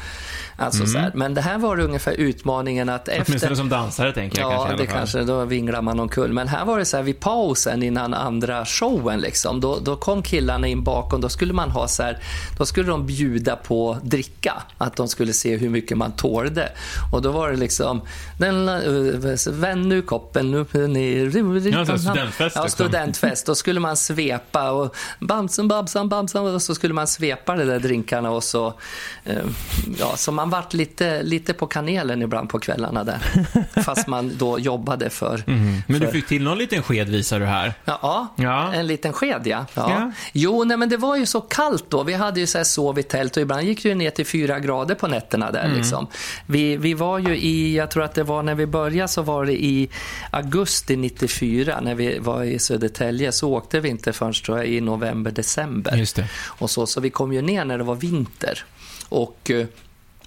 Alltså 0.60 0.84
mm. 0.84 0.94
så 0.94 1.00
här. 1.00 1.12
Men 1.16 1.34
det 1.34 1.42
här 1.42 1.58
var 1.58 1.80
ungefär 1.80 2.14
utmaningen 2.14 2.90
att 2.90 3.08
efter... 3.08 3.26
Åtminstone 3.28 3.56
som 3.56 3.70
dansare 3.70 4.14
tänker 4.14 4.40
jag. 4.40 4.52
Ja, 4.52 4.66
kanske, 4.66 4.84
det 4.84 4.88
kanske, 4.88 5.24
då 5.24 5.46
vinglar 5.46 5.82
man 5.82 6.00
omkull. 6.00 6.34
Men 6.34 6.48
här 6.48 6.66
var 6.66 6.80
det 6.80 6.86
så 6.86 6.98
här 6.98 7.04
vid 7.04 7.20
pausen 7.20 7.84
innan 7.84 8.14
andra 8.14 8.66
showen 8.66 9.20
liksom. 9.20 9.62
Då, 9.62 9.80
då 9.80 9.96
kom 9.96 10.24
killarna 10.24 10.68
in 10.68 10.84
bakom, 10.84 11.22
då 11.22 11.30
skulle 11.30 11.54
man 11.54 11.72
ha 11.72 11.88
så 11.88 12.04
här, 12.04 12.20
då 12.58 12.66
skulle 12.66 12.88
de 12.88 13.06
bjuda 13.06 13.56
på 13.56 13.98
dricka. 14.04 14.54
Att 14.78 14.96
de 14.96 15.08
skulle 15.08 15.34
se 15.34 15.58
hur 15.58 15.70
mycket 15.70 15.98
man 15.98 16.12
tålde. 16.12 16.70
Och 17.12 17.22
då 17.22 17.32
var 17.32 17.52
det 17.52 17.58
liksom, 17.58 18.02
den, 18.40 18.66
vänd 19.50 19.86
nu 19.86 20.02
koppen 20.02 20.54
upp 20.54 20.74
ner. 20.74 21.26
Ja, 21.72 21.98
studentfest. 21.98 22.56
Ja, 22.56 22.64
liksom. 22.64 22.70
studentfest. 22.70 23.46
Då 23.46 23.56
skulle 23.56 23.80
man 23.80 23.98
svepa 23.98 24.72
och 24.72 24.96
bamsen, 25.20 25.68
babsan, 25.68 26.10
babsan 26.10 26.56
och 26.56 26.62
så 26.62 26.76
skulle 26.76 26.94
man 26.94 27.08
svepa 27.08 27.56
de 27.56 27.66
där 27.66 27.80
drinkarna 27.80 28.32
och 28.32 28.44
så, 28.44 28.74
ja, 30.00 30.14
så 30.16 30.32
man 30.32 30.47
man 30.48 30.62
vart 30.62 30.74
lite, 30.74 31.24
lite 31.24 31.54
på 31.54 31.68
kanelen 31.68 32.22
ibland 32.22 32.50
på 32.50 32.60
kvällarna 32.60 33.04
där. 33.04 33.20
Fast 33.84 34.08
man 34.08 34.32
då 34.38 34.60
jobbade 34.60 35.10
för... 35.10 35.44
Mm. 35.48 35.82
Men 35.88 36.00
du 36.00 36.06
för, 36.06 36.14
fick 36.14 36.28
till 36.28 36.44
någon 36.44 36.58
liten 36.58 36.84
sked 36.84 37.10
visar 37.10 37.40
du 37.40 37.46
här. 37.46 37.74
Ja, 37.86 38.34
Ja. 38.36 38.74
en 38.74 38.88
liten 38.88 39.14
sked 39.14 39.42
ja. 39.46 39.66
ja. 39.74 39.92
Ja. 39.92 40.12
Jo, 40.34 40.64
nej, 40.64 40.78
men 40.78 40.90
det 40.90 40.98
var 40.98 41.16
ju 41.16 41.26
så 41.26 41.42
kallt 41.42 41.86
då. 41.90 42.04
Vi 42.04 42.14
hade 42.14 42.40
ju 42.40 42.48
så 42.48 42.58
här 42.58 42.66
sov 42.66 43.00
i 43.00 43.04
tält 43.04 43.38
och 43.38 43.42
ibland 43.42 43.64
gick 43.64 43.84
det 43.84 43.90
ju 43.90 43.96
ner 43.96 44.10
till 44.12 44.26
fyra 44.26 44.60
grader 44.60 44.96
på 44.96 45.08
nätterna 45.08 45.52
där. 45.52 45.64
Mm. 45.64 45.78
Liksom. 45.78 46.08
Vi, 46.46 46.78
vi 46.78 46.94
var 46.94 47.20
ju 47.20 47.38
i, 47.38 47.76
jag 47.76 47.92
tror 47.92 48.04
att 48.04 48.14
det 48.14 48.24
var 48.24 48.44
när 48.44 48.56
vi 48.56 48.66
började 48.66 49.08
så 49.08 49.22
var 49.22 49.46
det 49.46 49.64
i 49.64 49.90
augusti 50.32 50.96
94 50.96 51.80
när 51.82 51.96
vi 51.96 52.20
var 52.20 52.44
i 52.44 52.60
Södertälje. 52.60 53.32
Så 53.32 53.54
åkte 53.54 53.80
vi 53.80 53.90
inte 53.90 54.14
förrän 54.14 54.34
tror 54.34 54.58
jag 54.58 54.68
i 54.68 54.82
november, 54.82 55.32
december. 55.32 55.92
Och 56.46 56.70
så, 56.70 56.88
så 56.88 57.02
vi 57.02 57.10
kom 57.10 57.34
ju 57.34 57.42
ner 57.42 57.66
när 57.66 57.78
det 57.78 57.84
var 57.84 57.96
vinter. 57.96 58.64
Och 59.10 59.52
eh, 59.52 59.68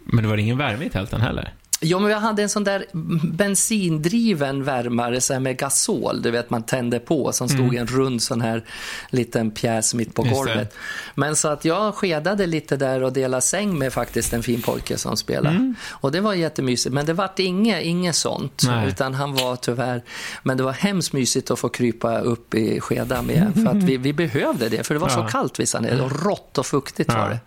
men 0.05 0.23
det 0.25 0.31
var 0.31 0.37
ingen 0.37 0.59
värme 0.59 0.85
i 0.85 0.91
tälten 0.91 1.21
heller? 1.21 1.55
Ja, 1.83 1.99
men 1.99 2.09
vi 2.09 2.15
hade 2.15 2.43
en 2.43 2.49
sån 2.49 2.65
där 2.65 2.85
bensindriven 3.33 4.65
värmare 4.65 5.21
så 5.21 5.33
här 5.33 5.41
med 5.41 5.57
gasol, 5.59 6.23
du 6.23 6.31
vet 6.31 6.51
man 6.51 6.63
tände 6.63 6.99
på, 6.99 7.33
som 7.33 7.49
stod 7.49 7.75
en 7.75 7.87
rund 7.87 8.23
sån 8.23 8.41
här 8.41 8.65
liten 9.11 9.51
pjäs 9.51 9.95
mitt 9.95 10.15
på 10.15 10.23
Mm. 10.23 10.35
Golvet. 10.35 10.75
Men 11.15 11.37
så 11.37 11.49
att 11.49 11.65
jag 11.65 11.95
skedade 11.95 12.47
lite 12.47 12.77
där 12.77 13.03
och 13.03 13.13
delade 13.13 13.43
säng 13.43 13.79
med 13.79 13.93
faktiskt 13.93 14.33
en 14.33 14.43
fin 14.43 14.63
pojke 14.63 14.99
som 14.99 15.17
spelade. 15.17 15.75
Och 15.91 16.13
det 16.13 16.21
var 16.21 16.35
jättemysigt, 16.35 16.95
men 16.95 17.07
det 17.07 17.13
vart 17.13 17.39
inget, 17.39 17.83
inget 17.85 18.17
sånt, 18.17 18.63
Nej. 18.67 18.89
utan 18.89 19.15
han 19.15 19.35
var 19.35 19.57
tyvärr, 19.57 20.03
men 20.43 20.57
det 20.57 20.63
var 20.63 20.73
hemskt 20.73 21.13
mysigt 21.13 21.51
att 21.51 21.59
få 21.59 21.69
krypa 21.69 22.19
upp 22.21 22.55
i 22.55 22.81
skeda 22.81 23.23
med, 23.23 23.53
för 23.55 23.67
att 23.67 23.83
vi, 23.85 23.97
vi 23.97 24.13
behövde 24.13 24.69
det, 24.69 24.87
för 24.87 24.95
det 24.95 25.01
var 25.01 25.09
så 25.09 25.19
Ja. 25.21 25.29
kallt 25.29 25.61
vissa 25.61 25.81
ner, 25.81 26.03
och 26.03 26.25
rått 26.25 26.59
och 26.59 26.67
fuktigt 26.67 27.11
Ja. 27.13 27.19
var 27.19 27.29
det. 27.31 27.39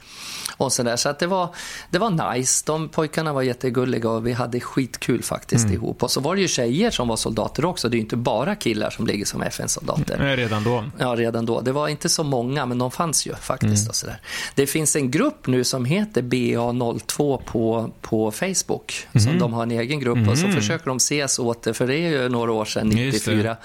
Och 0.58 0.74
så 0.74 0.84
där. 0.84 0.96
så 0.96 1.10
att 1.10 1.20
det, 1.20 1.28
var, 1.28 1.56
det 1.90 2.00
var 2.00 2.34
nice. 2.36 2.64
De 2.66 2.90
pojkarna 2.90 3.34
var 3.34 3.42
jättegulliga 3.42 4.10
och 4.10 4.23
vi 4.24 4.32
hade 4.34 4.60
skitkul 4.60 5.24
faktiskt 5.24 5.64
Mm. 5.66 5.74
ihop. 5.76 6.04
Och 6.04 6.12
så 6.12 6.20
var 6.22 6.36
det 6.36 6.42
ju 6.42 6.48
tjejer 6.48 6.92
som 6.92 7.08
var 7.08 7.16
soldater 7.16 7.66
också. 7.66 7.90
Det 7.90 7.96
är 7.96 7.98
ju 7.98 8.04
inte 8.04 8.16
bara 8.16 8.56
killar 8.56 8.90
som 8.90 9.08
ligger 9.08 9.26
som 9.26 9.42
FN-soldater. 9.42 10.18
Nej, 10.20 10.36
redan 10.36 10.64
då. 10.64 10.84
Ja, 11.00 11.16
redan 11.18 11.46
då. 11.46 11.62
Det 11.62 11.72
var 11.72 11.88
inte 11.88 12.10
så 12.10 12.24
många, 12.24 12.66
men 12.66 12.78
de 12.78 12.92
fanns 12.92 13.28
ju 13.28 13.36
faktiskt. 13.36 13.90
Och 13.90 13.96
så 13.96 14.06
där. 14.06 14.18
Det 14.56 14.68
finns 14.68 14.96
en 14.96 15.12
grupp 15.12 15.48
nu 15.48 15.64
som 15.64 15.86
heter 15.86 16.22
BA02 16.22 17.42
på, 17.46 17.92
på 18.02 18.32
Facebook. 18.32 19.08
Som 19.24 19.40
de 19.40 19.54
har 19.54 19.64
en 19.64 19.72
egen 19.72 20.00
grupp 20.00 20.28
och 20.30 20.38
så 20.38 20.48
försöker 20.48 20.86
de 20.86 20.98
ses 20.98 21.40
åt 21.40 21.64
det, 21.64 21.74
för 21.74 21.88
det 21.88 21.96
är 21.96 22.10
ju 22.10 22.30
några 22.30 22.52
år 22.52 22.66
sedan, 22.66 22.92
Just 22.98 23.26
det. 23.26 23.32
94. 23.32 23.58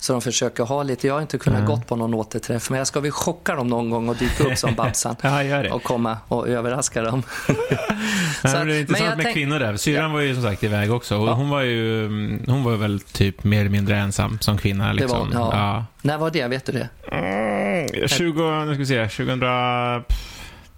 Så 0.00 0.12
de 0.12 0.22
försöker 0.22 0.64
ha 0.64 0.82
lite, 0.82 1.06
jag 1.06 1.14
har 1.14 1.20
inte 1.22 1.38
kunnat 1.38 1.66
gått 1.66 1.86
på 1.86 1.96
någon 1.96 2.14
återträff, 2.14 2.70
men 2.70 2.78
jag 2.78 2.86
ska 2.86 3.00
väl 3.00 3.10
chocka 3.10 3.54
dem 3.54 3.68
någon 3.68 3.90
gång 3.90 4.08
och 4.08 4.16
dyka 4.16 4.44
upp 4.44 4.58
som 4.58 4.74
Babsan. 4.76 5.16
Ja. 5.22 5.74
Och 5.74 5.82
komma 5.82 6.18
och 6.28 6.48
överraska 6.48 7.02
dem. 7.02 7.22
Nej, 7.48 7.56
Så 8.42 8.48
men 8.58 8.66
det 8.68 8.74
är 8.76 8.80
intressant 8.80 9.08
jag 9.10 9.16
med 9.16 9.24
tänk- 9.24 9.34
kvinnor 9.34 9.58
där. 9.58 9.76
Syrran 9.76 10.05
var 10.12 10.20
ju 10.20 10.34
som 10.34 10.42
sagt 10.42 10.64
iväg 10.64 10.92
också. 10.92 11.16
Och 11.16 11.28
Ja. 11.28 11.32
hon 11.32 11.48
var 11.48 11.60
ju 11.62 12.06
mm, 12.06 12.42
hon 12.46 12.64
var 12.64 12.76
väl 12.76 13.00
typ 13.00 13.44
mer 13.44 13.60
eller 13.60 13.70
mindre 13.70 13.96
ensam 13.98 14.38
som 14.40 14.58
kvinna. 14.58 14.88
Det 14.88 14.94
Liksom. 14.94 15.30
var, 15.30 15.34
ja. 15.40 15.50
Ja. 15.52 15.84
När 16.02 16.18
var 16.18 16.30
det? 16.30 16.46
Vet 16.48 16.66
du 16.66 16.72
det? 16.72 16.88
20, 18.08 18.64
nu 18.64 18.74
ska 18.74 18.78
vi 18.78 18.86
se, 18.86 19.08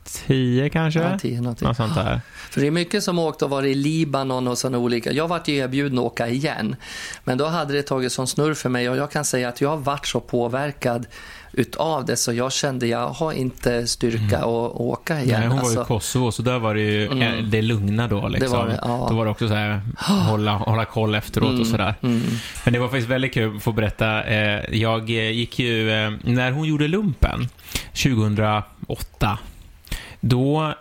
2010 0.05 0.71
kanske? 0.73 1.01
Ja, 1.01 1.19
tio 1.19 1.41
någonting. 1.41 1.69
Något 1.69 1.77
sånt 1.77 1.95
där. 1.95 2.21
För 2.51 2.61
det 2.61 2.67
är 2.67 2.71
mycket 2.71 3.03
som 3.05 3.19
åkt 3.19 3.43
och 3.43 3.51
varit 3.51 3.71
i 3.71 3.75
Libanon 3.75 4.49
och 4.49 4.59
sådana 4.59 4.79
olika. 4.79 5.13
Jag 5.13 5.29
vart 5.29 5.49
ju 5.49 5.55
erbjuden 5.57 5.99
att 5.99 6.05
åka 6.05 6.29
igen. 6.29 6.77
Men 7.25 7.39
då 7.39 7.47
hade 7.47 7.73
det 7.75 7.83
tagit 7.83 8.13
sån 8.13 8.27
snurr 8.27 8.55
för 8.55 8.69
mig 8.69 8.91
och 8.91 8.97
jag 8.97 9.11
kan 9.11 9.25
säga 9.25 9.49
att 9.49 9.61
jag 9.61 9.69
har 9.69 9.77
varit 9.77 10.07
så 10.07 10.21
påverkad 10.21 11.07
utav 11.59 12.05
det 12.05 12.17
så 12.17 12.33
jag 12.33 12.53
kände 12.53 12.87
jag 12.87 13.09
har 13.09 13.33
inte 13.33 13.87
styrka 13.87 14.39
att 14.39 14.47
åka 14.75 15.21
igen. 15.23 15.29
Mm. 15.37 15.41
Nej, 15.41 15.49
hon 15.49 15.59
var 15.59 15.69
ju 15.71 15.75
i 15.75 15.79
Alltså, 15.79 15.95
Kosovo, 15.95 16.33
så 16.33 16.43
där 16.43 16.59
var 16.59 16.75
det 16.75 16.81
ju 16.81 17.07
Mm. 17.07 17.23
eh, 17.23 17.45
det 17.45 17.63
lugna 17.63 18.09
då. 18.09 18.29
Liksom. 18.29 18.59
var 18.59 18.67
det, 18.67 18.79
ja. 18.83 19.07
Då 19.11 19.17
var 19.17 19.25
det 19.25 19.31
också 19.31 19.49
så 19.49 19.55
här, 19.55 19.81
hålla, 19.99 20.53
hålla 20.53 20.85
koll 20.85 21.15
efteråt 21.15 21.61
och 21.61 21.67
sådär. 21.67 21.95
mm. 22.03 22.23
Men 22.65 22.73
det 22.73 22.79
var 22.79 22.89
faktiskt 22.89 23.09
väldigt 23.09 23.35
kul 23.35 23.57
att 23.57 23.63
få 23.63 23.73
berätta. 23.73 24.25
Eh, 24.25 24.75
jag 24.81 25.11
eh, 25.11 25.31
gick 25.31 25.59
ju, 25.59 25.85
när 26.25 26.51
hon 26.53 26.69
gjorde 26.69 26.89
lumpen, 26.89 27.49
2008, 27.93 29.39
då 30.21 30.75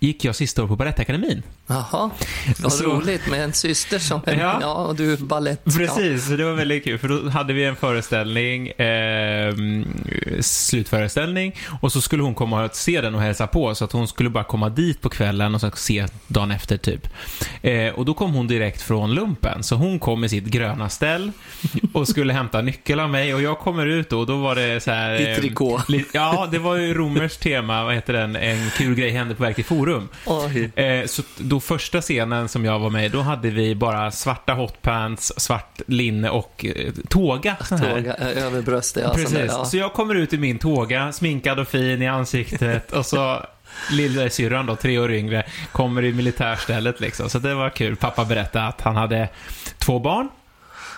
gick 0.00 0.24
jag 0.24 0.34
sista 0.36 0.62
år 0.64 0.68
på 0.68 0.76
Balettakademin. 0.76 1.42
Jaha, 1.68 2.10
vad 2.58 2.72
Så- 2.72 2.84
roligt 2.84 3.26
med 3.30 3.44
en 3.44 3.52
syster 3.52 3.98
som 3.98 4.20
är, 4.26 4.34
Ja. 4.40 4.58
ja. 4.60 4.74
och 4.74 4.96
du 4.96 5.16
balett. 5.16 5.64
Precis, 5.64 6.26
så 6.26 6.36
det 6.36 6.44
var 6.44 6.52
väldigt 6.52 6.84
kul. 6.84 6.98
För 6.98 7.08
då 7.08 7.28
hade 7.28 7.52
vi 7.52 7.64
en 7.64 7.76
föreställning, 7.76 8.68
eh, 8.68 9.54
slutföreställning, 10.40 11.54
och 11.80 11.92
så 11.92 12.00
skulle 12.00 12.22
hon 12.22 12.34
komma 12.34 12.64
och 12.64 12.74
se 12.76 13.00
den 13.00 13.14
och 13.14 13.20
hälsa 13.20 13.46
på, 13.46 13.74
så 13.74 13.84
att 13.84 13.92
hon 13.92 14.08
skulle 14.08 14.30
bara 14.30 14.44
komma 14.44 14.68
dit 14.68 15.00
på 15.00 15.08
kvällen 15.08 15.54
och 15.54 15.60
sen 15.60 15.72
se 15.74 16.06
dagen 16.26 16.50
efter 16.50 16.76
typ. 16.76 17.08
Eh, 17.62 17.88
och 17.94 18.04
då 18.04 18.14
kom 18.14 18.34
hon 18.34 18.46
direkt 18.46 18.82
från 18.82 19.14
lumpen, 19.14 19.62
så 19.62 19.74
hon 19.76 19.98
kom 19.98 20.20
med 20.20 20.30
sitt 20.30 20.44
gröna 20.44 20.88
ställ 20.88 21.32
och 21.92 22.08
skulle 22.08 22.32
hämta 22.32 22.60
nyckel 22.62 23.00
av 23.00 23.10
mig 23.10 23.34
och 23.34 23.42
jag 23.42 23.58
kommer 23.58 23.86
ut 23.86 24.08
då 24.10 24.20
och 24.20 24.26
då 24.26 24.36
var 24.36 24.54
det 24.54 24.80
så 24.82 24.90
här... 24.90 25.14
I 25.32 25.36
trikå. 25.36 25.82
li- 25.88 26.04
ja, 26.12 26.48
det 26.52 26.58
var 26.58 26.76
ju 26.76 26.94
Romers 26.94 27.36
tema, 27.36 27.84
vad 27.84 27.94
heter 27.94 28.12
den, 28.12 28.36
en 28.36 28.70
kul 28.70 28.94
grej 28.94 29.10
hände 29.10 29.34
på 29.34 29.42
väg 29.42 29.54
till 29.54 29.64
Forum. 29.64 30.08
Eh, 30.74 31.06
så 31.06 31.22
då 31.38 31.55
första 31.60 32.00
scenen 32.00 32.48
som 32.48 32.64
jag 32.64 32.78
var 32.78 32.90
med 32.90 33.10
då 33.10 33.20
hade 33.20 33.50
vi 33.50 33.74
bara 33.74 34.10
svarta 34.10 34.52
hotpants, 34.52 35.32
svart 35.36 35.80
linne 35.86 36.30
och 36.30 36.64
eh, 36.64 36.92
tåga. 37.08 37.56
Tåga, 37.68 38.14
eh, 38.14 38.44
över 38.44 38.62
bröstet. 38.62 39.02
Ja, 39.06 39.14
Precis. 39.14 39.32
där, 39.32 39.46
ja. 39.46 39.64
Så 39.64 39.76
jag 39.76 39.92
kommer 39.92 40.14
ut 40.14 40.32
i 40.32 40.38
min 40.38 40.58
tåga, 40.58 41.12
sminkad 41.12 41.58
och 41.58 41.68
fin 41.68 42.02
i 42.02 42.08
ansiktet 42.08 42.92
och 42.92 43.06
så 43.06 43.46
lillasyrran 43.90 44.66
då, 44.66 44.76
tre 44.76 44.98
år 44.98 45.12
yngre, 45.12 45.46
kommer 45.72 46.04
i 46.04 46.12
militärstället 46.12 47.00
liksom. 47.00 47.30
Så 47.30 47.38
det 47.38 47.54
var 47.54 47.70
kul. 47.70 47.96
Pappa 47.96 48.24
berättade 48.24 48.66
att 48.66 48.80
han 48.80 48.96
hade 48.96 49.28
två 49.78 49.98
barn 49.98 50.28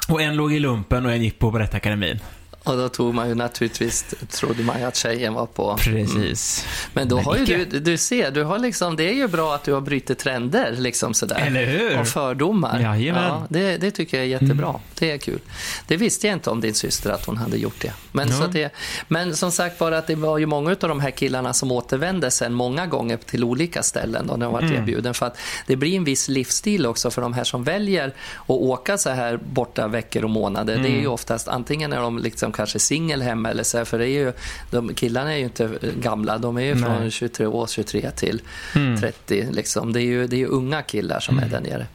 och 0.09 0.23
en 0.23 0.37
låg 0.37 0.53
i 0.53 0.59
lumpen 0.59 1.07
och 1.07 1.12
en 1.12 1.23
gick 1.23 1.38
på 1.38 1.51
Berättarakademin. 1.51 2.21
Och 2.68 2.76
då 2.76 2.88
tog 2.88 3.14
man 3.14 3.28
ju 3.28 3.35
naturligtvis, 3.35 4.14
trodde 4.31 4.62
man 4.62 4.78
ju 4.81 4.85
att 4.85 4.96
tjejen 4.96 5.35
var 5.35 5.46
på. 5.46 5.76
Precis. 5.81 6.66
Men 6.92 7.09
då 7.09 7.16
Men 7.16 7.24
har 7.24 7.37
ju 7.37 7.42
icke. 7.42 7.64
du, 7.70 7.81
du 7.81 7.96
ser, 7.96 8.31
du 8.31 8.44
har 8.44 8.59
liksom, 8.59 8.96
det 8.96 9.09
är 9.09 9.12
ju 9.14 9.28
bra 9.28 9.54
att 9.54 9.64
du 9.64 9.72
har 9.72 9.81
brutit 9.81 10.18
trender 10.18 10.74
liksom 10.78 11.14
sådär. 11.14 11.37
Eller 11.46 11.66
hur? 11.66 12.00
Och 12.00 12.07
fördomar. 12.09 12.81
Jajamän. 12.81 13.22
Ja, 13.24 13.46
det, 13.48 13.76
det 13.76 13.90
tycker 13.90 14.16
jag 14.16 14.26
är 14.26 14.31
jättebra. 14.31 14.74
Det 14.98 15.11
är 15.11 15.18
kul. 15.18 15.40
Det 15.87 15.96
visste 15.96 16.26
jag 16.26 16.35
inte 16.37 16.50
om 16.50 16.61
din 16.61 16.74
syster 16.74 17.11
att 17.11 17.24
hon 17.26 17.37
hade 17.37 17.57
gjort 17.57 17.81
det. 17.81 17.92
Men, 18.12 18.28
Ja. 18.28 18.35
så 18.35 18.46
det, 18.46 18.72
men 19.09 19.37
som 19.37 19.52
sagt 19.52 19.78
bara 19.78 19.98
att 19.98 20.07
det 20.07 20.14
var 20.14 20.38
ju 20.38 20.46
många 20.46 20.70
av 20.70 20.76
de 20.76 21.00
här 21.00 21.11
killarna 21.11 21.52
som 21.52 21.72
återvände 21.72 22.31
sen 22.31 22.54
många 22.54 22.87
gånger 22.87 23.16
till 23.16 23.44
olika 23.44 23.83
ställen 23.83 24.26
då 24.26 24.35
när 24.37 24.46
de 24.46 24.52
varit 24.52 24.68
Mm. 24.70 24.83
erbjuden. 24.83 25.14
För 25.14 25.26
att 25.26 25.38
det 25.66 25.76
blir 25.76 25.96
en 25.96 26.04
viss 26.04 26.28
livsstil 26.28 26.87
också 26.87 27.11
för 27.11 27.22
de 27.22 27.33
här 27.33 27.44
som 27.44 27.64
väljer 27.64 28.07
att 28.09 28.48
åka 28.50 28.98
så 28.98 29.11
här 29.11 29.37
borta 29.37 29.87
veckor 29.88 30.24
och 30.24 30.31
månader. 30.31 30.74
Det 30.76 30.81
är 30.83 30.87
Mm. 30.88 31.00
ju 31.00 31.07
oftast 31.07 31.48
antingen 31.48 31.92
är 31.92 32.00
de 32.00 32.18
liksom 32.18 32.52
kanske 32.59 32.79
singel 32.79 33.23
hemma 33.23 33.51
eller 33.51 33.62
så 33.62 33.79
här, 33.79 33.85
för 33.85 33.99
det 33.99 34.09
är 34.09 34.25
ju, 34.25 34.33
de, 34.71 34.94
killarna 34.94 35.33
är 35.33 35.37
ju 35.37 35.44
inte 35.44 35.71
gamla. 36.01 36.38
De 36.38 36.57
är 36.57 36.62
ju 36.62 36.75
Nej. 36.75 36.85
från 36.85 37.11
23 37.11 37.47
år, 37.47 37.66
23 37.66 38.11
till 38.11 38.42
Mm. 38.75 39.01
30 39.01 39.49
liksom. 39.53 39.92
Det 39.92 40.03
är 40.03 40.05
ju, 40.05 40.27
det 40.27 40.37
är 40.37 40.38
ju 40.38 40.47
unga 40.47 40.83
killar 40.83 41.21
som 41.21 41.38
är 41.38 41.49
där 41.49 41.61
nere. 41.61 41.87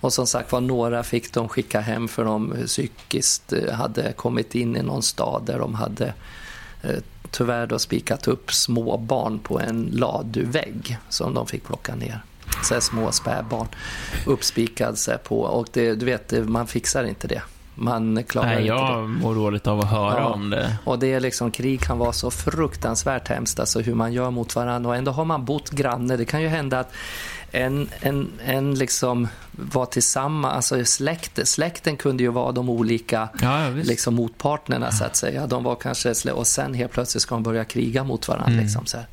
Och 0.00 0.12
som 0.12 0.26
sagt 0.26 0.52
var, 0.52 0.60
några 0.60 1.02
fick 1.02 1.32
de 1.32 1.48
skicka 1.48 1.80
hem 1.80 2.08
för 2.08 2.24
de 2.24 2.54
psykiskt 2.66 3.52
eh, 3.52 3.72
hade 3.72 4.12
kommit 4.12 4.54
in 4.54 4.76
i 4.76 4.82
någon 4.82 5.02
stad 5.02 5.42
där 5.46 5.58
de 5.58 5.74
hade 5.74 6.14
eh, 6.82 6.96
tyvärr 7.30 7.66
då 7.66 7.78
spikat 7.78 8.28
upp 8.28 8.52
små 8.52 8.96
barn 8.96 9.38
på 9.38 9.60
en 9.60 9.88
ladugvägg 9.92 10.98
som 11.08 11.34
de 11.34 11.46
fick 11.46 11.64
plocka 11.64 11.94
ner. 11.94 12.22
Så 12.62 12.80
små 12.80 13.12
spädbarn 13.12 13.68
uppspikad 14.26 14.98
så 14.98 15.10
här 15.10 15.18
på 15.18 15.40
och 15.40 15.68
det, 15.72 15.94
du 15.94 16.06
vet, 16.06 16.48
man 16.48 16.66
fixar 16.66 17.04
inte 17.04 17.28
det. 17.28 17.42
Man 17.74 18.24
klarar 18.24 18.46
Nej, 18.46 18.60
inte 18.62 18.72
det. 18.74 18.78
jag 18.80 19.08
mår 19.08 19.34
dåligt 19.34 19.66
av 19.66 19.80
att 19.80 19.90
höra 19.90 20.18
Ja. 20.18 20.24
om 20.26 20.50
det. 20.50 20.76
Och 20.84 20.98
det 20.98 21.12
är 21.12 21.20
liksom, 21.20 21.50
krig 21.50 21.80
kan 21.80 21.98
vara 21.98 22.12
så 22.12 22.30
fruktansvärt 22.30 23.28
hemskt, 23.28 23.60
alltså 23.60 23.80
hur 23.80 23.94
man 23.94 24.12
gör 24.12 24.30
mot 24.30 24.56
varandra. 24.56 24.90
Och 24.90 24.96
ändå 24.96 25.12
har 25.12 25.24
man 25.24 25.44
bott 25.44 25.70
granne. 25.70 26.16
Det 26.16 26.24
kan 26.24 26.42
ju 26.42 26.48
hända 26.48 26.78
att 26.80 26.92
en, 27.50 27.88
en, 28.00 28.28
en 28.44 28.74
liksom 28.74 29.28
var 29.52 29.86
tillsammans, 29.86 30.72
alltså 30.72 30.84
släkt, 30.84 31.48
släkten 31.48 31.96
kunde 31.96 32.22
ju 32.22 32.28
vara 32.28 32.52
de 32.52 32.70
olika 32.70 33.28
Ja, 33.42 33.68
liksom 33.68 34.14
motpartnerna 34.14 34.90
så 34.92 35.04
att 35.04 35.16
säga. 35.16 35.46
De 35.46 35.64
var 35.64 35.74
kanske, 35.74 36.32
och 36.32 36.46
sen 36.46 36.74
helt 36.74 36.92
plötsligt 36.92 37.22
ska 37.22 37.34
de 37.34 37.42
börja 37.42 37.64
kriga 37.64 38.04
mot 38.04 38.28
varandra. 38.28 38.52
Mm. 38.52 38.64
Liksom, 38.64 38.86
så 38.86 38.96
här. 38.96 39.06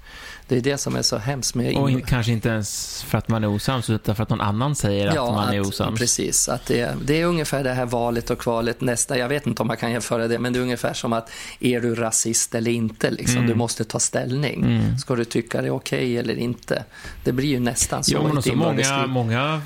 Det 0.50 0.58
är 0.58 0.62
det 0.62 0.78
som 0.78 0.96
är 0.96 1.02
så 1.02 1.18
hemskt 1.18 1.56
med 1.56 1.78
Och 1.78 1.92
in- 1.92 2.02
kanske 2.02 2.32
inte 2.32 2.50
ens 2.50 3.04
för 3.04 3.18
att 3.18 3.28
man 3.28 3.44
är 3.44 3.48
osams, 3.48 3.90
utan 3.90 4.16
för 4.16 4.24
att 4.24 4.30
någon 4.30 4.42
annan 4.42 4.76
säger 4.76 5.08
att 5.08 5.16
man 5.16 5.54
är 5.54 5.60
osams. 5.62 6.00
Precis, 6.00 6.50
att 6.50 6.66
det, 6.66 6.96
det 7.06 7.22
är 7.22 7.26
ungefär 7.26 7.64
det 7.64 7.74
här 7.74 7.86
valet 7.86 8.30
och 8.30 8.40
kvalet 8.40 8.82
nästa. 8.82 9.18
Jag 9.18 9.30
vet 9.30 9.48
inte 9.48 9.62
om 9.62 9.68
man 9.68 9.78
kan 9.78 9.92
jämföra 9.92 10.28
det, 10.28 10.40
men 10.40 10.54
det 10.54 10.60
är 10.60 10.62
ungefär 10.62 10.94
som 10.94 11.14
att 11.14 11.32
är 11.60 11.80
du 11.82 11.96
rasist 11.96 12.56
eller 12.56 12.72
inte? 12.72 13.12
Liksom? 13.12 13.38
Mm. 13.38 13.50
Du 13.50 13.56
måste 13.56 13.84
ta 13.84 14.00
ställning. 14.00 14.64
Mm. 14.64 14.98
Ska 14.98 15.16
du 15.16 15.26
tycka 15.26 15.62
det 15.62 15.68
är 15.68 15.72
okej 15.72 16.18
eller 16.18 16.36
inte? 16.36 16.84
Det 17.24 17.32
blir 17.32 17.50
ju 17.50 17.60
nästan 17.60 18.04
så. 18.04 18.12
Jo, 18.16 18.28
men 18.28 18.38
också 18.38 18.56
många, 18.56 19.08
många, 19.08 19.62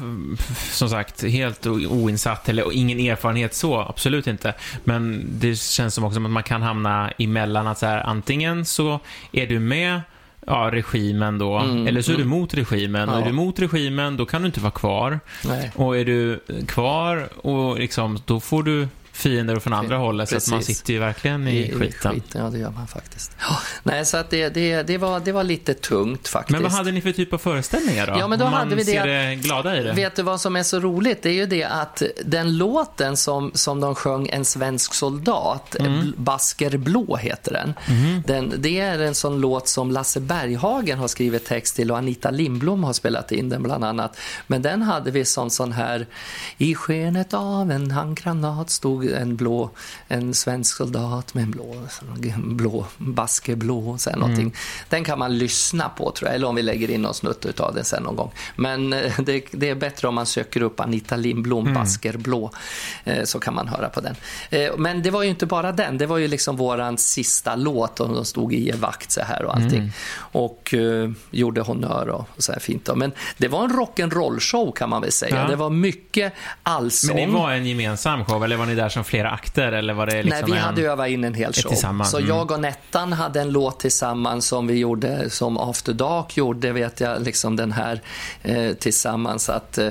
som 0.71 0.89
sagt, 0.89 1.23
helt 1.23 1.65
oinsatt 1.65 2.49
eller 2.49 2.73
ingen 2.73 2.99
erfarenhet 2.99 3.53
så, 3.53 3.79
absolut 3.79 4.27
inte. 4.27 4.53
Men 4.83 5.25
det 5.29 5.55
känns 5.59 5.93
som 5.93 6.03
också 6.03 6.19
att 6.23 6.29
man 6.29 6.43
kan 6.43 6.61
hamna 6.61 7.11
emellan 7.17 7.67
att 7.67 7.79
så 7.79 7.85
här, 7.85 8.03
antingen 8.03 8.65
så 8.65 8.99
är 9.31 9.47
du 9.47 9.59
med 9.59 10.01
ja, 10.47 10.69
regimen 10.71 11.37
då. 11.37 11.57
Mm, 11.57 11.87
Eller 11.87 12.01
så 12.01 12.11
är 12.11 12.15
du 12.15 12.23
mm. 12.23 12.39
mot 12.39 12.53
regimen. 12.53 13.09
Och 13.09 13.15
Ja. 13.15 13.21
är 13.21 13.25
du 13.25 13.31
mot 13.31 13.59
regimen, 13.59 14.17
då 14.17 14.25
kan 14.25 14.41
du 14.41 14.45
inte 14.45 14.59
vara 14.59 14.71
kvar. 14.71 15.19
Nej. 15.45 15.71
Och 15.75 15.97
är 15.97 16.05
du 16.05 16.39
kvar, 16.67 17.29
och 17.47 17.79
liksom, 17.79 18.19
då 18.25 18.39
får 18.39 18.63
du 18.63 18.87
fiender 19.13 19.59
från 19.59 19.73
andra 19.73 19.97
hållet. 19.97 20.29
Så 20.29 20.37
att 20.37 20.47
man 20.49 20.63
sitter 20.63 20.93
ju 20.93 20.99
verkligen 20.99 21.47
i, 21.47 21.71
skiten. 21.71 22.21
Ja, 22.33 22.49
det 22.49 22.59
gör 22.59 22.71
man 22.71 22.87
faktiskt. 22.87 23.31
Ja, 23.39 23.57
nej, 23.83 24.05
så 24.05 24.17
att 24.17 24.29
det, 24.29 24.49
det, 24.49 24.83
det, 24.83 24.97
var, 24.97 25.19
det 25.19 25.31
var 25.31 25.43
lite 25.43 25.73
tungt 25.73 26.27
faktiskt. 26.27 26.51
Men 26.51 26.63
vad 26.63 26.71
hade 26.71 26.91
ni 26.91 27.01
för 27.01 27.11
typ 27.11 27.33
av 27.33 27.37
föreställningar 27.37 28.07
då? 28.07 28.13
Ja, 28.19 28.27
men 28.27 28.39
då 28.39 28.45
man 28.45 28.53
hade 28.53 28.75
vi 28.75 28.83
det 28.83 28.91
ser 28.91 29.33
att- 29.33 29.37
glada 29.39 29.79
i 29.79 29.83
det. 29.83 29.93
Vet 29.93 30.15
du 30.15 30.21
vad 30.21 30.41
som 30.41 30.55
är 30.55 30.63
så 30.63 30.79
roligt? 30.79 31.23
Det 31.23 31.29
är 31.29 31.33
ju 31.33 31.45
det 31.45 31.63
att 31.63 32.03
den 32.25 32.57
låten 32.57 33.17
som, 33.17 33.51
som 33.53 33.79
de 33.79 33.95
sjöng, 33.95 34.29
En 34.29 34.45
svensk 34.45 34.93
soldat, 34.93 35.75
mm. 35.79 36.13
Basker 36.17 36.77
blå 36.77 37.15
heter 37.15 37.53
den. 37.53 37.73
den. 38.25 38.53
Det 38.57 38.79
är 38.79 38.99
en 38.99 39.15
sån 39.15 39.41
låt 39.41 39.67
som 39.67 39.91
Lasse 39.91 40.19
Berghagen 40.19 40.99
har 40.99 41.07
skrivit 41.07 41.45
text 41.45 41.75
till 41.75 41.91
och 41.91 41.97
Anita 41.97 42.31
Lindblom 42.31 42.83
har 42.83 42.93
spelat 42.93 43.31
in 43.31 43.49
den 43.49 43.63
bland 43.63 43.83
annat. 43.83 44.17
Men 44.47 44.61
den 44.61 44.81
hade 44.81 45.11
vi 45.11 45.25
som 45.25 45.49
sån 45.49 45.71
här, 45.71 46.07
i 46.57 46.75
skenet 46.75 47.33
av 47.33 47.71
en 47.71 47.91
handgranat 47.91 48.69
stod 48.69 49.03
en 49.13 49.35
blå, 49.35 49.69
en 50.07 50.33
svensk 50.33 50.77
soldat 50.77 51.33
med 51.33 51.43
en 51.43 51.51
blå, 51.51 51.75
en 52.35 52.57
blå 52.57 52.85
Basker 52.97 53.55
blå, 53.55 53.97
så 53.97 54.09
här 54.09 54.17
någonting. 54.17 54.55
Den 54.89 55.03
kan 55.03 55.19
man 55.19 55.37
lyssna 55.37 55.89
på 55.89 56.11
tror 56.11 56.27
jag, 56.29 56.35
eller 56.35 56.47
om 56.47 56.55
vi 56.55 56.61
lägger 56.61 56.91
in 56.91 57.01
någon 57.01 57.13
snutt 57.13 57.59
av 57.59 57.75
den 57.75 57.85
sen 57.85 58.03
någon 58.03 58.15
gång. 58.15 58.31
Men 58.55 58.93
eh, 58.93 59.11
det, 59.19 59.45
det 59.51 59.69
är 59.69 59.75
bättre 59.75 60.07
om 60.07 60.15
man 60.15 60.25
söker 60.25 60.61
upp 60.61 60.79
Anita 60.79 61.15
Lindblom, 61.15 61.73
Basker 61.73 62.17
blå, 62.17 62.51
eh, 63.03 63.23
så 63.23 63.39
kan 63.39 63.53
man 63.53 63.67
höra 63.67 63.89
på 63.89 64.01
den. 64.01 64.15
Eh, 64.49 64.71
Men 64.77 65.01
det 65.01 65.11
var 65.11 65.23
ju 65.23 65.29
inte 65.29 65.45
bara 65.45 65.71
den, 65.71 65.97
det 65.97 66.05
var 66.05 66.17
ju 66.17 66.27
liksom 66.27 66.57
våran 66.57 66.97
sista 66.97 67.55
låt 67.55 67.99
och 67.99 68.09
de 68.09 68.25
stod 68.25 68.53
i 68.53 68.71
vakt 68.71 69.11
så 69.11 69.21
här 69.21 69.45
och 69.45 69.55
allting. 69.55 69.91
Och 70.15 70.73
eh, 70.73 71.11
gjorde 71.31 71.61
honör 71.61 72.09
och 72.09 72.27
så 72.37 72.51
här 72.51 72.59
fint. 72.59 72.85
Då. 72.85 72.95
Men 72.95 73.11
det 73.37 73.47
var 73.47 73.63
en 73.63 73.71
rock'n'roll-show 73.71 74.71
kan 74.71 74.89
man 74.89 75.01
väl 75.01 75.11
säga. 75.11 75.35
Ja. 75.35 75.47
Det 75.47 75.55
var 75.55 75.69
mycket 75.69 76.33
allsång. 76.63 77.15
Men 77.15 77.29
ni 77.29 77.35
var 77.35 77.51
en 77.51 77.65
gemensam 77.65 78.25
show, 78.25 78.43
eller 78.43 78.57
var 78.57 78.65
ni 78.65 78.75
där 78.75 78.89
som 78.93 79.03
flera 79.03 79.29
akter? 79.29 79.71
Eller 79.71 79.93
var 79.93 80.05
det 80.05 80.23
liksom 80.23 80.39
Nej, 80.41 80.51
vi 80.51 80.57
en... 80.57 80.63
hade 80.63 80.81
övat 80.81 81.09
in 81.09 81.23
en 81.23 81.33
hel 81.33 81.53
show. 81.53 81.69
tillsammans, 81.69 82.11
Så 82.11 82.17
mm. 82.17 82.29
jag 82.29 82.51
och 82.51 82.59
Nettan 82.59 83.13
hade 83.13 83.41
en 83.41 83.51
låt 83.51 83.79
tillsammans 83.79 84.47
som 84.47 84.67
vi 84.67 84.77
gjorde, 84.77 85.29
som 85.29 85.57
After 85.57 85.93
Dark 85.93 86.37
gjorde, 86.37 86.71
vet 86.71 86.99
jag, 86.99 87.21
liksom 87.21 87.55
den 87.55 87.71
här 87.71 88.01
eh, 88.43 88.73
tillsammans. 88.73 89.49
Att, 89.49 89.77
eh, 89.77 89.89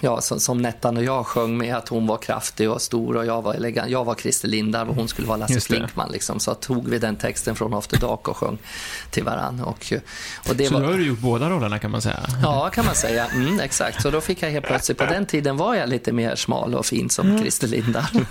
ja, 0.00 0.20
som, 0.20 0.40
som 0.40 0.62
Nettan 0.62 0.96
och 0.96 1.04
jag 1.04 1.26
sjöng 1.26 1.58
med, 1.58 1.76
att 1.76 1.88
hon 1.88 2.06
var 2.06 2.16
kraftig 2.16 2.70
och 2.70 2.82
stor 2.82 3.16
och 3.16 3.26
jag 3.26 3.42
var 3.42 3.54
elegant. 3.54 3.90
Jag 3.90 4.04
var 4.04 4.14
Christer 4.14 4.48
Lindarw 4.48 4.90
och 4.90 4.96
hon 4.96 5.08
skulle 5.08 5.28
vara 5.28 5.38
Lasse. 5.38 5.60
Flinkman. 5.60 6.10
Liksom. 6.12 6.40
Så 6.40 6.54
tog 6.54 6.88
vi 6.88 6.98
den 6.98 7.16
texten 7.16 7.56
från 7.56 7.74
After 7.74 8.00
Dark 8.00 8.28
och 8.28 8.36
sjöng 8.36 8.58
till 9.10 9.24
varann. 9.24 9.60
Och, 9.60 9.92
och 10.48 10.56
det 10.56 10.66
Så 10.66 10.74
var... 10.74 10.80
då 10.80 10.86
har 10.86 10.94
du 10.94 11.06
gjort 11.06 11.18
båda 11.18 11.50
rollerna 11.50 11.78
kan 11.78 11.90
man 11.90 12.02
säga. 12.02 12.20
Ja, 12.42 12.70
kan 12.70 12.84
man 12.84 12.94
säga. 12.94 13.26
Mm, 13.26 13.60
exakt. 13.60 14.02
Så 14.02 14.10
då 14.10 14.20
fick 14.20 14.42
jag 14.42 14.50
helt 14.50 14.66
plötsligt, 14.66 14.98
på 14.98 15.04
den 15.04 15.26
tiden 15.26 15.56
var 15.56 15.74
jag 15.74 15.88
lite 15.88 16.12
mer 16.12 16.36
smal 16.36 16.74
och 16.74 16.86
fin 16.86 17.10
som 17.10 17.28
Mm. 17.28 17.40
Christer 17.40 17.68
Lindarw. 17.68 18.24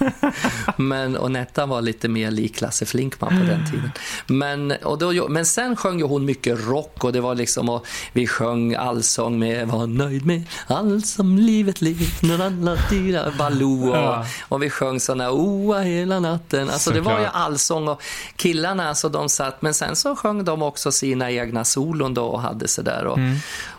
Men, 0.77 1.15
och 1.17 1.31
Nettan 1.31 1.69
var 1.69 1.81
lite 1.81 2.07
mer 2.07 2.31
lik 2.31 2.61
Lasse 2.61 2.85
Flinkman 2.85 3.29
på 3.29 3.45
den 3.45 3.71
tiden. 3.71 3.91
Men, 4.27 4.71
och 4.71 4.97
då, 4.97 5.27
men 5.29 5.45
sen 5.45 5.75
sjöng 5.75 5.99
ju 5.99 6.05
hon 6.05 6.25
mycket 6.25 6.67
rock 6.67 7.03
och 7.03 7.13
det 7.13 7.21
var 7.21 7.35
liksom, 7.35 7.69
och 7.69 7.85
vi 8.13 8.27
sjöng 8.27 8.75
allsång 8.75 9.39
med 9.39 9.67
Var 9.67 9.87
nöjd 9.87 10.25
med 10.25 10.43
allt 10.67 11.05
som 11.07 11.37
livet 11.37 11.81
lever, 11.81 12.45
alla 12.45 12.77
dyra 12.89 13.31
Baloo 13.37 13.89
och, 13.89 13.97
Ja. 13.97 14.25
och 14.49 14.63
vi 14.63 14.69
sjöng 14.69 14.99
såna 14.99 15.31
oa 15.31 15.79
hela 15.81 16.19
natten. 16.19 16.69
Alltså 16.69 16.91
det 16.91 17.01
var 17.01 17.11
ju 17.11 17.17
Såklart. 17.25 17.35
allsång 17.35 17.87
och 17.87 18.01
killarna 18.35 18.89
alltså 18.89 19.09
de 19.09 19.29
satt, 19.29 19.61
men 19.61 19.73
sen 19.73 19.95
så 19.95 20.15
sjöng 20.15 20.43
de 20.45 20.61
också 20.61 20.91
sina 20.91 21.31
egna 21.31 21.65
solon 21.65 22.13
då 22.13 22.25
och 22.25 22.41
hade 22.41 22.67
sådär. 22.67 23.05
Och, 23.05 23.17
Mm. 23.17 23.37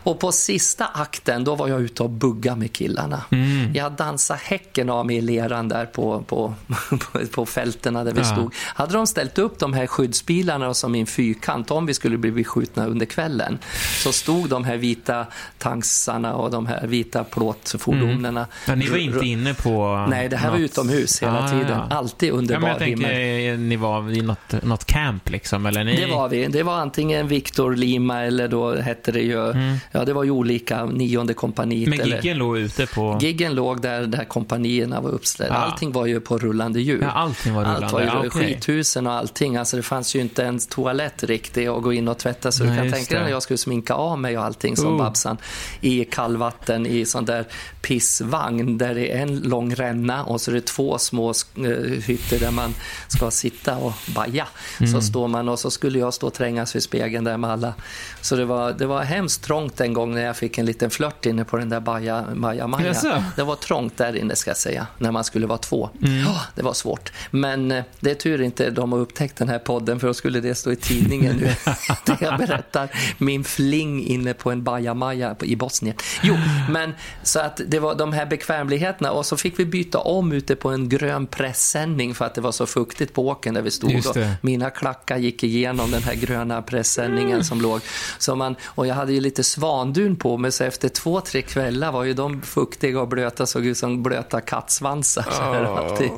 Och 0.09 0.19
på 0.19 0.31
sista 0.31 0.85
akten 0.93 1.43
då 1.43 1.55
var 1.55 1.67
jag 1.67 1.81
ute 1.81 2.03
och 2.03 2.09
bugga 2.09 2.55
med 2.55 2.73
killarna. 2.73 3.21
Mm. 3.31 3.73
Jag 3.75 3.91
dansade 3.91 4.39
häcken 4.43 4.89
av 4.89 5.05
mig 5.05 5.15
i 5.15 5.21
leran 5.21 5.67
där 5.67 5.85
på, 5.85 6.21
på, 6.27 6.53
på, 6.89 7.19
på 7.31 7.45
fälterna 7.45 8.03
där 8.03 8.11
vi 8.13 8.19
Ja. 8.19 8.25
stod. 8.25 8.53
Hade 8.75 8.93
de 8.93 9.07
ställt 9.07 9.37
upp 9.37 9.59
de 9.59 9.73
här 9.73 9.87
skyddsbilarna 9.87 10.73
som 10.73 10.95
i 10.95 10.99
en 10.99 11.05
fyrkant 11.05 11.71
om 11.71 11.85
vi 11.85 11.93
skulle 11.93 12.17
bli 12.17 12.31
beskjutna 12.31 12.85
under 12.85 13.05
kvällen 13.05 13.57
så 14.03 14.11
stod 14.11 14.49
de 14.49 14.63
här 14.63 14.77
vita 14.77 15.25
tanksarna 15.57 16.33
och 16.33 16.51
de 16.51 16.67
här 16.67 16.87
vita 16.87 17.23
plåtfordonen. 17.23 18.25
Mm. 18.25 18.43
Ja, 18.67 18.75
ni 18.75 18.87
var 18.89 18.97
inte 18.97 19.25
inne 19.25 19.53
på... 19.53 20.05
Nej, 20.09 20.29
det 20.29 20.37
här 20.37 20.49
var 20.49 20.57
något- 20.57 20.65
utomhus 20.71 21.21
hela 21.23 21.43
Ah, 21.45 21.49
tiden. 21.49 21.69
ja. 21.69 21.87
Alltid 21.97 22.31
under 22.31 22.53
Ja, 22.53 22.59
men 22.59 22.69
jag 22.69 22.79
himmel. 22.79 23.03
tänker, 23.05 23.57
ni 23.57 23.75
var 23.75 24.11
i 24.11 24.21
något, 24.21 24.63
något 24.63 24.85
camp 24.85 25.29
liksom, 25.29 25.65
eller? 25.65 25.83
Ni... 25.83 25.95
Det 25.95 26.05
var 26.11 26.29
vi. 26.29 26.45
Det 26.47 26.63
var 26.63 26.75
antingen 26.77 27.27
Victor 27.27 27.75
Lima 27.75 28.21
eller 28.23 28.47
då 28.47 28.75
hette 28.75 29.11
det 29.11 29.21
ju, 29.21 29.53
ja 29.99 30.05
det 30.05 30.13
var 30.13 30.23
ju 30.23 30.31
olika, 30.31 30.85
nionde 30.85 31.33
kompaniet. 31.33 31.89
Men 31.89 32.01
eller, 32.01 32.15
giggen 32.15 32.37
låg 32.37 32.57
ute 32.57 32.87
på... 32.87 33.17
Giggen 33.21 33.55
låg 33.55 33.81
där, 33.81 34.07
där 34.07 34.25
kompanierna 34.25 35.01
var 35.01 35.09
uppställda. 35.09 35.55
Ja. 35.55 35.59
Allting 35.59 35.91
var 35.91 36.05
ju 36.05 36.19
på 36.19 36.37
rullande 36.37 36.81
hjul. 36.81 36.99
Ja, 37.01 37.11
allting 37.11 37.53
var 37.53 37.61
rullande. 37.61 37.85
Allt 37.85 37.93
var 37.93 38.01
ju 38.01 38.05
Ja, 38.05 38.23
okej. 38.27 38.29
skithusen 38.29 39.07
och 39.07 39.13
allting. 39.13 39.57
Alltså 39.57 39.77
det 39.77 39.83
fanns 39.83 40.15
ju 40.15 40.19
inte 40.19 40.45
en 40.45 40.59
toalett 40.59 41.23
riktigt 41.23 41.69
att 41.69 41.83
gå 41.83 41.93
in 41.93 42.07
och 42.07 42.17
tvätta. 42.17 42.51
Så 42.51 42.63
Nej, 42.63 42.75
du 42.75 42.81
kan 42.81 42.91
tänka 42.91 43.15
dig 43.15 43.23
när 43.23 43.31
jag 43.31 43.43
skulle 43.43 43.57
sminka 43.57 43.93
av 43.93 44.19
mig 44.19 44.37
och 44.37 44.43
allting 44.43 44.77
som 44.77 44.89
Oh. 44.89 44.97
Babsan 44.97 45.37
i 45.81 46.05
kallvatten 46.05 46.85
i 46.85 47.05
sån 47.05 47.25
där 47.25 47.45
pissvagn 47.81 48.77
där 48.77 48.95
det 48.95 49.11
är 49.11 49.21
en 49.21 49.39
lång 49.39 49.75
ränna 49.75 50.23
och 50.23 50.41
så 50.41 50.51
är 50.51 50.55
det 50.55 50.65
två 50.65 50.97
små 50.97 51.29
eh, 51.29 51.63
hytter 52.05 52.39
där 52.39 52.51
man 52.51 52.73
ska 53.07 53.31
sitta 53.31 53.77
och 53.77 53.93
baja. 54.15 54.47
Mm. 54.79 54.91
Så 54.91 55.01
står 55.01 55.27
man 55.27 55.49
och 55.49 55.59
så 55.59 55.71
skulle 55.71 55.99
jag 55.99 56.13
stå 56.13 56.27
och 56.27 56.33
trängas 56.33 56.75
vid 56.75 56.83
spegeln 56.83 57.23
där 57.23 57.37
med 57.37 57.49
alla. 57.49 57.73
Så 58.21 58.35
det 58.35 58.45
var, 58.45 58.71
det 58.73 58.85
var 58.85 59.03
hemskt 59.03 59.43
trångt 59.43 59.78
en 59.81 59.93
gång 59.93 60.15
när 60.15 60.21
jag 60.25 60.37
fick 60.37 60.57
en 60.57 60.65
liten 60.65 60.89
flört 60.89 61.25
inne 61.25 61.45
på 61.45 61.57
den 61.57 61.69
där 61.69 61.79
baja, 61.79 62.25
baja 62.35 62.67
maja. 62.67 62.87
Jaså? 62.87 63.23
Det 63.35 63.43
var 63.43 63.55
trångt 63.55 63.97
där 63.97 64.15
inne 64.15 64.35
ska 64.35 64.49
jag 64.49 64.57
säga, 64.57 64.87
när 64.97 65.11
man 65.11 65.23
skulle 65.23 65.47
vara 65.47 65.57
två. 65.57 65.89
Mm. 66.03 66.19
Ja, 66.19 66.41
det 66.55 66.61
var 66.61 66.73
svårt. 66.73 67.11
Men 67.31 67.71
eh, 67.71 67.83
det 67.99 68.11
är 68.11 68.15
tur 68.15 68.41
inte 68.41 68.69
de 68.69 68.91
har 68.91 68.99
upptäckt 68.99 69.37
den 69.37 69.49
här 69.49 69.59
podden 69.59 69.99
för 69.99 70.07
då 70.07 70.13
skulle 70.13 70.39
det 70.39 70.55
stå 70.55 70.71
i 70.71 70.75
tidningen 70.75 71.35
nu. 71.35 71.45
det 72.05 72.17
jag 72.21 72.37
berättar 72.37 72.89
min 73.17 73.43
fling 73.43 74.05
inne 74.05 74.33
på 74.33 74.51
en 74.51 74.63
bajamaja 74.63 75.35
på- 75.35 75.45
i 75.45 75.55
Bosnien. 75.55 75.95
Jo, 76.23 76.35
men 76.69 76.93
så 77.23 77.39
att 77.39 77.61
det 77.67 77.79
var 77.79 77.95
de 77.95 78.13
här 78.13 78.25
bekvämligheterna 78.25 79.11
och 79.11 79.25
så 79.25 79.37
fick 79.37 79.59
vi 79.59 79.65
byta 79.65 79.97
om 79.99 80.31
ute 80.31 80.55
på 80.55 80.69
en 80.69 80.89
grön 80.89 81.27
pressändning 81.27 82.15
för 82.15 82.25
att 82.25 82.35
det 82.35 82.41
var 82.41 82.51
så 82.51 82.65
fuktigt 82.65 83.13
på 83.13 83.27
åken 83.27 83.53
där 83.53 83.61
vi 83.61 83.71
stod. 83.71 84.07
Och 84.07 84.17
mina 84.41 84.69
klackar 84.69 85.17
gick 85.17 85.43
igenom 85.43 85.91
den 85.91 86.03
här 86.03 86.13
gröna 86.15 86.61
pressändningen 86.61 87.43
som 87.43 87.61
låg. 87.61 87.81
Så 88.17 88.35
man, 88.35 88.55
och 88.65 88.87
jag 88.87 88.95
hade 88.95 89.13
ju 89.13 89.21
lite 89.21 89.43
svandun 89.69 90.15
på 90.15 90.37
mig 90.37 90.51
så 90.51 90.63
efter 90.63 90.89
två, 90.89 91.21
tre 91.21 91.41
kvällar 91.41 91.91
var 91.91 92.03
ju 92.03 92.13
de 92.13 92.41
fuktiga 92.41 93.01
och 93.01 93.07
blöta, 93.07 93.45
såg 93.45 93.65
ut 93.65 93.77
som 93.77 94.03
blöta 94.03 94.41
kattsvansar. 94.41 95.25
Så, 95.31 95.41
alltid. 95.77 96.11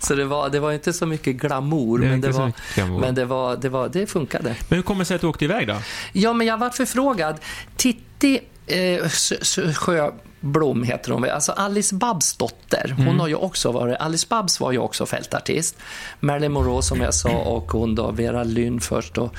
så 0.00 0.14
det 0.14 0.24
var, 0.24 0.48
det 0.48 0.60
var 0.60 0.72
inte 0.72 0.92
så 0.92 1.06
mycket 1.06 1.36
glamour, 1.36 1.98
Det 1.98 2.06
men, 2.06 2.20
det 2.20 2.30
var, 2.30 2.52
glamour. 2.74 3.00
men 3.00 3.14
det, 3.14 3.24
var, 3.24 3.56
det, 3.56 3.68
var, 3.68 3.88
det 3.88 4.06
funkade. 4.06 4.56
Men 4.68 4.76
hur 4.76 4.82
kommer 4.82 4.98
det 4.98 5.04
sig 5.04 5.14
att 5.14 5.20
du 5.20 5.26
åkte 5.26 5.44
iväg 5.44 5.68
då? 5.68 5.76
Ja, 6.12 6.32
men 6.32 6.46
jag 6.46 6.58
varit 6.58 6.74
förfrågad. 6.74 7.36
Titti 7.76 8.40
eh, 8.66 8.76
Sö- 9.04 9.72
Sjöblom 9.74 10.82
heter 10.82 11.12
hon 11.12 11.22
väl. 11.22 11.30
Alltså 11.30 11.52
Alice 11.52 11.94
Babs 11.94 12.36
dotter. 12.36 12.94
Hon 12.98 13.20
har 13.20 13.28
ju 13.28 13.34
också 13.34 13.72
varit, 13.72 13.96
Alice 14.00 14.26
Babs 14.30 14.60
var 14.60 14.72
ju 14.72 14.78
också 14.78 15.06
fältartist. 15.06 15.76
Marilyn 16.20 16.52
Monroe 16.52 16.82
som 16.82 17.00
jag 17.00 17.14
sa 17.14 17.28
och 17.30 17.72
hon 17.72 17.94
då, 17.94 18.10
Vera 18.10 18.44
Lynn 18.44 18.80
först 18.80 19.14
då. 19.14 19.30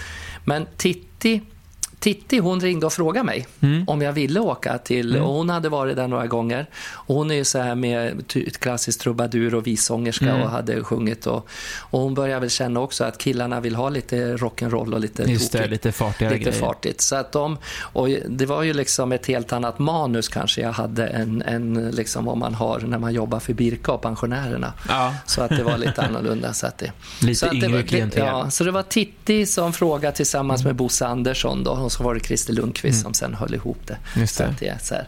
Men 0.45 0.65
Titti 0.77 1.41
Titti 2.05 2.37
hon 2.39 2.59
ringde 2.59 2.85
och 2.85 2.93
frågade 2.93 3.25
mig 3.25 3.47
om 3.87 4.01
jag 4.01 4.13
ville 4.13 4.39
åka 4.39 4.77
till, 4.77 5.17
och 5.17 5.33
hon 5.33 5.49
hade 5.49 5.69
varit 5.69 5.95
där 5.95 6.07
några 6.07 6.27
gånger. 6.27 6.65
Och 6.91 7.15
hon 7.15 7.31
är 7.31 7.35
ju 7.35 7.43
så 7.43 7.59
här 7.59 7.75
med 7.75 8.23
klassisk 8.59 8.99
trubadur 8.99 9.55
och 9.55 9.67
vissångerska 9.67 10.35
och 10.35 10.49
hade 10.49 10.83
sjungit. 10.83 11.27
Och, 11.27 11.47
och 11.79 11.99
hon 11.99 12.13
börjar 12.13 12.39
väl 12.39 12.49
känna 12.49 12.79
också 12.79 13.03
att 13.03 13.17
killarna 13.17 13.59
vill 13.59 13.75
ha 13.75 13.89
lite 13.89 14.35
rock'n'roll 14.37 14.93
och 14.93 14.99
lite 14.99 15.23
Just 15.23 15.51
det, 15.51 15.57
tokigt. 15.57 15.71
lite 15.71 15.91
fartigare 15.91 16.33
Lite 16.33 16.49
grejer. 16.49 16.59
fartigt. 16.65 17.01
Så 17.01 17.15
att 17.15 17.31
de, 17.31 17.57
och 17.81 18.09
det 18.29 18.45
var 18.45 18.63
ju 18.63 18.73
liksom 18.73 19.11
ett 19.11 19.25
helt 19.25 19.53
annat 19.53 19.79
manus 19.79 20.27
kanske 20.29 20.61
jag 20.61 20.71
hade 20.71 21.07
än, 21.07 21.41
än 21.41 21.91
liksom 21.91 22.25
vad 22.25 22.37
man 22.37 22.53
har 22.53 22.79
när 22.79 22.97
man 22.97 23.13
jobbar 23.13 23.39
för 23.39 23.53
Birka 23.53 23.91
och 23.91 24.01
pensionärerna. 24.01 24.73
Ja. 24.89 25.15
Så 25.25 25.41
att 25.41 25.49
det 25.49 25.63
var 25.63 25.77
lite 25.77 26.01
annorlunda. 26.01 26.53
Så 26.53 26.67
att 26.67 26.77
det, 26.77 26.91
Lite 27.21 27.35
så 27.39 27.45
att 27.45 27.51
det 27.51 27.67
yngre 27.67 27.83
klientel. 27.83 28.25
Ja, 28.25 28.49
så 28.49 28.63
det 28.63 28.71
var 28.71 28.83
Titti 28.83 29.45
som 29.45 29.73
frågade 29.73 30.15
tillsammans 30.15 30.63
med 30.65 30.75
Bosse 30.75 31.05
Andersson 31.07 31.63
då, 31.63 31.75
så 31.97 32.03
var 32.03 32.13
det 32.13 32.19
Christer 32.25 32.53
Lundqvist 32.53 33.01
som 33.01 33.13
sen 33.13 33.34
höll 33.34 33.53
ihop 33.53 33.79
det. 33.88 33.93
Mm. 33.93 34.21
Just 34.21 34.36
Så 34.36 34.43
det. 34.43 34.49
att 34.49 34.60
det 34.60 34.67
är 34.67 34.77
så 34.84 34.93
här. 34.95 35.08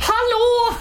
Hallå! 0.00 0.76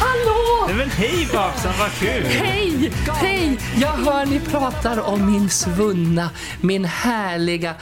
Hallå! 0.00 0.64
Nej, 0.66 0.76
men 0.76 0.90
hej 0.90 1.28
Babsan, 1.32 1.72
vad 1.78 1.92
kul! 1.92 2.24
Hej! 2.26 2.92
Hej! 3.14 3.58
Jag 3.76 3.88
hör 3.92 4.26
ni 4.26 4.40
pratar 4.40 5.00
om 5.00 5.32
min 5.32 5.50
svunna, 5.50 6.30
min 6.60 6.84
härliga 6.84 7.74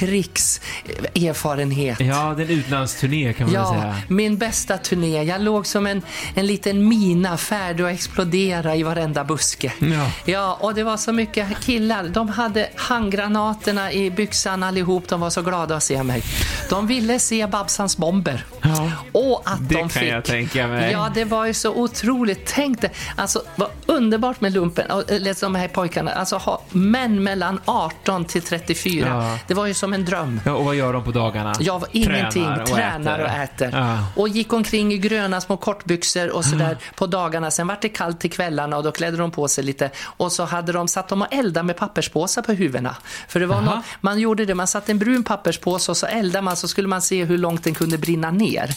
krigserfarenhet. 0.00 2.00
Ja, 2.00 2.34
det 2.36 2.42
är 2.42 2.46
en 2.46 2.52
utlandsturné 2.58 3.32
kan 3.32 3.46
man 3.46 3.54
Ja, 3.54 3.70
säga. 3.80 3.96
min 4.08 4.38
bästa 4.38 4.78
turné. 4.78 5.22
Jag 5.22 5.40
låg 5.40 5.66
som 5.66 5.86
en, 5.86 6.02
en 6.34 6.46
liten 6.46 6.88
mina 6.88 7.36
färdig 7.36 7.84
att 7.84 7.92
explodera 7.92 8.76
i 8.76 8.82
varenda 8.82 9.24
buske. 9.24 9.72
Ja. 9.78 10.10
Ja, 10.24 10.58
och 10.60 10.74
det 10.74 10.82
var 10.82 10.96
så 10.96 11.12
mycket 11.12 11.60
killar. 11.60 12.04
De 12.08 12.28
hade 12.28 12.68
handgranaterna 12.76 13.92
i 13.92 14.10
byxan 14.10 14.62
allihop. 14.62 15.08
De 15.08 15.20
var 15.20 15.30
så 15.30 15.42
glada 15.42 15.76
att 15.76 15.82
se 15.82 16.02
mig. 16.02 16.22
De 16.70 16.86
ville 16.86 17.18
se 17.18 17.46
Babsans 17.46 17.96
bomber. 17.96 18.44
Ja, 18.62 18.90
Och 19.12 19.42
att 19.44 19.68
det 19.68 19.74
de 19.74 19.80
kan 19.80 19.88
fick. 19.90 20.02
jag 20.10 20.24
tänka 20.24 20.66
mig. 20.66 20.92
Ja, 20.92 21.10
det 21.14 21.24
var 21.24 21.46
ju 21.46 21.54
så 21.54 21.74
otroligt. 21.74 22.40
Tänk 22.46 22.80
det. 22.80 22.90
Alltså, 23.16 23.42
vad 23.56 23.68
underbart 23.86 24.40
med 24.40 24.52
lumpen. 24.52 24.90
Och, 24.90 25.04
de 25.40 25.54
här 25.54 25.68
pojkarna. 25.68 26.10
Alltså, 26.12 26.36
ha 26.36 26.62
män 26.70 27.22
mellan 27.22 27.60
18 27.64 28.24
till 28.24 28.42
34. 28.42 29.06
Ja. 29.08 29.38
Det 29.48 29.54
var 29.54 29.66
ju 29.66 29.74
som 29.74 29.89
en 29.92 30.04
dröm. 30.04 30.40
Ja, 30.44 30.52
och 30.52 30.64
vad 30.64 30.74
gör 30.74 30.92
de 30.92 31.04
på 31.04 31.10
dagarna? 31.10 31.54
Var 31.60 31.88
ingenting, 31.92 32.44
Tränar 32.44 32.62
och 32.62 32.68
tränar 32.68 33.18
och 33.18 33.28
äter. 33.28 33.50
äter. 33.66 33.78
Ja. 33.78 33.98
Och 34.16 34.28
gick 34.28 34.52
omkring 34.52 34.92
i 34.92 34.98
gröna 34.98 35.40
små 35.40 35.56
kortbyxor 35.56 36.30
och 36.30 36.44
sådär 36.44 36.78
på 36.94 37.06
dagarna. 37.06 37.50
Sen 37.50 37.66
var 37.66 37.78
det 37.80 37.88
kallt 37.88 38.20
till 38.20 38.30
kvällarna 38.30 38.76
och 38.76 38.82
då 38.82 38.92
klädde 38.92 39.16
de 39.16 39.30
på 39.30 39.48
sig 39.48 39.64
lite. 39.64 39.90
Och 40.04 40.32
så 40.32 40.44
hade 40.44 40.72
de 40.72 40.88
satt 40.88 41.08
dem 41.08 41.22
och 41.22 41.28
elda 41.30 41.62
med 41.62 41.76
papperspåsar 41.76 42.42
på 42.42 42.52
huvudena. 42.52 42.96
För 43.28 43.40
det 43.40 43.46
var 43.46 43.56
Aha. 43.56 43.74
något, 43.74 43.84
man 44.00 44.18
gjorde 44.18 44.44
det, 44.44 44.54
man 44.54 44.66
satte 44.66 44.92
en 44.92 44.98
brun 44.98 45.22
papperspåse 45.22 45.90
och 45.90 45.96
så 45.96 46.06
eldade 46.06 46.42
man 46.42 46.56
så 46.56 46.68
skulle 46.68 46.88
man 46.88 47.02
se 47.02 47.24
hur 47.24 47.38
långt 47.38 47.64
den 47.64 47.74
kunde 47.74 47.98
brinna 47.98 48.30
ner. 48.30 48.70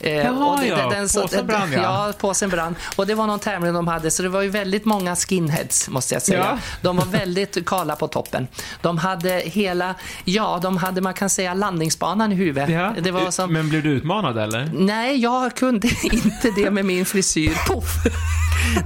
Eh, 0.00 0.12
Jaha, 0.12 0.58
och 0.58 0.66
ja. 0.66 0.92
Påsen 1.22 1.46
brann, 1.46 1.72
ja. 1.72 2.06
ja. 2.06 2.12
påsen 2.18 2.50
brann. 2.50 2.74
Och 2.96 3.06
det 3.06 3.14
var 3.14 3.26
någon 3.26 3.38
tävling 3.38 3.74
de 3.74 3.88
hade, 3.88 4.10
så 4.10 4.22
det 4.22 4.28
var 4.28 4.42
ju 4.42 4.48
väldigt 4.48 4.84
många 4.84 5.16
skinheads, 5.16 5.88
måste 5.88 6.14
jag 6.14 6.22
säga. 6.22 6.38
Ja. 6.38 6.58
De 6.80 6.96
var 6.96 7.04
väldigt 7.04 7.66
kala 7.66 7.96
på 7.96 8.08
toppen. 8.08 8.48
De 8.80 8.98
hade 8.98 9.30
hela, 9.30 9.94
ja, 10.24 10.45
de 10.62 10.76
hade, 10.76 11.00
man 11.00 11.14
kan 11.14 11.30
säga, 11.30 11.54
landningsbanan 11.54 12.32
i 12.32 12.34
huvudet. 12.34 12.68
Ja. 12.70 12.94
Det 13.02 13.10
var 13.10 13.30
som, 13.30 13.52
Men 13.52 13.68
blev 13.68 13.82
du 13.82 13.90
utmanad 13.90 14.38
eller? 14.38 14.70
Nej, 14.74 15.16
jag 15.16 15.54
kunde 15.54 15.88
inte 16.02 16.50
det 16.56 16.70
med 16.70 16.84
min 16.84 17.04
frisyr. 17.04 17.50
Puff! 17.68 17.86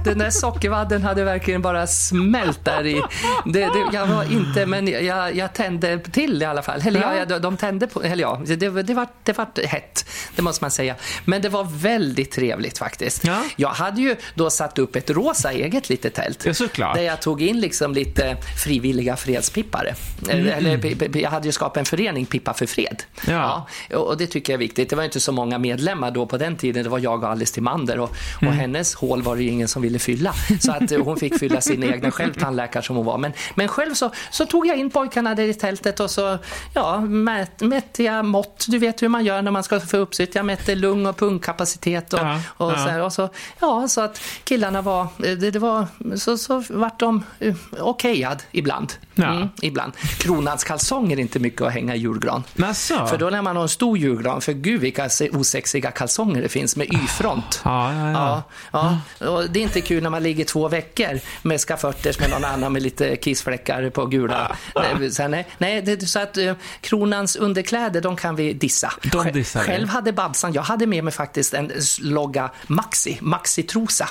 Den 0.03 0.17
där 0.17 0.29
sockervadden 0.29 1.03
hade 1.03 1.23
verkligen 1.23 1.61
bara 1.61 1.87
smält 1.87 2.65
där 2.65 2.85
i. 2.87 3.01
Det, 3.45 3.59
det, 3.59 3.85
jag 3.93 4.07
var 4.07 4.23
inte, 4.31 4.65
men 4.65 4.87
jag, 5.05 5.35
jag 5.35 5.53
tände 5.53 5.99
till 5.99 6.41
i 6.41 6.45
alla 6.45 6.61
fall. 6.61 6.81
Eller 6.87 7.01
ja, 7.01 7.15
jag, 7.29 7.41
de 7.41 7.57
tände 7.57 7.87
på, 7.87 8.03
eller 8.03 8.21
ja, 8.21 8.41
det, 8.45 8.55
det, 8.55 8.69
var, 8.69 8.83
det 9.23 9.33
var 9.37 9.67
hett, 9.67 10.05
det 10.35 10.41
måste 10.41 10.63
man 10.63 10.71
säga. 10.71 10.95
Men 11.25 11.41
det 11.41 11.49
var 11.49 11.63
väldigt 11.63 12.31
trevligt 12.31 12.77
faktiskt. 12.77 13.23
Ja. 13.23 13.43
Jag 13.55 13.69
hade 13.69 14.01
ju 14.01 14.15
då 14.35 14.49
satt 14.49 14.79
upp 14.79 14.95
ett 14.95 15.09
rosa 15.09 15.51
eget 15.51 15.89
litet 15.89 16.13
tält. 16.13 16.45
Ja, 16.45 16.53
såklart. 16.53 16.95
Där 16.95 17.03
jag 17.03 17.21
tog 17.21 17.41
in 17.41 17.59
liksom 17.59 17.93
lite 17.93 18.37
frivilliga 18.63 19.15
fredspippare. 19.15 19.95
Eller, 20.29 20.77
pi- 20.77 20.95
pi- 20.95 21.21
jag 21.21 21.29
hade 21.29 21.45
ju 21.47 21.51
skapat 21.51 21.77
en 21.77 21.85
förening, 21.85 22.25
Pippa 22.25 22.53
för 22.53 22.65
fred. 22.65 23.03
Ja. 23.27 23.67
Ja, 23.89 23.97
och 23.97 24.17
det 24.17 24.27
tycker 24.27 24.53
jag 24.53 24.57
är 24.57 24.59
viktigt. 24.59 24.89
Det 24.89 24.95
var 24.95 25.03
inte 25.03 25.19
så 25.19 25.31
många 25.31 25.57
medlemmar 25.57 26.11
då 26.11 26.25
på 26.25 26.37
den 26.37 26.55
tiden. 26.55 26.83
Det 26.83 26.89
var 26.89 26.99
jag 26.99 27.23
och 27.23 27.29
Alice 27.29 27.53
Timander 27.53 27.99
och, 27.99 28.09
och 28.35 28.41
Mm. 28.43 28.53
hennes 28.59 28.95
hål 28.95 29.21
var 29.21 29.35
det 29.35 29.43
ju 29.43 29.49
ingen 29.61 29.67
som 29.67 29.81
ville 29.81 29.99
fylla. 29.99 30.33
Så 30.59 30.71
att 30.71 30.91
eh, 30.91 31.03
hon 31.03 31.17
fick 31.17 31.39
fylla 31.39 31.61
sina 31.61 31.85
egna 31.85 32.11
själv, 32.11 32.33
tandläkare 32.33 32.83
som 32.83 32.95
hon 32.95 33.05
var. 33.05 33.17
Men, 33.17 33.33
men 33.55 33.67
själv 33.67 33.93
så, 33.93 34.11
så 34.31 34.45
tog 34.45 34.67
jag 34.67 34.77
in 34.77 34.89
pojkarna 34.89 35.35
där 35.35 35.43
i 35.43 35.53
tältet 35.53 35.99
och 35.99 36.11
så 36.11 36.37
ja, 36.73 37.01
mät, 37.01 37.61
mätte 37.61 38.03
jag 38.03 38.25
mått. 38.25 38.65
Du 38.67 38.77
vet 38.79 39.01
hur 39.01 39.09
man 39.09 39.25
gör 39.25 39.41
när 39.41 39.51
man 39.51 39.63
ska 39.63 39.79
få 39.79 39.97
uppsikt. 39.97 40.35
Jag 40.35 40.45
mätte 40.45 40.75
lung 40.75 41.05
och 41.05 41.17
pungkapacitet 41.17 42.13
och, 42.13 42.19
Ja, 42.19 42.41
och, 42.47 42.71
ja. 42.71 42.87
så, 42.87 43.03
och 43.03 43.13
så, 43.13 43.29
ja, 43.59 43.87
så 43.87 44.01
att 44.01 44.21
killarna 44.43 44.81
var, 44.81 45.01
eh, 45.01 45.37
det, 45.37 45.51
det 45.51 45.59
var, 45.59 45.87
så, 46.15 46.37
så 46.37 46.63
vart 46.69 46.99
de 46.99 47.23
uh, 47.41 47.55
okejad 47.79 48.43
ibland. 48.51 48.93
Ja. 49.21 49.31
Mm, 49.31 49.49
ibland. 49.61 49.93
Kronans 50.17 50.63
kalsonger 50.63 51.17
är 51.17 51.21
inte 51.21 51.39
mycket 51.39 51.61
att 51.61 51.73
hänga 51.73 51.95
i 51.95 51.97
julgran. 51.99 52.43
Jaså? 52.55 53.07
För 53.07 53.17
då 53.17 53.29
när 53.29 53.41
man 53.41 53.55
har 53.55 53.63
en 53.63 53.69
stor 53.69 53.97
julgran, 53.97 54.41
för 54.41 54.53
gud 54.53 54.81
vilka 54.81 55.09
se- 55.09 55.29
osexiga 55.29 55.91
kalsonger 55.91 56.41
det 56.41 56.49
finns 56.49 56.75
med 56.75 56.93
Y-front. 56.93 57.61
Ja, 57.65 57.93
ja, 57.93 58.11
ja. 58.11 58.43
Ja, 58.71 58.97
ja. 59.19 59.29
Och 59.29 59.49
det 59.49 59.59
är 59.59 59.63
inte 59.63 59.81
kul 59.81 60.03
när 60.03 60.09
man 60.09 60.23
ligger 60.23 60.45
två 60.45 60.67
veckor 60.67 61.19
med 61.41 61.59
skaförters 61.59 62.19
med 62.19 62.29
någon 62.29 62.45
annan 62.45 62.73
med 62.73 62.81
lite 62.81 63.15
kissfläckar 63.15 63.89
på 63.89 64.05
gula. 64.05 64.55
Nej, 64.75 65.11
Sen, 65.11 65.31
nej, 65.31 65.47
nej, 65.57 65.81
det, 65.81 66.07
så 66.07 66.19
att 66.19 66.37
eh, 66.37 66.53
kronans 66.81 67.35
underkläder, 67.35 68.01
de 68.01 68.15
kan 68.15 68.35
vi 68.35 68.53
dissa. 68.53 68.93
De 69.03 69.09
Själv- 69.23 69.33
dissar. 69.33 69.63
Själv 69.63 69.87
hade 69.89 70.13
Babsan, 70.13 70.53
jag 70.53 70.61
hade 70.61 70.87
med 70.87 71.03
mig 71.03 71.13
faktiskt 71.13 71.53
en 71.53 71.71
logga 72.01 72.49
Maxi, 72.67 73.17
Maxi-trosa. 73.21 74.09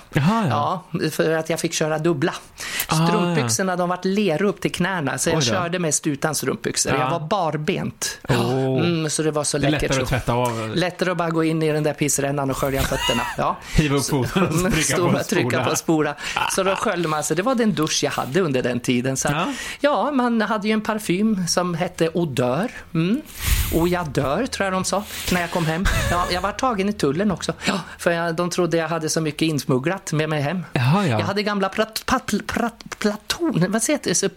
Ja, 0.50 0.84
för 1.12 1.30
att 1.36 1.50
jag 1.50 1.60
fick 1.60 1.72
köra 1.72 1.98
dubbla. 1.98 2.34
Ah, 2.88 3.06
Strumpbyxorna, 3.06 3.76
de 3.76 3.88
vart 3.88 4.04
lera 4.04 4.46
upp 4.46 4.60
till 4.60 4.72
knäna, 4.72 4.99
så 5.18 5.30
jag 5.30 5.42
körde 5.42 5.78
mest 5.78 6.06
utan 6.06 6.34
strumpbyxor. 6.34 6.92
Ja. 6.92 6.98
Jag 7.00 7.10
var 7.10 7.20
barbent. 7.28 8.18
Åh. 8.28 8.36
Mm, 8.86 9.10
så 9.10 9.22
det 9.22 9.30
var 9.30 9.44
så 9.44 9.58
Det 9.58 9.70
läckert. 9.70 9.82
lättare 9.90 10.02
att 10.02 10.08
tvätta 10.08 10.32
av. 10.32 10.72
Lättare 10.74 11.10
att 11.10 11.16
bara 11.16 11.30
gå 11.30 11.44
in 11.44 11.62
i 11.62 11.72
den 11.72 11.82
där 11.82 11.92
pissrännan 11.94 12.50
och 12.50 12.56
skölja 12.56 12.82
fötterna. 12.82 13.22
Ja. 13.38 13.56
Hiva 13.74 13.96
upp 13.96 14.04
foten 14.06 14.42
och 14.42 14.54
Mm, 14.54 14.72
trycka 14.72 14.94
stå- 14.96 15.10
på 15.12 15.18
en 15.18 15.24
trycka 15.24 15.76
spola. 15.76 16.14
Så 16.54 16.62
då 16.62 16.76
sköljde 16.76 17.08
man 17.08 17.24
sig. 17.24 17.36
Det 17.36 17.42
var 17.42 17.54
den 17.54 17.74
dusch 17.74 18.00
jag 18.04 18.10
hade 18.10 18.40
under 18.40 18.62
den 18.62 18.80
tiden. 18.80 19.16
Så 19.16 19.28
Ja. 19.28 19.52
ja. 19.80 20.10
man 20.10 20.40
hade 20.42 20.68
ju 20.68 20.72
en 20.74 20.80
parfym 20.80 21.46
som 21.48 21.74
hette 21.74 22.08
Odör. 22.14 22.70
Mm. 22.94 23.20
Och 23.74 23.88
jag 23.88 24.08
dör, 24.08 24.46
tror 24.46 24.64
jag 24.64 24.72
de 24.72 24.84
sa, 24.84 25.04
när 25.32 25.40
jag 25.40 25.50
kom 25.50 25.66
hem. 25.66 25.84
Ja, 26.10 26.24
jag 26.32 26.40
var 26.40 26.52
tagen 26.52 26.88
i 26.88 26.92
tullen 26.92 27.30
också. 27.30 27.52
Ja, 27.66 27.80
för 27.98 28.10
jag, 28.10 28.34
de 28.34 28.50
trodde 28.50 28.76
jag 28.76 28.88
hade 28.88 29.08
så 29.08 29.20
mycket 29.20 29.42
insmugglat 29.42 30.12
med 30.12 30.28
mig 30.28 30.40
hem. 30.40 30.64
Jaha, 30.72 31.06
ja. 31.06 31.18
Jag 31.18 31.26
hade 31.26 31.42
gamla 31.42 31.68
plat, 31.68 32.02
pat, 32.06 32.32
plat, 32.46 32.84
platoner, 32.98 33.68
vad 33.68 33.82
säger 33.82 34.00
det, 34.02 34.14
så 34.14 34.28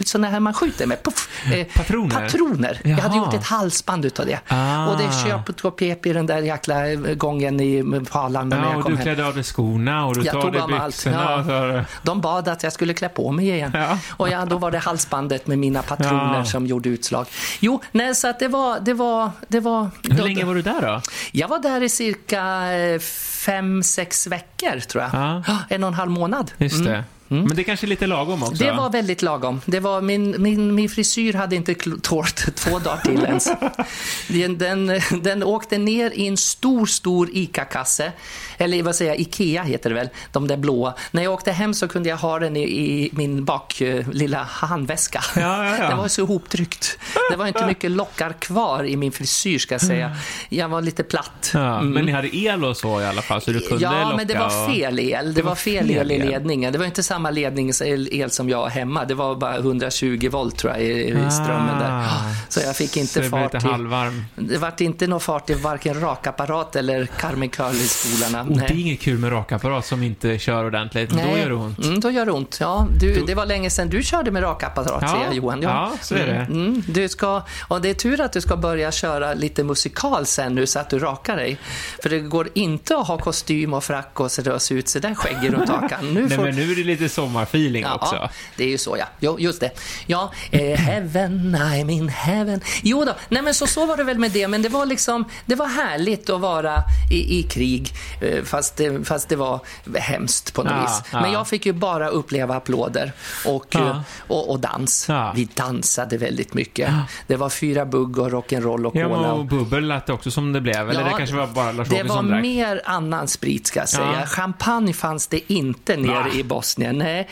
put, 0.00 0.08
såna 0.08 0.28
här 0.28 0.40
man 0.40 0.54
skjuter 0.54 0.86
med. 0.86 1.02
Puff, 1.02 1.28
eh, 1.52 1.66
Patroner? 1.74 2.20
Patroner. 2.20 2.80
Jag 2.84 2.96
hade 2.96 3.16
gjort 3.16 3.34
ett 3.34 3.44
halsband 3.44 4.04
utav 4.04 4.26
det. 4.26 4.38
Ah. 4.48 4.86
Och 4.86 4.98
det 4.98 5.04
köp 5.28 5.64
och 5.64 5.76
pep 5.76 6.06
i 6.06 6.12
den 6.12 6.26
där 6.26 6.38
jäkla 6.42 6.90
eh, 6.92 6.98
gången 6.98 7.60
i 7.60 7.82
Arlanda 8.10 8.56
när 8.56 8.64
Ja, 8.64 8.70
jag 8.70 8.78
och 8.78 8.82
kom 8.84 8.92
du 8.92 8.96
hem. 8.98 9.04
klädde 9.04 9.26
av 9.26 9.34
dig 9.34 9.42
skorna 9.44 10.06
och 10.06 10.14
du 10.14 10.22
Jag 10.24 10.40
tog 10.42 10.52
dig 10.52 10.60
av 10.60 10.74
allt, 10.74 10.86
byxorna. 10.96 11.44
ja. 11.48 11.78
och 11.78 11.84
De 12.02 12.20
bad 12.20 12.48
att 12.48 12.62
jag 12.62 12.72
skulle 12.72 12.94
klä 12.94 13.08
på 13.08 13.32
mig 13.32 13.48
igen. 13.48 13.70
Ja. 13.74 13.98
Och 14.10 14.28
ja, 14.28 14.44
då 14.44 14.58
var 14.58 14.70
det 14.70 14.78
halsbandet 14.78 15.46
med 15.46 15.58
mina 15.58 15.82
patroner 15.82 16.34
Ja. 16.38 16.44
som 16.44 16.66
gjorde 16.66 16.88
utslag. 16.88 17.26
Jo, 17.60 17.82
nej, 17.92 18.14
så 18.14 18.28
att 18.28 18.38
det 18.38 18.48
var... 18.48 18.80
Det 18.80 18.94
var, 18.94 19.30
det 19.48 19.60
var 19.60 19.90
Hur 20.02 20.10
då- 20.18 20.24
länge 20.24 20.44
var 20.44 20.54
du 20.54 20.62
där 20.62 20.80
då? 20.82 21.00
Jag 21.32 21.48
var 21.48 21.58
där 21.58 21.82
i 21.82 21.88
cirka 21.88 22.72
eh, 22.72 22.98
fem, 23.46 23.82
sex 23.82 24.26
veckor, 24.26 24.80
tror 24.80 25.02
jag. 25.04 25.10
Ja. 25.46 25.56
En 25.68 25.84
och 25.84 25.88
en 25.88 25.94
halv 25.94 26.10
månad. 26.10 26.50
Just 26.58 26.84
det. 27.30 27.36
Men 27.36 27.56
det 27.56 27.64
kanske 27.64 27.86
är 27.86 27.88
lite 27.88 28.06
lagom 28.06 28.42
också? 28.42 28.64
Det 28.64 28.72
var 28.72 28.90
väldigt 28.90 29.22
lagom. 29.22 29.60
Det 29.66 29.80
var 29.80 30.00
min, 30.00 30.42
min, 30.42 30.74
min 30.74 30.88
frisyr 30.88 31.32
hade 31.32 31.56
inte 31.56 31.74
tålt 32.02 32.54
två 32.56 32.78
dagar 32.78 33.00
till 33.04 33.24
ens. 33.24 33.48
Den, 34.28 34.58
den, 34.58 35.00
den 35.22 35.42
åkte 35.42 35.78
ner 35.78 36.10
i 36.10 36.26
en 36.26 36.36
stor, 36.36 36.86
stor 36.86 37.28
ICA-kasse. 37.32 38.12
Eller 38.60 38.82
vad 38.82 38.96
säger 38.96 39.10
jag, 39.10 39.20
Ikea 39.20 39.62
heter 39.62 39.90
det 39.90 39.96
väl, 39.96 40.08
de 40.32 40.48
där 40.48 40.56
blåa. 40.56 40.94
När 41.10 41.22
jag 41.22 41.32
åkte 41.32 41.52
hem 41.52 41.74
så 41.74 41.88
kunde 41.88 42.08
jag 42.08 42.16
ha 42.16 42.38
den 42.38 42.56
i, 42.56 42.62
i 42.62 43.10
min 43.12 43.44
bak 43.44 43.80
eh, 43.80 44.08
lilla 44.08 44.42
handväska. 44.42 45.22
Ja, 45.36 45.66
ja, 45.66 45.76
ja. 45.78 45.88
Det 45.88 45.94
var 45.94 46.08
så 46.08 46.20
ihoptryckt. 46.20 46.98
Det 47.30 47.36
var 47.36 47.46
inte 47.46 47.66
mycket 47.66 47.90
lockar 47.90 48.32
kvar 48.32 48.84
i 48.84 48.96
min 48.96 49.12
frisyr 49.12 49.58
ska 49.58 49.74
jag 49.74 49.82
säga. 49.82 50.16
Jag 50.48 50.68
var 50.68 50.82
lite 50.82 51.02
platt. 51.02 51.50
Ja, 51.54 51.82
Men 51.82 52.04
ni 52.04 52.12
hade 52.12 52.36
el 52.36 52.64
och 52.64 52.76
så 52.76 53.00
i 53.00 53.04
alla 53.04 53.22
fall, 53.22 53.40
så 53.40 53.50
du 53.50 53.60
kunde 53.60 53.84
Ja, 53.84 54.02
locka 54.02 54.16
men 54.16 54.26
det 54.26 54.38
var 54.38 54.72
fel 54.72 54.98
el. 54.98 55.34
Det, 55.34 55.42
var 55.42 55.54
fel 55.54 55.90
el 55.90 56.10
i 56.10 56.18
ledningen. 56.18 56.72
Det 56.72 56.78
var 56.78 56.86
inte 56.86 57.02
samma 57.02 57.30
ledningsel 57.30 58.08
el 58.12 58.30
som 58.30 58.48
jag 58.48 58.58
har 58.58 58.68
hemma. 58.68 59.04
Det 59.04 59.14
var 59.14 59.34
bara 59.34 59.56
120 59.56 60.28
volt 60.32 60.56
tror 60.58 60.72
jag 60.72 60.82
i, 60.82 61.08
i 61.08 61.30
strömmen 61.30 61.78
där. 61.78 61.90
Ah. 61.90 62.34
Så 62.48 62.60
jag 62.60 62.76
fick 62.76 62.96
inte 62.96 63.20
det 63.20 63.28
fart 63.28 63.54
i... 63.54 63.58
halvvarm. 63.66 64.24
Det 64.34 64.58
vart 64.58 64.80
inte 64.80 65.06
någon 65.06 65.20
fart 65.20 65.50
i 65.50 65.54
varken 65.54 66.00
rakapparat 66.00 66.76
eller 66.76 67.06
Carmen 67.06 67.48
Curly-spolarna. 67.48 68.49
Och 68.50 68.58
det 68.58 68.74
är 68.74 68.80
inget 68.80 69.00
kul 69.00 69.18
med 69.18 69.32
rakapparat 69.32 69.86
som 69.86 70.02
inte 70.02 70.38
kör 70.38 70.64
ordentligt. 70.64 71.10
Då 71.10 71.38
gör 71.38 71.48
det 71.48 71.54
ont. 71.54 71.84
Mm, 71.84 72.00
då 72.00 72.10
gör 72.10 72.26
det 72.26 72.32
ont. 72.32 72.56
Ja, 72.60 72.86
du, 73.00 73.24
det 73.26 73.34
var 73.34 73.46
länge 73.46 73.70
sedan 73.70 73.88
du 73.88 74.02
körde 74.02 74.30
med 74.30 74.42
rakapparat, 74.42 74.98
Ja, 75.02 75.08
säger 75.08 75.24
jag, 75.24 75.34
Johan. 75.34 75.62
ja, 75.62 75.92
så 76.02 76.14
är 76.14 76.26
det. 76.26 76.32
Mm, 76.32 76.66
mm, 76.66 76.82
du 76.86 77.08
ska, 77.08 77.42
och 77.68 77.80
det 77.80 77.90
är 77.90 77.94
tur 77.94 78.20
att 78.20 78.32
du 78.32 78.40
ska 78.40 78.56
börja 78.56 78.92
köra 78.92 79.34
lite 79.34 79.64
musikal 79.64 80.26
sen 80.26 80.54
nu 80.54 80.66
så 80.66 80.78
att 80.78 80.90
du 80.90 80.98
rakar 80.98 81.36
dig. 81.36 81.58
För 82.02 82.10
det 82.10 82.18
går 82.18 82.48
inte 82.54 82.96
att 82.96 83.06
ha 83.06 83.18
kostym 83.18 83.74
och 83.74 83.84
frack 83.84 84.20
och 84.20 84.32
så 84.32 84.58
se 84.58 84.74
ut 84.74 84.88
så 84.88 84.98
där 84.98 85.14
skäggig 85.14 85.52
runt 85.52 85.68
hakan. 85.68 86.14
Nu 86.14 86.20
Nej, 86.28 86.36
får, 86.36 86.44
men 86.44 86.56
nu 86.56 86.72
är 86.72 86.76
det 86.76 86.84
lite 86.84 87.08
sommarfeeling 87.08 87.86
också. 87.86 88.14
Ja, 88.14 88.30
det 88.56 88.64
är 88.64 88.68
ju 88.68 88.78
så 88.78 88.96
ja. 88.98 89.04
Jo, 89.20 89.36
just 89.38 89.60
det. 89.60 89.70
Ja, 90.06 90.32
eh, 90.50 90.60
heaven, 90.78 91.56
I'm 91.56 91.90
in 91.90 92.08
heaven. 92.08 92.60
Jo 92.82 93.04
då, 93.04 93.12
nej 93.28 93.42
men 93.42 93.54
så, 93.54 93.66
så 93.66 93.86
var 93.86 93.96
det 93.96 94.04
väl 94.04 94.18
med 94.18 94.30
det, 94.30 94.48
men 94.48 94.62
det 94.62 94.68
var 94.68 94.86
liksom, 94.86 95.24
det 95.46 95.54
var 95.54 95.66
härligt 95.66 96.30
att 96.30 96.40
vara 96.40 96.82
i, 97.12 97.38
i 97.38 97.42
krig, 97.42 97.92
eh, 98.20 98.39
fast 98.44 98.76
det, 98.76 99.04
fast 99.04 99.28
det 99.28 99.36
var 99.36 99.60
hemskt 99.94 100.54
på 100.54 100.62
något 100.62 100.72
Ja, 100.72 100.80
vis. 100.82 101.02
ja. 101.12 101.20
Men 101.20 101.32
jag 101.32 101.48
fick 101.48 101.66
ju 101.66 101.72
bara 101.72 102.08
uppleva 102.08 102.54
applåder 102.56 103.12
och, 103.46 103.66
Ja. 103.70 103.80
eh, 103.80 104.00
och, 104.28 104.50
och 104.50 104.60
dans. 104.60 105.06
Ja. 105.08 105.32
Vi 105.36 105.44
dansade 105.54 106.16
väldigt 106.18 106.54
mycket. 106.54 106.90
Det 107.26 107.36
var 107.36 107.48
fyra 107.48 107.86
bugg 107.86 108.18
och 108.18 108.30
rock'n'roll 108.30 108.86
och 108.86 108.96
Ja, 108.96 109.08
cola. 109.08 109.20
men 109.20 109.30
och, 109.30 109.44
bubbel 109.46 109.88
lät 109.88 110.06
det 110.06 110.12
också 110.12 110.30
som 110.30 110.52
det 110.52 110.60
blev. 110.60 110.90
Eller 110.90 111.00
Ja, 111.00 111.06
det 111.08 111.14
kanske 111.18 111.36
var 111.36 111.46
bara 111.46 111.72
Lars 111.72 111.88
det 111.88 112.02
var 112.02 112.22
drack. 112.22 112.42
mer 112.42 112.82
annan 112.84 113.28
sprit 113.28 113.66
ska 113.66 113.80
jag 113.80 113.88
säga. 113.88 114.16
Ja. 114.20 114.26
Champagne 114.26 114.92
fanns 114.92 115.26
det 115.26 115.52
inte 115.52 115.96
nere 115.96 116.30
i 116.34 116.44
Bosnien. 116.44 116.98
Nej, 116.98 117.28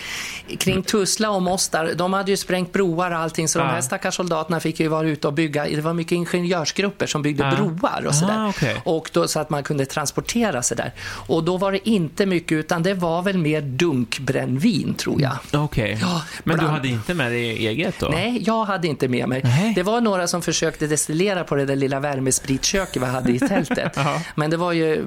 kring 0.58 0.82
Tuzla 0.82 1.30
och 1.30 1.42
Mostar, 1.42 1.92
de 1.96 2.12
hade 2.12 2.30
ju 2.30 2.36
sprängt 2.36 2.72
broar 2.72 3.10
och 3.10 3.18
allting 3.18 3.48
så 3.48 3.58
de 3.58 3.64
här 3.68 3.80
stackars 3.80 4.14
soldaterna 4.16 4.60
fick 4.60 4.80
ju 4.80 4.88
vara 4.88 5.06
ute 5.08 5.26
och 5.26 5.32
bygga. 5.32 5.64
Det 5.64 5.80
var 5.80 5.92
mycket 5.94 6.12
ingenjörsgrupper 6.12 7.06
som 7.06 7.22
byggde 7.22 7.52
broar 7.56 8.04
och 8.06 8.14
sådär. 8.14 8.34
Ah, 8.38 8.48
okej. 8.48 8.82
Och 8.84 9.10
då, 9.12 9.28
så 9.28 9.40
att 9.40 9.50
man 9.50 9.62
kunde 9.62 9.86
transportera 9.86 10.62
sig 10.62 10.76
där. 10.76 10.92
Och 11.06 11.44
då 11.44 11.56
var 11.56 11.72
det 11.72 11.88
inte 11.88 12.26
mycket 12.26 12.52
utan 12.52 12.82
det 12.82 12.94
var 12.94 13.22
väl 13.22 13.38
mer 13.38 13.60
dunkbrännvin 13.60 14.94
tror 14.94 15.20
jag. 15.22 15.36
Okej. 15.52 15.98
Ja, 16.00 16.22
Men 16.44 16.54
du 16.56 16.58
bland- 16.60 16.76
hade 16.76 16.88
inte 16.88 17.14
med 17.14 17.32
dig 17.32 17.66
eget 17.66 17.94
då? 18.00 18.08
Nej, 18.08 18.42
jag 18.46 18.64
hade 18.64 18.88
inte 18.88 19.08
med 19.08 19.28
mig. 19.28 19.40
Nej. 19.44 19.72
Det 19.74 19.82
var 19.82 20.00
några 20.00 20.26
som 20.28 20.42
försökte 20.42 20.86
destillera 20.86 21.44
på 21.44 21.54
det 21.54 21.64
där 21.64 21.76
lilla 21.76 22.00
värmespritköket 22.00 23.02
vi 23.02 23.06
hade 23.06 23.32
i 23.32 23.38
tältet. 23.48 23.98
Men 24.34 24.50
det 24.50 24.56
var 24.56 24.72
ju, 24.72 25.04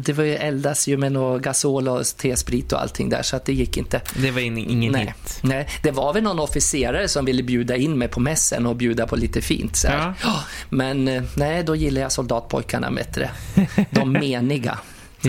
det 0.00 0.12
var 0.12 0.24
ju 0.24 0.34
eldas 0.34 0.88
ju 0.88 0.96
med 0.96 1.12
något 1.12 1.42
gasol 1.42 1.88
och 1.88 2.04
tesprit 2.16 2.72
och 2.72 2.82
allting 2.82 3.08
där 3.08 3.22
så 3.22 3.36
att 3.36 3.44
det 3.44 3.52
gick 3.52 3.76
inte. 3.76 4.00
Det 4.16 4.30
var 4.30 4.40
in, 4.40 4.58
ingen 4.58 4.92
Nej. 4.92 5.06
hit? 5.06 5.38
Nej, 5.42 5.68
det 5.82 5.90
var 5.90 6.12
väl 6.12 6.22
någon 6.22 6.38
officerare 6.40 7.08
som 7.08 7.24
ville 7.24 7.42
bjuda 7.42 7.76
in 7.76 7.98
mig 7.98 8.08
på 8.08 8.20
mässen 8.20 8.66
och 8.66 8.76
bjuda 8.76 9.06
på 9.06 9.16
lite 9.16 9.40
fint. 9.42 9.76
Så. 9.76 9.88
Ja, 10.22 10.42
Men 10.68 11.08
eh, 11.08 11.22
nej, 11.36 11.62
då 11.62 11.76
gillar 11.76 12.02
jag 12.02 12.12
soldatpojkarna 12.12 12.90
bättre. 12.90 13.30
De 13.90 14.12
meniga. 14.12 14.78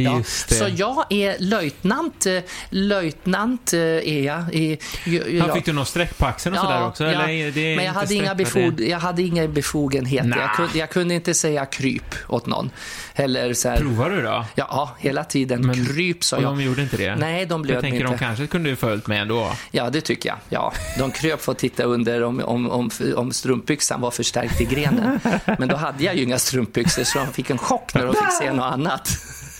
Ja, 0.03 0.21
så 0.47 0.67
jag 0.75 1.05
är 1.09 1.35
löjtnant, 1.39 2.25
eh, 2.25 2.39
löjtnant 2.69 3.73
eh, 3.73 3.79
är 3.79 4.21
jag. 4.21 4.53
I, 4.55 4.77
Ja, 5.05 5.21
ja. 5.29 5.53
Fick 5.55 5.65
du 5.65 5.73
någon 5.73 5.85
streck 5.85 6.17
på 6.17 6.25
axeln 6.25 6.55
och 6.55 6.61
sådär 6.61 6.87
också? 6.87 7.03
ja, 7.03 7.09
eller 7.09 7.75
men 7.75 7.85
jag 7.85 7.93
hade, 7.93 8.13
inga 8.13 8.35
befod, 8.35 8.79
jag 8.79 8.99
hade 8.99 9.21
inga 9.21 9.47
befogenheter. 9.47 10.29
Jag, 10.39 10.55
kunde, 10.55 10.77
jag 10.77 10.89
kunde 10.89 11.13
inte 11.15 11.33
säga 11.33 11.65
kryp 11.65 12.15
åt 12.27 12.45
någon. 12.45 12.69
Eller 13.15 13.53
så 13.53 13.69
här, 13.69 13.77
Provar 13.77 14.09
du 14.09 14.21
då? 14.21 14.45
ja, 14.55 14.95
hela 14.99 15.23
tiden. 15.23 15.65
Men- 15.67 15.85
kryp 15.85 16.23
sa 16.23 16.37
Och 16.37 16.43
jag. 16.43 16.51
de 16.51 16.61
gjorde 16.61 16.81
inte 16.81 16.97
det? 16.97 17.15
Nej, 17.15 17.45
de 17.45 17.51
Jag 17.51 17.61
blöd 17.61 17.73
mig 17.75 17.81
tänker 17.81 17.99
inte. 18.05 18.11
de 18.13 18.17
kanske 18.17 18.47
kunde 18.47 18.75
följt 18.75 19.07
med 19.07 19.21
ändå. 19.21 19.51
Ja, 19.71 19.89
det 19.89 20.01
tycker 20.01 20.29
jag. 20.29 20.37
Ja, 20.49 20.73
de 20.99 21.11
kröp 21.11 21.41
för 21.41 21.51
att 21.51 21.57
titta 21.59 21.83
under 21.83 22.23
om, 22.23 22.39
om, 22.39 22.69
om, 22.71 22.89
om 23.15 23.31
strumpbyxan 23.31 24.01
var 24.01 24.11
förstärkt 24.11 24.61
i 24.61 24.65
grenen. 24.65 25.19
Men 25.59 25.67
då 25.67 25.75
hade 25.75 26.03
jag 26.03 26.15
ju 26.15 26.23
inga 26.23 26.39
strumpbyxor 26.39 27.03
så 27.03 27.19
de 27.19 27.27
fick 27.33 27.49
en 27.49 27.57
chock 27.57 27.93
när 27.93 28.05
de 28.05 28.15
fick 28.15 28.33
se 28.39 28.53
något 28.53 28.73
annat. 28.73 29.09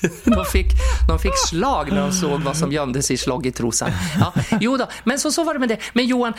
De 0.24 0.46
fick, 0.46 0.68
de 1.08 1.20
fick 1.20 1.38
slag 1.48 1.92
när 1.92 2.02
de 2.02 2.12
såg 2.12 2.42
vad 2.42 2.58
som 2.58 2.72
gömdes 2.72 3.12
i 3.12 3.18
sloggitrosan. 3.18 3.92
Ja, 4.20 4.34
jo 4.62 4.78
då, 4.78 4.88
men 5.04 5.20
så, 5.20 5.32
så 5.32 5.44
var 5.44 5.54
det 5.54 5.60
med 5.60 5.70
det. 5.70 5.78
Men 5.94 6.06
Johan, 6.06 6.34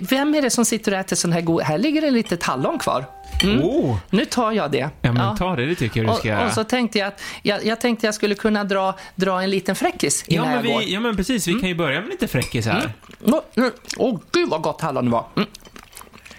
vem 0.00 0.34
är 0.34 0.42
det 0.42 0.50
som 0.50 0.64
sitter 0.64 0.92
och 0.92 0.98
äter 0.98 1.16
sån 1.16 1.32
här 1.32 1.40
god... 1.40 1.62
Här 1.62 1.78
ligger 1.78 2.00
det 2.00 2.10
lite 2.10 2.38
hallon 2.42 2.78
kvar. 2.78 3.04
Oh! 3.62 3.96
Nu 4.10 4.24
tar 4.24 4.52
jag 4.52 4.70
det. 4.70 4.90
Ja, 5.00 5.12
men 5.12 5.36
ta 5.36 5.56
det, 5.56 5.66
det 5.66 5.74
tycker 5.74 6.02
jag 6.04 6.14
du 6.14 6.18
ska 6.18 6.38
och, 6.40 6.46
och 6.46 6.52
så 6.52 6.64
tänkte 6.64 6.98
jag 6.98 7.08
att 7.08 7.20
jag, 7.42 7.66
jag 7.66 7.80
tänkte 7.80 8.06
jag 8.06 8.14
skulle 8.14 8.34
kunna 8.34 8.64
dra, 8.64 8.94
dra 9.14 9.42
en 9.42 9.50
liten 9.50 9.76
fräckis 9.76 10.24
Ja 10.28 10.34
innan 10.34 10.46
men, 10.46 10.54
jag 10.56 10.64
går. 10.74 10.80
vi, 10.80 10.92
ja, 10.94 11.00
men 11.00 11.16
precis. 11.16 11.48
Vi 11.48 11.54
kan 11.54 11.68
ju 11.68 11.74
börja 11.74 12.00
med 12.00 12.10
lite 12.10 12.28
fräckis 12.28 12.66
här. 12.66 12.92
Åh, 13.24 13.40
mm. 13.56 13.70
Åh, 13.96 14.20
gud 14.32 14.48
vad 14.48 14.62
gott 14.62 14.80
hallon 14.80 15.10
var. 15.10 15.26
Mm. 15.36 15.48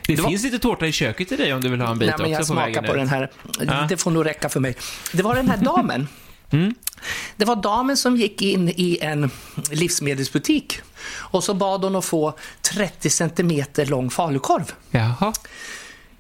Det, 0.07 0.15
Det 0.15 0.21
var- 0.21 0.30
finns 0.30 0.43
lite 0.43 0.59
tårta 0.59 0.88
i 0.88 0.91
köket 0.91 1.28
till 1.28 1.38
dig 1.38 1.53
om 1.53 1.61
du 1.61 1.69
vill 1.69 1.82
ha 1.82 1.91
en 1.91 1.99
bit 1.99 2.09
Nej, 2.09 2.17
men 2.19 2.32
jag 2.32 2.39
också 2.39 2.53
på 2.53 2.59
smakar 2.59 2.82
på 2.82 2.93
den 2.93 3.07
här. 3.09 3.32
Ja. 3.67 3.86
Det 3.89 3.97
får 3.97 4.11
nog 4.11 4.26
räcka 4.26 4.49
för 4.49 4.59
mig. 4.59 4.76
Det 5.13 5.24
var 5.24 5.36
den 5.36 5.49
här 5.49 5.57
damen. 5.57 6.07
Mm. 6.53 6.75
Det 7.35 7.45
var 7.45 7.55
damen 7.55 7.97
som 7.97 8.17
gick 8.17 8.41
in 8.41 8.69
i 8.69 8.97
en 9.01 9.31
livsmedelsbutik 9.71 10.81
och 11.05 11.43
så 11.43 11.53
bad 11.53 11.83
hon 11.83 11.95
att 11.95 12.05
få 12.05 12.37
30 12.61 13.09
centimeter 13.09 13.85
lång 13.85 14.09
falukorv. 14.09 14.73
Jaha. 14.91 15.33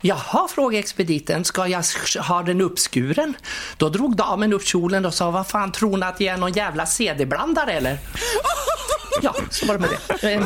Jaha, 0.05 0.47
frågade 0.47 0.79
expediten, 0.79 1.45
ska 1.45 1.67
jag 1.67 1.83
ha 2.19 2.43
den 2.43 2.61
uppskuren? 2.61 3.33
Då 3.77 3.89
drog 3.89 4.15
damen 4.15 4.53
upp 4.53 4.65
kjolen 4.65 5.05
och 5.05 5.13
sa, 5.13 5.31
vad 5.31 5.47
fan 5.47 5.71
tror 5.71 5.97
ni 5.97 6.05
att 6.05 6.19
jag 6.19 6.33
är 6.33 6.37
någon 6.37 6.53
jävla 6.53 6.85
CD-blandare 6.85 7.73
eller? 7.73 7.97
Ja, 9.23 9.35
så 9.49 9.65
var 9.65 9.73
det 9.73 9.79
med 9.79 9.89
det. 10.21 10.33
Eh, 10.33 10.43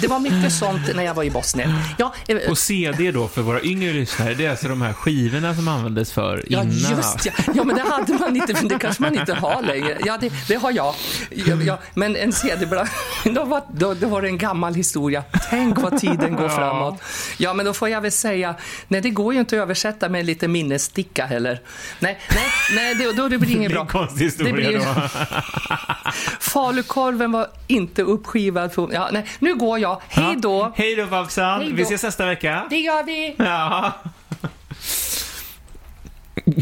Det 0.00 0.06
var 0.08 0.18
mycket 0.18 0.52
sånt 0.52 0.80
när 0.94 1.02
jag 1.02 1.14
var 1.14 1.24
i 1.24 1.30
Bosnien. 1.30 1.74
Ja, 1.98 2.14
eh, 2.28 2.36
Och 2.50 2.58
CD 2.58 3.12
då, 3.12 3.28
för 3.28 3.42
våra 3.42 3.62
yngre 3.62 3.92
lyssnare, 3.92 4.34
det 4.34 4.46
är 4.46 4.50
alltså 4.50 4.68
de 4.68 4.82
här 4.82 4.92
skivorna 4.92 5.54
som 5.54 5.68
användes 5.68 6.12
för 6.12 6.44
Ja, 6.48 6.62
innan. 6.62 6.72
just 6.96 7.26
ja. 7.26 7.32
Ja, 7.54 7.64
men 7.64 7.76
det 7.76 7.82
hade 7.82 8.12
man 8.12 8.36
inte, 8.36 8.52
det 8.52 8.78
kanske 8.78 9.02
man 9.02 9.18
inte 9.18 9.34
har 9.34 9.62
längre. 9.62 9.98
Ja, 10.04 10.18
det, 10.20 10.32
det 10.48 10.54
har 10.54 10.70
jag. 10.72 10.94
Ja, 11.30 11.56
ja, 11.66 11.78
men 11.94 12.16
en 12.16 12.32
CD-blandare, 12.32 12.88
då 13.24 13.44
var, 13.44 13.62
då, 13.74 13.94
då 13.94 14.08
var 14.08 14.22
det 14.22 14.28
en 14.28 14.38
gammal 14.38 14.74
historia. 14.74 15.24
Tänk 15.52 15.78
vad 15.78 15.98
tiden 16.00 16.36
går 16.36 16.48
framåt. 16.58 17.02
Ja, 17.38 17.54
men 17.54 17.66
då 17.66 17.72
får 17.74 17.88
jag 17.88 18.00
väl 18.00 18.12
säga, 18.12 18.54
nej, 18.88 19.00
det 19.00 19.10
går 19.10 19.34
ju 19.34 19.40
inte 19.40 19.56
att 19.56 19.62
översätta 19.62 20.08
med 20.08 20.26
lite 20.26 20.48
minnessticka 20.48 21.26
heller. 21.26 21.60
Nej, 21.98 22.18
nej, 22.34 22.44
nej, 22.74 22.94
det, 22.94 23.12
då 23.12 23.28
det 23.28 23.38
blir 23.38 23.48
Det 23.52 23.54
inget 23.56 23.70
en 23.70 23.74
bra. 23.74 23.86
konstig 23.86 24.24
historia 24.24 24.52
Det 24.54 24.62
blir- 24.62 24.78
då. 24.78 24.84
Falukorven 26.40 27.32
var 27.32 27.46
inte 27.66 28.02
uppskivad. 28.02 28.74
På, 28.74 28.90
ja, 28.92 29.08
nej, 29.12 29.24
nu 29.38 29.54
går 29.54 29.78
jag. 29.78 30.02
Hej 30.08 30.36
då. 30.38 30.58
Ja. 30.58 30.72
Hej 30.76 30.96
då 30.96 31.06
Babsan. 31.06 31.74
Vi 31.76 31.82
ses 31.82 32.02
nästa 32.02 32.26
vecka. 32.26 32.66
Det 32.70 32.76
gör 32.80 33.02
vi. 33.04 33.34
Ja. 33.38 33.92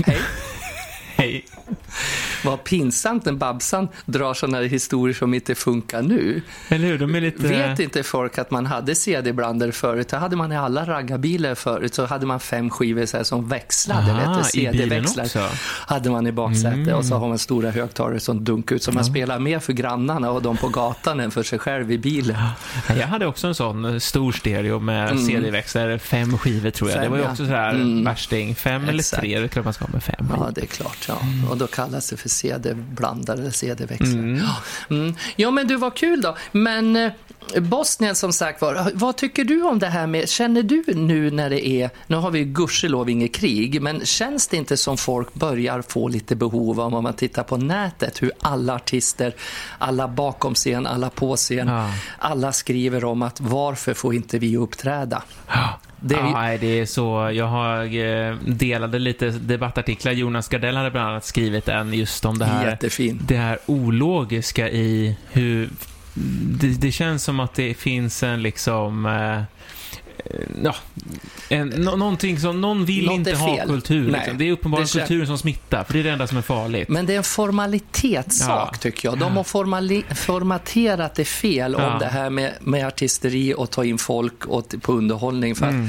Hej. 0.06 0.20
Hej. 1.16 1.44
Vad 2.44 2.64
pinsamt 2.64 3.24
när 3.24 3.32
Babsan 3.32 3.88
drar 4.04 4.34
sådana 4.34 4.56
här 4.56 4.64
historier 4.64 5.14
som 5.14 5.34
inte 5.34 5.54
funkar 5.54 6.02
nu. 6.02 6.42
Eller 6.68 6.88
hur? 6.88 6.98
De 6.98 7.14
är 7.14 7.20
lite... 7.20 7.48
Vet 7.48 7.80
inte 7.80 8.02
folk 8.02 8.38
att 8.38 8.50
man 8.50 8.66
hade 8.66 8.94
CD-blandare 8.94 9.72
förut? 9.72 10.08
Det 10.08 10.16
hade 10.16 10.36
man 10.36 10.52
i 10.52 10.56
alla 10.56 10.84
raggarbilar 10.86 11.54
förut. 11.54 11.94
Så 11.94 12.06
hade 12.06 12.26
man 12.26 12.40
fem 12.40 12.70
skivor 12.70 13.06
så 13.06 13.24
som 13.24 13.48
växlade. 13.48 14.12
Bilen 14.12 14.44
CD-växlar. 14.44 15.24
också? 15.24 15.38
Mm. 15.38 15.50
Hade 15.86 16.10
man 16.10 16.26
i 16.26 16.32
baksätet. 16.32 16.94
Och 16.94 17.04
så 17.04 17.14
har 17.16 17.28
man 17.28 17.38
stora 17.38 17.70
högtalare 17.70 18.20
som 18.20 18.44
dunkar 18.44 18.76
ut. 18.76 18.82
Så 18.82 18.92
man 18.92 19.04
spelar 19.04 19.38
mer 19.38 19.58
för 19.58 19.72
grannarna 19.72 20.30
och 20.30 20.42
de 20.42 20.56
på 20.56 20.68
gatan 20.68 21.20
än 21.20 21.30
för 21.30 21.42
sig 21.42 21.58
själv 21.58 21.92
i 21.92 21.98
bilen. 21.98 22.36
Jag 22.88 23.06
hade 23.06 23.26
också 23.26 23.46
en 23.46 23.54
sån 23.54 23.84
eh, 23.84 23.98
stor 23.98 24.32
stereo 24.32 24.78
med 24.80 25.20
CD-växlare, 25.20 25.98
fem 25.98 26.38
skivor 26.38 26.70
tror 26.70 26.90
jag. 26.90 26.98
Mm. 26.98 27.04
Fem, 27.04 27.04
det 27.04 27.10
var 27.10 27.16
ju 27.18 27.24
ja. 27.24 27.30
också 27.32 27.44
sådär 27.44 27.70
Mm. 27.70 28.04
värsting. 28.04 28.54
Fem 28.54 28.88
eller 28.88 28.98
Exakt. 28.98 29.20
tre, 29.22 29.38
det 29.38 29.44
är 29.44 29.48
klart 29.48 29.64
man 29.64 29.74
ska 29.74 29.84
ha 29.84 29.92
med 29.92 30.02
fem. 30.02 30.26
Ja, 30.36 30.50
det 30.54 30.60
är 30.62 30.66
klart. 30.66 31.04
Ja. 31.08 31.18
Och 31.50 31.56
då 31.56 31.66
kallas 31.80 32.10
det 32.10 32.16
för 32.16 32.28
CD-blandare 32.28 33.38
eller 33.40 33.50
CD-växlare. 33.50 34.12
Mm. 34.12 34.36
Ja. 34.36 34.56
Mm. 34.96 35.14
ja, 35.36 35.50
men 35.50 35.66
du, 35.66 35.76
var 35.76 35.90
kul 35.90 36.20
då. 36.20 36.36
Men 36.52 36.96
eh, 36.96 37.12
Bosnien 37.58 38.14
som 38.14 38.32
sagt 38.32 38.60
var, 38.60 38.90
vad 38.94 39.16
tycker 39.16 39.44
du 39.44 39.62
om 39.62 39.78
det 39.78 39.86
här 39.86 40.06
med, 40.06 40.28
känner 40.28 40.62
du 40.62 40.84
nu 40.94 41.30
när 41.30 41.50
det 41.50 41.68
är, 41.68 41.90
nu 42.06 42.16
har 42.16 42.30
vi 42.30 42.44
gudskelov 42.44 43.10
inget 43.10 43.34
krig, 43.34 43.82
men 43.82 44.06
känns 44.06 44.48
det 44.48 44.56
inte 44.56 44.76
som 44.76 44.96
folk 44.96 45.34
börjar 45.34 45.82
få 45.82 46.08
lite 46.08 46.36
behov 46.36 46.80
av 46.80 46.94
om 46.94 47.02
man 47.02 47.14
tittar 47.14 47.42
på 47.42 47.56
nätet, 47.56 48.22
hur 48.22 48.32
alla 48.40 48.74
artister, 48.74 49.34
alla 49.78 50.08
bakom 50.08 50.54
scen, 50.54 50.86
alla 50.86 51.10
på 51.10 51.36
scen, 51.36 51.68
Ja. 51.68 51.90
alla 52.18 52.52
skriver 52.52 53.04
om 53.04 53.22
att 53.22 53.40
varför 53.40 53.94
får 53.94 54.14
inte 54.14 54.38
vi 54.38 54.56
uppträda? 54.56 55.22
Det 56.00 56.14
är 56.14 56.18
ju- 56.18 56.24
Ja, 56.24 56.32
nej, 56.40 56.58
det 56.58 56.66
är 56.80 56.86
så. 56.86 57.30
Jag 57.34 57.46
har 57.46 57.96
eh, 58.04 58.34
delade 58.46 58.98
lite 58.98 59.30
debattartiklar. 59.30 60.12
Jonas 60.12 60.48
Gardell 60.48 60.76
hade 60.76 60.90
bland 60.90 61.08
annat 61.08 61.24
skrivit 61.24 61.68
en 61.68 61.94
just 61.94 62.24
om 62.24 62.38
det 62.38 62.44
här, 62.44 62.66
Jättefin. 62.70 63.18
det 63.22 63.36
här 63.36 63.58
ologiska 63.66 64.68
i 64.68 65.16
hur... 65.32 65.68
Det, 66.60 66.66
det 66.80 66.92
känns 66.92 67.24
som 67.24 67.40
att 67.40 67.54
det 67.54 67.74
finns 67.74 68.22
en 68.22 68.42
liksom... 68.42 69.06
Eh, 69.06 69.42
Ja, 70.64 70.74
en, 71.48 71.68
nå, 71.68 71.96
någonting 71.96 72.40
som, 72.40 72.60
någon 72.60 72.84
vill 72.84 73.04
Något 73.06 73.14
inte 73.14 73.30
är 73.30 73.34
ha 73.34 73.66
kultur. 73.66 74.10
Liksom. 74.10 74.38
Det 74.38 74.48
är 74.48 74.52
uppenbarligen 74.52 74.86
det 74.92 74.98
kän- 74.98 75.06
kulturen 75.06 75.26
som 75.26 75.38
smittar, 75.38 75.84
för 75.84 75.92
det 75.92 75.98
är 76.00 76.04
det 76.04 76.10
enda 76.10 76.26
som 76.26 76.38
är 76.38 76.42
farligt. 76.42 76.88
Men 76.88 77.06
det 77.06 77.12
är 77.12 77.16
en 77.16 77.24
formalitetssak 77.24 78.68
Ja. 78.72 78.78
tycker 78.80 79.08
jag. 79.08 79.18
De 79.18 79.36
har 79.36 79.44
formali- 79.44 80.14
formaterat 80.14 81.14
det 81.14 81.24
fel 81.24 81.76
Ja. 81.78 81.92
om 81.92 81.98
det 81.98 82.06
här 82.06 82.30
med, 82.30 82.52
med 82.60 82.86
artisteri 82.86 83.54
och 83.56 83.70
ta 83.70 83.84
in 83.84 83.98
folk 83.98 84.44
och 84.46 84.74
på 84.82 84.92
underhållning. 84.92 85.54
För 85.54 85.66
att 85.66 85.72
Mm. 85.72 85.88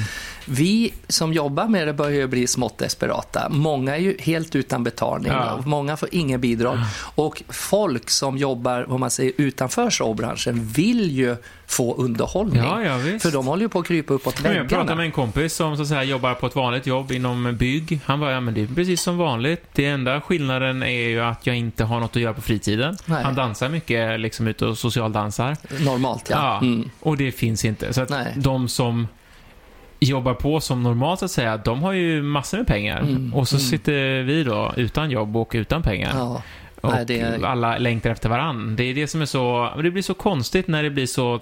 Vi 0.53 0.93
som 1.07 1.33
jobbar 1.33 1.67
med 1.67 1.87
det 1.87 1.93
börjar 1.93 2.11
ju 2.17 2.27
bli 2.27 2.47
smått 2.47 2.77
desperata. 2.77 3.49
Många 3.49 3.95
är 3.95 4.01
ju 4.01 4.17
helt 4.19 4.55
utan 4.55 4.83
betalning. 4.83 5.31
Ja. 5.31 5.59
Många 5.65 5.97
får 5.97 6.09
inga 6.11 6.37
bidrag. 6.37 6.77
Och 7.15 7.43
folk 7.49 8.09
som 8.09 8.37
jobbar 8.37 8.91
om 8.91 8.99
man 8.99 9.11
säger, 9.11 9.33
utanför 9.37 9.89
showbranschen 9.91 10.65
vill 10.67 11.11
ju 11.11 11.35
få 11.67 11.95
underhållning. 11.95 12.63
Ja, 12.63 12.83
ja, 12.83 12.97
visst. 12.97 13.21
För 13.25 13.31
de 13.31 13.47
håller 13.47 13.61
ju 13.61 13.69
på 13.69 13.79
att 13.79 13.87
krypa 13.87 14.13
uppåt 14.13 14.41
Men 14.43 14.51
jag 14.55 14.61
pratade 14.69 14.77
väggarna. 14.81 14.95
med 14.95 15.05
en 15.05 15.11
kompis 15.11 15.53
som 15.53 15.75
så 15.75 15.81
att 15.81 15.87
säga, 15.87 16.03
jobbar 16.03 16.33
på 16.33 16.47
ett 16.47 16.55
vanligt 16.55 16.87
jobb 16.87 17.11
inom 17.11 17.55
bygg. 17.57 17.99
Han 18.05 18.19
bara, 18.19 18.31
ja 18.31 18.39
men 18.41 18.53
det 18.53 18.61
är 18.61 18.67
precis 18.67 19.01
som 19.01 19.17
vanligt. 19.17 19.63
Det 19.73 19.85
enda 19.85 20.21
skillnaden 20.21 20.83
är 20.83 21.07
ju 21.09 21.19
att 21.21 21.47
jag 21.47 21.55
inte 21.55 21.83
har 21.83 21.99
något 21.99 22.15
att 22.15 22.21
göra 22.21 22.33
på 22.33 22.41
fritiden. 22.41 22.97
Nej. 23.05 23.23
Han 23.23 23.35
dansar 23.35 23.69
mycket, 23.69 24.19
liksom 24.19 24.47
ute 24.47 24.65
och 24.65 24.77
socialdansar. 24.77 25.57
Normalt, 25.85 26.29
ja. 26.29 26.37
Ja, 26.37 26.57
Mm. 26.67 26.89
och 26.99 27.17
det 27.17 27.31
finns 27.31 27.65
inte. 27.65 27.93
Så 27.93 28.01
att 28.01 28.09
Nej. 28.09 28.33
de 28.35 28.67
som 28.69 29.07
jobbar 30.01 30.33
på 30.33 30.59
som 30.59 30.83
normalt 30.83 31.19
så 31.19 31.25
att 31.25 31.31
säga, 31.31 31.57
de 31.57 31.83
har 31.83 31.91
ju 31.91 32.21
massor 32.21 32.57
med 32.57 32.67
pengar. 32.67 32.99
Mm, 32.99 33.33
Och 33.33 33.47
så 33.47 33.55
mm. 33.55 33.67
sitter 33.67 34.21
vi 34.23 34.43
då 34.43 34.73
utan 34.77 35.11
jobb 35.11 35.37
och 35.37 35.51
utan 35.53 35.83
pengar. 35.83 36.11
Ja. 36.15 36.41
Och 36.81 36.93
Nej, 37.07 37.19
är- 37.19 37.45
alla 37.45 37.77
längtar 37.77 38.09
efter 38.09 38.29
varann. 38.29 38.75
Det 38.75 38.83
är 38.83 38.93
det 38.93 39.07
som 39.07 39.21
är 39.21 39.25
så... 39.25 39.69
Det 39.83 39.91
blir 39.91 40.03
så 40.03 40.13
konstigt 40.13 40.67
när 40.67 40.83
det 40.83 40.89
blir 40.89 41.05
så... 41.05 41.39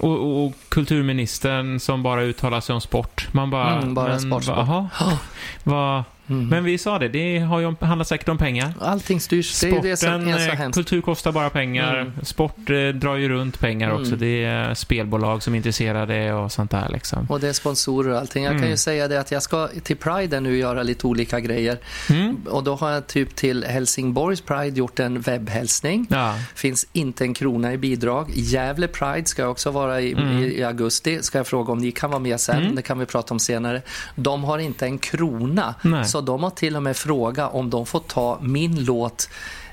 Och, 0.00 0.10
och, 0.18 0.44
och 0.46 0.52
kulturministern 0.68 1.80
som 1.80 2.02
bara 2.02 2.22
uttalar 2.22 2.60
sig 2.60 2.74
om 2.74 2.80
sport. 2.80 3.28
Man 3.32 3.50
bara... 3.50 3.76
Mm, 3.76 3.94
bara 3.94 4.08
men, 4.08 4.20
sportsport. 4.20 4.56
va- 4.56 4.64
Jaha, 4.68 4.88
Ja. 5.10 5.18
vad... 5.64 6.02
Men 6.28 6.64
vi 6.64 6.78
sa 6.78 6.98
det, 6.98 7.08
det 7.08 7.38
har 7.38 7.60
ju, 7.60 7.74
handlar 7.80 8.04
säkert 8.04 8.28
om 8.28 8.38
pengar. 8.38 8.74
Allting 8.80 9.20
styrs. 9.20 9.60
Det 9.60 9.68
är 9.68 9.82
det 9.82 9.96
som 9.96 10.08
Sporten, 10.08 10.28
är 10.28 10.38
så 10.38 10.50
eh, 10.50 10.56
hemskt. 10.56 10.76
kultur 10.76 11.00
kostar 11.00 11.32
bara 11.32 11.50
pengar. 11.50 11.98
Mm. 12.00 12.12
Sport 12.22 12.70
eh, 12.70 12.88
drar 12.88 13.16
ju 13.16 13.28
runt 13.28 13.60
pengar 13.60 13.90
också. 13.92 14.06
Mm. 14.06 14.18
Det 14.18 14.44
är 14.44 14.74
spelbolag 14.74 15.42
som 15.42 15.52
är 15.54 15.56
intresserade 15.56 16.32
och 16.32 16.52
sånt 16.52 16.70
där 16.70 16.88
liksom. 16.92 17.26
Och 17.28 17.40
det 17.40 17.48
är 17.48 17.52
sponsorer 17.52 18.10
och 18.12 18.18
allting. 18.18 18.44
Jag 18.44 18.52
kan 18.52 18.58
Mm. 18.58 18.70
ju 18.70 18.76
säga 18.76 19.08
det 19.08 19.20
att 19.20 19.30
jag 19.30 19.42
ska 19.42 19.68
till 19.82 19.96
Pride 19.96 20.40
nu 20.40 20.56
göra 20.58 20.82
lite 20.82 21.06
olika 21.06 21.40
grejer. 21.40 21.78
Mm. 22.10 22.36
Och 22.46 22.64
då 22.64 22.74
har 22.74 22.90
jag 22.90 23.06
typ 23.06 23.34
till 23.36 23.64
Helsingborgs 23.64 24.40
Pride 24.40 24.78
gjort 24.78 24.98
en 25.00 25.20
webbhälsning. 25.20 26.06
Ja. 26.10 26.34
Finns 26.54 26.86
inte 26.92 27.24
en 27.24 27.34
krona 27.34 27.72
i 27.72 27.76
bidrag. 27.78 28.30
Gävle 28.34 28.88
Pride 28.88 29.24
ska 29.26 29.42
jag 29.42 29.50
också 29.50 29.70
vara 29.70 30.00
i, 30.00 30.12
Mm. 30.12 30.38
i, 30.38 30.58
i 30.58 30.64
augusti. 30.64 31.18
Ska 31.22 31.38
jag 31.38 31.46
fråga 31.46 31.72
om 31.72 31.78
ni 31.78 31.92
kan 31.92 32.10
vara 32.10 32.20
med 32.20 32.40
sen. 32.40 32.62
Mm. 32.62 32.74
Det 32.74 32.82
kan 32.82 32.98
vi 32.98 33.06
prata 33.06 33.34
om 33.34 33.40
senare. 33.40 33.82
De 34.14 34.44
har 34.44 34.58
inte 34.58 34.84
en 34.86 34.98
krona. 34.98 35.74
Nej. 35.82 36.04
Så 36.18 36.22
de 36.22 36.42
har 36.42 36.50
till 36.50 36.76
och 36.76 36.82
med 36.82 36.96
frågat 36.96 37.54
om 37.54 37.70
de 37.70 37.86
får 37.86 38.00
ta 38.00 38.38
min 38.40 38.84
låt 38.84 39.28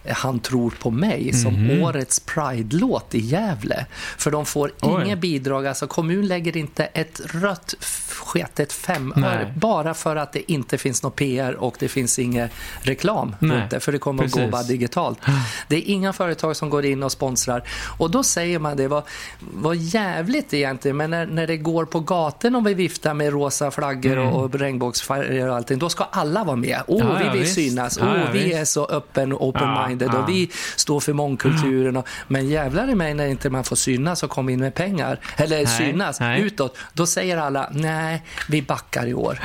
han 0.10 0.40
tror 0.40 0.70
på 0.80 0.92
mig 0.92 1.34
som 1.34 1.54
Mhm. 1.54 1.84
årets 1.84 2.20
Pride-låt 2.20 3.16
i 3.16 3.20
Gävle. 3.20 3.86
För 4.18 4.32
de 4.32 4.46
får 4.46 4.72
Oj. 4.82 5.16
bidrag, 5.16 5.68
alltså 5.68 5.88
kommun 5.88 6.28
lägger 6.28 6.58
inte 6.58 6.86
ett 6.86 7.22
rött 7.26 7.76
sket, 8.10 8.60
ett 8.60 8.74
fem 8.74 9.14
Nej. 9.16 9.30
öre, 9.30 9.54
bara 9.58 9.94
för 9.94 10.16
att 10.16 10.34
det 10.34 10.52
inte 10.52 10.78
finns 10.78 11.04
något 11.04 11.16
PR 11.16 11.54
och 11.54 11.76
det 11.80 11.88
finns 11.88 12.20
ingen 12.20 12.50
reklam 12.82 13.36
Nej, 13.40 13.58
runt 13.58 13.72
det, 13.72 13.80
för 13.80 13.92
det 13.92 13.98
kommer 14.00 14.24
att 14.24 14.32
gå 14.32 14.38
precis. 14.38 14.52
bara 14.52 14.64
digitalt. 14.64 15.20
Det 15.68 15.76
är 15.76 15.92
inga 15.92 16.14
företag 16.14 16.56
som 16.56 16.70
går 16.70 16.86
in 16.86 17.04
och 17.04 17.12
sponsrar. 17.12 17.64
Och 17.98 18.12
då 18.12 18.24
säger 18.24 18.60
man 18.60 18.78
det 18.78 18.88
var, 18.88 19.04
var 19.40 19.74
jävligt 19.74 20.54
egentligen, 20.54 20.98
men 20.98 21.10
när, 21.10 21.26
när 21.26 21.48
det 21.48 21.58
går 21.58 21.86
på 21.86 22.00
gatorna 22.00 22.58
och 22.58 22.68
vi 22.68 22.74
viftar 22.74 23.14
med 23.14 23.34
rosa 23.34 23.72
flaggor 23.72 24.18
och, 24.18 24.44
och 24.44 24.56
regnbågsfärger 24.56 25.50
och 25.50 25.56
allting, 25.56 25.80
då 25.80 25.90
ska 25.90 26.04
alla 26.04 26.44
vara 26.44 26.56
med. 26.56 26.82
Åh, 26.88 27.02
Mm. 27.06 27.14
Ja, 27.14 27.20
vi 27.24 27.30
vill 27.30 27.42
visst. 27.42 27.56
synas. 27.56 28.00
Åh, 28.02 28.08
ja, 28.18 28.32
vi 28.34 28.44
visst. 28.44 28.56
är 28.56 28.66
så 28.66 28.86
öppen 28.86 29.34
och 29.34 29.42
open-minded 29.48 29.92
Ja, 29.92 29.95
och 30.02 30.14
ja. 30.14 30.26
vi 30.26 30.52
står 30.76 31.00
för 31.00 31.14
mångkulturen. 31.14 31.98
Och, 31.98 32.08
men 32.28 32.48
jävlar 32.48 32.90
i 32.90 32.96
mig 32.96 33.14
när 33.14 33.28
inte 33.28 33.50
man 33.50 33.64
får 33.64 33.76
synas 33.76 34.24
och 34.24 34.30
komma 34.30 34.52
in 34.52 34.60
med 34.60 34.74
pengar, 34.74 35.20
eller 35.38 35.56
Nej, 35.58 35.68
synas 35.68 36.20
nej. 36.20 36.42
utåt, 36.42 36.78
då 36.94 37.06
säger 37.06 37.38
alla 37.38 37.70
nej, 37.72 38.24
vi 38.50 38.62
backar 38.62 39.08
i 39.08 39.14
år. 39.14 39.40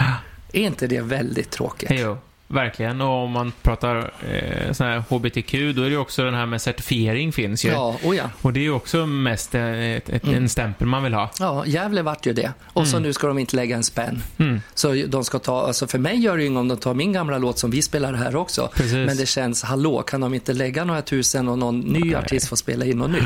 Är 0.53 0.63
inte 0.63 0.87
det 0.87 1.01
väldigt 1.01 1.51
tråkigt? 1.51 1.91
Jo, 1.91 2.19
verkligen. 2.51 3.01
Och 3.01 3.09
om 3.25 3.31
man 3.31 3.53
pratar 3.63 3.97
eh, 4.31 4.73
sån 4.73 4.87
här 4.87 5.03
HBTQ, 5.09 5.53
då 5.77 5.83
är 5.83 5.85
det 5.85 5.91
ju 5.91 5.97
också 5.99 6.25
den 6.25 6.35
här 6.35 6.47
med 6.47 6.63
certifiering 6.63 7.33
finns 7.33 7.65
ju. 7.65 7.69
Ja, 7.69 7.97
oh 8.05 8.17
ja. 8.17 8.25
Och 8.43 8.53
det 8.53 8.61
är 8.61 8.63
ju 8.63 8.73
också 8.73 9.07
mest 9.07 9.55
eh, 9.55 9.81
ett, 9.81 10.09
ett, 10.09 10.25
Mm. 10.25 10.37
en 10.37 10.49
stämpel 10.49 10.87
man 10.87 11.03
vill 11.03 11.15
ha. 11.15 11.31
Ja, 11.41 11.67
Gävle 11.67 12.03
vart 12.03 12.27
ju 12.27 12.33
det. 12.33 12.53
Och 12.67 12.87
så 12.87 12.97
Mm. 12.97 13.07
nu 13.07 13.13
ska 13.13 13.27
de 13.27 13.39
inte 13.39 13.57
lägga 13.57 13.77
en 13.77 13.85
spänn. 13.85 14.23
Mm. 14.39 14.61
Så 14.75 14.95
de 15.09 15.25
ska 15.25 15.39
ta, 15.39 15.67
alltså 15.67 15.87
för 15.87 15.99
mig 15.99 16.17
gör 16.19 16.37
det 16.37 16.43
ju 16.43 16.49
inget 16.49 16.61
om 16.61 16.69
de 16.69 16.77
tar 16.77 16.95
min 16.95 17.13
gamla 17.13 17.39
låt 17.39 17.59
som 17.59 17.71
vi 17.71 17.83
spelar 17.83 18.13
här 18.13 18.37
också. 18.37 18.71
Precis. 18.75 18.93
Men 18.93 19.17
det 19.17 19.27
känns, 19.27 19.63
hallå, 19.63 20.03
kan 20.03 20.21
de 20.21 20.35
inte 20.35 20.53
lägga 20.53 20.85
några 20.85 21.03
tusen 21.03 21.49
och 21.49 21.59
någon 21.59 21.81
ny 21.81 22.01
Nej. 22.01 22.15
artist 22.15 22.49
får 22.49 22.57
spela 22.57 22.85
in 22.85 22.99
något 22.99 23.11
nytt? 23.11 23.23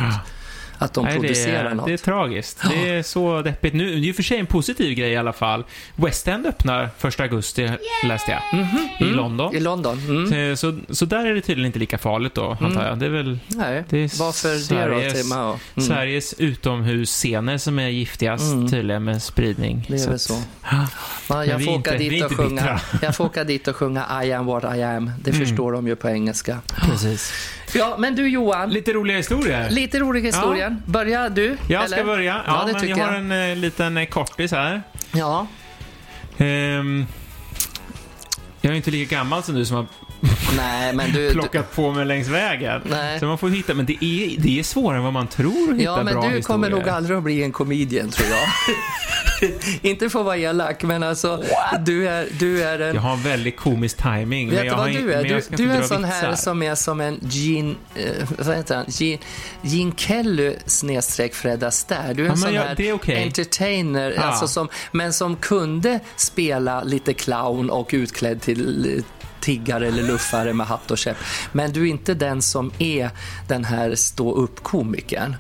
Att 0.79 0.95
de 0.95 1.05
Nej, 1.05 1.15
det, 1.15 1.21
producerar 1.21 1.65
är, 1.71 1.75
något. 1.75 1.87
det 1.87 1.93
är 1.93 1.97
tragiskt. 1.97 2.61
Ja. 2.63 2.69
Det 2.75 2.89
är 2.91 3.03
så 3.03 3.43
deppigt. 3.43 3.75
Nu, 3.75 3.87
det 3.91 3.95
är 3.97 3.99
ju 3.99 4.13
för 4.15 4.23
sig 4.23 4.39
en 4.39 4.47
positiv 4.47 4.95
grej 4.95 5.11
i 5.13 5.17
alla 5.17 5.33
fall. 5.33 5.65
West 5.97 6.29
End 6.29 6.47
öppnar 6.47 6.91
1 7.03 7.21
augusti, 7.21 7.71
läste 8.05 8.31
jag, 8.31 8.59
Mhm, 8.61 8.89
i 9.01 9.03
mm. 9.03 9.17
London. 9.17 9.55
I 9.57 9.61
London. 9.61 9.99
Mm. 9.99 10.57
Så, 10.57 10.79
så 10.91 11.05
där 11.05 11.27
är 11.27 11.35
det 11.35 11.41
tydligen 11.41 11.67
inte 11.67 11.79
lika 11.79 11.99
farligt 11.99 12.35
då, 12.35 12.57
antar 12.61 12.87
jag. 12.87 12.99
Det 12.99 13.07
är 13.07 13.11
väl 13.11 13.39
Nej, 13.49 13.85
det 13.89 13.99
är 13.99 14.19
varför 14.19 14.49
det 14.49 14.59
Sveriges- 14.59 15.13
då? 15.15 15.23
Timma? 15.23 15.49
och- 15.51 15.61
Mm. 15.77 15.87
Sveriges 15.89 16.35
utomhusscener 16.39 17.59
som 17.59 17.79
är 17.79 17.89
giftigast 17.89 18.53
Mm. 18.53 18.69
tydligen 18.71 19.05
med 19.05 19.23
spridning. 19.23 19.87
Det 19.89 20.03
är 20.05 20.09
väl 20.09 20.19
så. 20.19 20.43
Men 21.29 21.49
jag, 21.49 21.65
får 21.65 21.71
åka 21.73 21.93
inte- 21.93 21.97
dit 22.05 22.25
och 22.25 22.33
sjunga, 22.37 22.81
jag 23.03 23.17
får 23.17 23.25
åka 23.25 23.45
dit 23.45 23.69
och 23.69 23.77
sjunga 23.77 24.25
I 24.25 24.33
am 24.33 24.47
what 24.47 24.77
I 24.77 24.83
am. 24.83 25.11
Det 25.21 25.31
Mm. 25.31 25.47
förstår 25.47 25.73
de 25.73 25.87
ju 25.87 25.97
på 25.97 26.09
engelska. 26.09 26.59
Precis. 26.91 27.33
Ja, 27.75 27.97
men 27.99 28.15
du 28.17 28.29
Johan, 28.29 28.71
Lite 28.71 28.93
roliga 28.93 29.17
historier. 29.17 29.71
lite 29.71 29.99
rolig 29.99 30.23
historien. 30.23 30.83
Börja 30.87 31.29
du? 31.29 31.57
Jag 31.69 31.85
eller? 31.85 31.97
ska 31.97 32.05
börja. 32.07 32.43
Ja, 32.47 32.53
Ja, 32.61 32.65
det 32.67 32.73
men 32.73 32.81
tycker 32.81 32.97
jag 32.99 33.07
har 33.07 33.15
en 33.15 33.33
eh, 33.51 33.57
liten 33.57 33.97
eh, 33.97 34.07
kortis 34.07 34.53
här. 34.53 34.83
Ja. 35.13 35.47
Ehm, 36.39 37.07
jag 38.61 38.73
är 38.73 38.77
inte 38.77 38.91
lika 38.91 39.17
gammal 39.17 39.43
som 39.43 39.55
du 39.55 39.65
som 39.65 39.77
har 39.77 39.87
Nej, 40.57 40.93
men 40.95 41.13
du... 41.13 41.27
du 41.29 41.33
plockat 41.33 41.77
på 41.77 41.93
mig 41.93 42.05
längs 42.05 42.29
vägen. 42.29 42.81
nej. 42.91 43.21
Så 43.21 43.27
man 43.27 43.39
får 43.39 43.49
hitta, 43.49 43.75
men 43.75 43.87
det 43.87 44.05
är, 44.05 44.41
det 44.41 44.59
är 44.59 44.63
svårare 44.63 44.97
än 44.99 45.05
vad 45.05 45.13
man 45.13 45.27
tror 45.27 45.71
att 45.71 45.75
hitta 45.79 45.83
Ja, 45.83 46.03
men 46.03 46.15
bra 46.15 46.23
du 46.29 46.43
kommer 46.43 46.67
historier. 46.69 46.71
nog 46.85 46.89
aldrig 46.95 47.17
att 47.17 47.23
bli 47.25 47.43
en 47.43 47.53
comedian, 47.53 48.11
tror 48.11 48.29
jag. 48.29 48.39
Inte 49.83 50.11
för 50.11 50.19
att 50.21 50.25
vara 50.27 50.37
elak, 50.37 50.83
men 50.83 51.03
alltså, 51.03 51.43
du 51.81 52.09
är, 52.09 52.29
du 52.39 52.63
är 52.63 52.79
en... 52.79 52.95
Jag 52.95 53.03
har 53.03 53.13
en 53.13 53.23
väldigt 53.23 53.57
komisk 53.57 53.97
timing. 54.03 54.51
Vet 54.51 54.57
men 54.57 54.65
du 54.65 54.71
jag 54.71 54.77
vad 54.77 54.91
du 54.91 55.13
är? 55.13 55.23
Du, 55.25 55.57
du 55.57 55.71
är 55.71 55.77
en 55.77 55.89
sån 55.89 56.05
här 56.05 56.29
vitsar. 56.31 56.43
som 56.45 56.63
är 56.63 56.75
som 56.75 57.01
en 57.01 57.19
Gene, 57.23 57.75
eh, 57.95 58.29
vad 58.39 58.57
heter 58.57 58.77
han? 58.77 58.85
Gene, 58.89 59.19
Gene 59.63 59.93
Kelly 59.97 60.57
snedstreck 60.67 61.35
Fred 61.35 61.65
Astaire. 61.65 62.15
Du 62.15 62.23
är 62.23 62.27
en 62.31 62.33
Ja, 62.33 62.37
sån 62.37 62.55
jag- 62.55 62.63
här 62.63 62.93
okej. 62.93 63.23
entertainer, 63.23 64.13
Ja. 64.17 64.23
alltså 64.23 64.49
som, 64.49 64.69
men 64.93 65.13
som 65.13 65.37
kunde 65.37 66.01
spela 66.17 66.83
lite 66.83 67.13
clown 67.15 67.71
och 67.71 67.91
utklädd 67.93 68.41
till 68.41 69.03
tiggare 69.41 69.87
eller 69.89 70.03
luffare 70.03 70.53
med 70.53 70.67
hatt 70.67 70.91
och 70.91 70.99
käpp. 70.99 71.17
Men 71.53 71.73
du 71.73 71.81
är 71.83 71.87
inte 71.91 72.15
den 72.15 72.43
som 72.43 72.73
är 72.79 73.11
den 73.49 73.65
här 73.65 73.95
stå-upp-komikern. 73.95 75.31
Eh, 75.31 75.37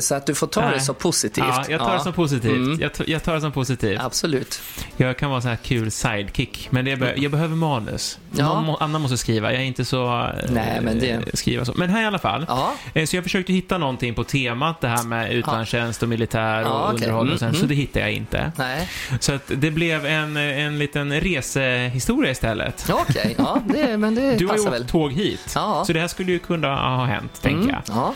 Så 0.00 0.14
att 0.14 0.26
du 0.26 0.34
får 0.34 0.46
ta 0.46 0.60
Nej. 0.60 0.70
det 0.74 0.80
så 0.80 0.94
positivt. 0.94 1.44
Ja, 1.48 1.64
jag 1.68 1.80
tar 1.80 1.88
Ja. 1.90 1.94
det 1.96 2.02
som 2.02 2.12
positivt. 2.12 2.52
Mm. 2.52 2.80
Jag, 2.80 2.92
t- 2.92 3.04
jag 3.06 3.22
tar 3.22 3.34
det 3.34 3.40
som 3.40 3.52
positivt. 3.52 4.00
Absolut. 4.00 4.60
Jag 4.96 5.16
kan 5.18 5.30
vara 5.30 5.40
så 5.40 5.48
här 5.48 5.56
kul 5.56 5.90
sidekick, 5.90 6.68
men 6.70 6.84
det, 6.84 6.96
be- 6.96 7.14
jag 7.16 7.30
behöver 7.32 7.56
manus. 7.56 8.18
Ja. 8.32 8.60
Någon 8.60 8.76
annan 8.82 9.02
måste 9.02 9.16
skriva. 9.18 9.52
Jag 9.52 9.62
är 9.62 9.66
inte 9.66 9.84
så... 9.84 10.18
eh, 10.18 10.50
Nej, 10.50 10.78
men 10.82 10.98
det- 10.98 11.20
Skriva 11.38 11.64
så. 11.64 11.72
Men 11.76 11.90
här 11.90 12.02
i 12.02 12.06
alla 12.06 12.18
fall. 12.18 12.44
Ja, 12.48 12.72
Eh, 12.94 13.06
Så 13.06 13.16
jag 13.16 13.24
försökte 13.24 13.52
hitta 13.52 13.78
någonting 13.78 14.14
på 14.14 14.24
temat, 14.24 14.80
det 14.80 14.88
här 14.88 15.02
med 15.04 15.32
utlandstjänst 15.32 16.02
och 16.02 16.08
militär 16.08 16.60
och 16.60 16.66
Ja, 16.70 16.82
okej. 16.84 16.94
underhåll 16.94 17.32
och 17.32 17.38
sen, 17.38 17.48
mm. 17.48 17.60
så 17.60 17.66
det 17.66 17.74
hittade 17.74 18.00
jag 18.00 18.12
inte. 18.12 18.52
nej. 18.56 18.88
Så 19.20 19.32
att 19.32 19.42
det 19.46 19.70
blev 19.70 20.06
en, 20.06 20.36
en 20.36 20.78
liten 20.78 21.20
resehistoria 21.20 22.30
istället. 22.30 22.90
Okej, 22.92 23.34
ja, 23.38 23.58
det, 23.68 23.96
men 23.96 24.14
det 24.14 24.36
Du 24.36 24.46
har 24.46 24.54
ju 24.56 24.60
åkt 24.60 24.72
väl. 24.72 24.86
tåg 24.86 25.12
hit, 25.12 25.52
Ja. 25.54 25.84
så 25.86 25.92
det 25.92 26.00
här 26.00 26.08
skulle 26.08 26.32
ju 26.32 26.38
kunna 26.38 26.96
ha 26.96 27.04
hänt, 27.04 27.42
tänker 27.42 27.62
Mm, 27.62 27.76
jag. 27.86 28.14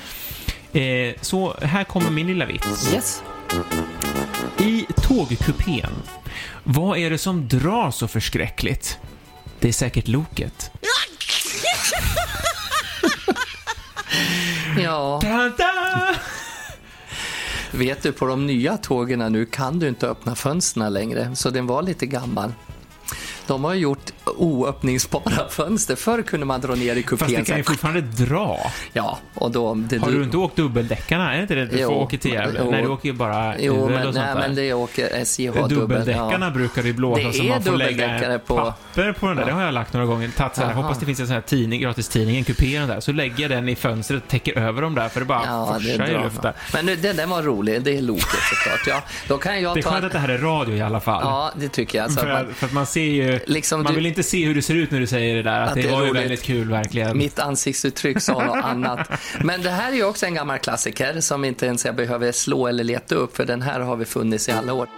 Eh, 0.74 1.14
så 1.20 1.56
här 1.62 1.84
kommer 1.84 2.10
min 2.10 2.26
lilla 2.26 2.46
vits. 2.46 2.92
yes. 2.94 3.22
I 4.58 4.86
tågkupén, 5.02 5.92
vad 6.64 6.98
är 6.98 7.10
det 7.10 7.18
som 7.18 7.48
drar 7.48 7.90
så 7.90 8.08
förskräckligt? 8.08 8.98
Det 9.60 9.68
är 9.68 9.72
säkert 9.72 10.08
loket. 10.08 10.70
Ja, 14.78 15.20
Ta-da! 15.20 16.14
vet 17.70 18.02
du 18.02 18.12
på 18.12 18.26
de 18.26 18.46
nya 18.46 18.76
tågen 18.76 19.32
nu 19.32 19.46
kan 19.46 19.78
du 19.78 19.88
inte 19.88 20.08
öppna 20.08 20.34
fönstren 20.34 20.92
längre, 20.92 21.36
så 21.36 21.50
den 21.50 21.66
var 21.66 21.82
lite 21.82 22.06
gammal. 22.06 22.52
De 23.46 23.64
har 23.64 23.74
gjort 23.74 24.10
oöppningsbara 24.36 25.48
fönster. 25.50 25.96
Förr 25.96 26.22
kunde 26.22 26.46
man 26.46 26.60
dra 26.60 26.74
ner 26.74 26.96
i 26.96 27.02
kupén. 27.02 27.18
Fast 27.18 27.36
det 27.36 27.44
kan 27.44 27.56
ju 27.56 27.62
fortfarande 27.64 28.00
dra. 28.00 28.58
Ja, 28.92 29.18
och 29.34 29.50
då... 29.50 29.74
Det, 29.74 29.98
Har 29.98 30.10
du 30.10 30.22
inte 30.22 30.36
åkt 30.36 30.56
dubbeldäckarna? 30.56 31.32
Är 31.32 31.36
det 31.36 31.42
inte 31.42 31.54
det 31.54 31.66
du 31.66 31.78
Jo, 31.80 31.88
får 31.88 31.94
åka 31.96 32.16
till 32.16 32.32
Gävle? 32.32 32.64
Nej, 32.70 32.82
du 32.82 32.88
åker 32.88 33.08
ju 33.08 33.12
bara 33.12 33.58
Jo, 33.58 33.88
men, 33.88 33.96
och 33.96 34.02
sånt 34.02 34.14
nej, 34.14 34.26
där. 34.26 34.34
men 34.34 34.54
det 34.54 34.72
åker 34.72 35.08
SJ 35.14 35.46
har 35.46 35.54
dubbel. 35.54 35.68
Dubbeldäckarna 35.78 36.46
Ja. 36.46 36.50
brukar 36.50 36.82
det 36.82 36.88
ju 36.88 36.94
blåsa 36.94 37.32
så 37.32 37.44
man 37.44 37.62
får 37.62 37.72
lägga 37.76 38.38
på- 38.46 38.56
papper 38.56 39.12
på 39.12 39.26
den 39.26 39.36
där. 39.36 39.42
Ja. 39.42 39.46
Det 39.46 39.52
har 39.52 39.62
jag 39.62 39.74
lagt 39.74 39.92
några 39.92 40.06
gånger. 40.06 40.28
Tagit 40.36 40.56
så 40.56 40.62
här, 40.62 40.72
hoppas 40.72 40.98
det 40.98 41.06
finns 41.06 41.20
en 41.20 41.26
sån 41.26 41.34
här 41.34 41.40
tidning, 41.40 41.80
gratis 41.80 42.08
tidning, 42.08 42.36
en 42.36 42.44
kupé 42.44 42.78
där. 42.78 43.00
Så 43.00 43.12
lägger 43.12 43.42
jag 43.42 43.50
den 43.50 43.68
i 43.68 43.76
fönstret 43.76 44.22
och 44.22 44.28
täcker 44.28 44.58
över 44.58 44.82
dem 44.82 44.94
där 44.94 45.08
för 45.08 45.20
det 45.20 45.26
bara 45.26 45.42
Ja, 45.46 45.66
forsar 45.66 46.08
i 46.08 46.22
luften. 46.24 46.52
Men 46.72 46.86
nu, 46.86 46.96
den, 46.96 47.16
den 47.16 47.30
var 47.30 47.42
rolig, 47.42 47.82
det 47.82 47.96
är 47.98 48.02
loket 48.02 48.24
såklart. 48.24 48.86
Ja, 48.86 49.02
då 49.28 49.38
kan 49.38 49.62
jag 49.62 49.76
Det 49.76 49.80
är 49.80 49.82
ta... 49.82 49.90
skönt 49.90 50.04
att 50.04 50.12
det 50.12 50.18
här 50.18 50.28
är 50.28 50.38
radio 50.38 50.74
i 50.76 50.80
alla 50.82 51.00
fall. 51.00 51.22
Ja, 51.24 51.52
det 51.56 51.68
tycker 51.68 51.98
jag. 51.98 52.12
För, 52.14 52.32
man, 52.32 52.54
för 52.54 52.66
att 52.66 52.72
man 52.72 52.86
ser 52.86 53.00
ju... 53.00 53.33
liksom 53.46 53.82
man 53.82 53.92
du, 53.92 53.96
vill 53.96 54.06
inte 54.06 54.22
se 54.22 54.46
hur 54.46 54.54
det 54.54 54.62
ser 54.62 54.74
ut 54.74 54.90
när 54.90 55.00
du 55.00 55.06
säger 55.06 55.34
det 55.34 55.42
där. 55.42 55.60
Att, 55.60 55.68
Att 55.68 55.74
det, 55.74 55.82
det 55.82 55.88
är 55.88 55.92
var 55.92 56.02
ju 56.02 56.10
roligt. 56.10 56.22
väldigt 56.22 56.42
kul 56.42 56.70
verkligen. 56.70 57.18
Mitt 57.18 57.38
ansiktsuttryck 57.38 58.20
sa 58.20 58.44
något 58.44 58.64
annat. 58.64 59.08
Men 59.40 59.62
det 59.62 59.70
här 59.70 59.92
är 59.92 59.96
ju 59.96 60.04
också 60.04 60.26
en 60.26 60.34
gammal 60.34 60.58
klassiker 60.58 61.20
som 61.20 61.44
inte 61.44 61.66
ens 61.66 61.84
jag 61.84 61.96
behöver 61.96 62.32
slå 62.32 62.66
eller 62.66 62.84
leta 62.84 63.14
upp, 63.14 63.36
för 63.36 63.44
den 63.44 63.62
här 63.62 63.80
har 63.80 63.96
vi 63.96 64.04
funnits 64.04 64.48
i 64.48 64.52
alla 64.52 64.72
år. 64.72 64.88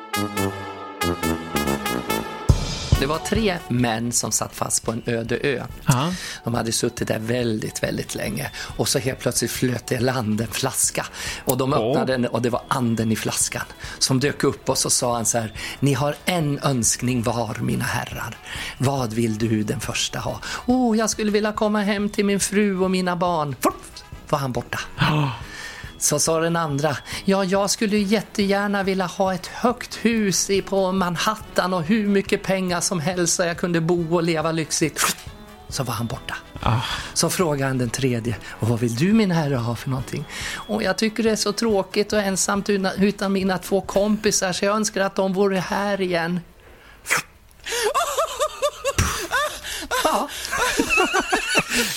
Det 3.07 3.11
var 3.11 3.19
tre 3.19 3.59
män 3.69 4.13
som 4.13 4.33
satt 4.33 4.55
fast 4.55 4.85
på 4.85 4.93
en 4.93 5.03
öde 5.07 5.39
ö. 5.43 5.63
Ja. 5.87 6.13
De 6.45 6.55
hade 6.55 6.73
suttit 6.73 7.09
där 7.09 7.19
väldigt, 7.19 7.83
väldigt 7.83 8.15
länge 8.15 8.51
och 8.77 8.89
så 8.89 8.99
helt 8.99 9.19
plötsligt 9.19 9.51
flöt 9.51 9.87
det 9.87 9.95
i 9.95 9.99
land 9.99 10.41
en 10.41 10.47
flaska 10.47 11.07
och 11.45 11.57
de 11.57 11.73
öppnade 11.73 12.13
den 12.13 12.27
och 12.27 12.43
det 12.43 12.51
var 12.51 12.63
anden 12.69 13.13
i 13.13 13.17
flaskan 13.17 13.63
som 13.99 14.21
dök 14.21 14.45
upp 14.45 14.69
och 14.69 14.79
så 14.79 14.91
sa 14.91 15.15
han 15.15 15.27
så 15.27 15.39
här, 15.39 15.53
ni 15.81 15.93
har 15.93 16.17
en 16.25 16.59
önskning 16.59 17.23
var 17.23 17.57
mina 17.61 17.85
herrar. 17.85 18.37
Vad 18.79 19.13
vill 19.13 19.39
du 19.39 19.63
den 19.63 19.81
första 19.81 20.19
ha? 20.19 20.41
Oh, 20.67 20.99
jag 20.99 21.11
skulle 21.11 21.31
vilja 21.31 21.53
komma 21.53 21.83
hem 21.83 22.09
till 22.09 22.25
min 22.25 22.41
fru 22.41 22.81
och 22.81 22.91
mina 22.91 23.17
barn. 23.17 23.57
Fuff, 23.61 24.05
var 24.29 24.39
han 24.39 24.53
borta. 24.53 24.81
Ja. 24.99 25.33
Så 25.99 26.19
sa 26.19 26.41
den 26.41 26.57
andra, 26.57 26.97
ja 27.25 27.45
jag 27.45 27.71
skulle 27.71 27.99
jättegärna 27.99 28.83
vilja 28.83 29.07
ha 29.07 29.35
ett 29.35 29.47
högt 29.47 29.95
hus 29.97 30.51
i- 30.51 30.63
på 30.63 30.93
Manhattan 30.93 31.75
och 31.75 31.83
hur 31.83 32.09
mycket 32.09 32.43
pengar 32.43 32.81
som 32.81 33.01
helst 33.01 33.35
så 33.35 33.43
jag 33.43 33.57
kunde 33.59 33.81
bo 33.81 34.15
och 34.15 34.23
leva 34.23 34.53
lyxigt. 34.53 35.17
Så 35.69 35.83
var 35.85 35.95
han 35.95 36.07
borta. 36.07 36.35
Ah. 36.63 36.81
Så 37.15 37.31
frågade 37.31 37.65
han 37.69 37.79
den 37.79 37.91
tredje, 37.91 38.37
och 38.51 38.69
vad 38.69 38.81
vill 38.81 38.95
du 38.97 39.13
min 39.13 39.31
herre 39.31 39.55
ha 39.57 39.77
för 39.77 39.91
någonting? 39.91 40.25
Och 40.55 40.83
jag 40.83 40.99
tycker 40.99 41.23
det 41.23 41.31
är 41.31 41.37
så 41.37 41.53
tråkigt 41.53 42.13
och 42.13 42.19
ensamt 42.19 42.69
utan 42.99 43.33
mina 43.33 43.59
två 43.59 43.81
kompisar 43.81 44.53
så 44.53 44.65
jag 44.65 44.77
önskar 44.77 45.01
att 45.01 45.15
de 45.15 45.33
vore 45.33 45.59
här 45.59 46.01
igen. 46.01 46.41
Ja. 50.07 50.29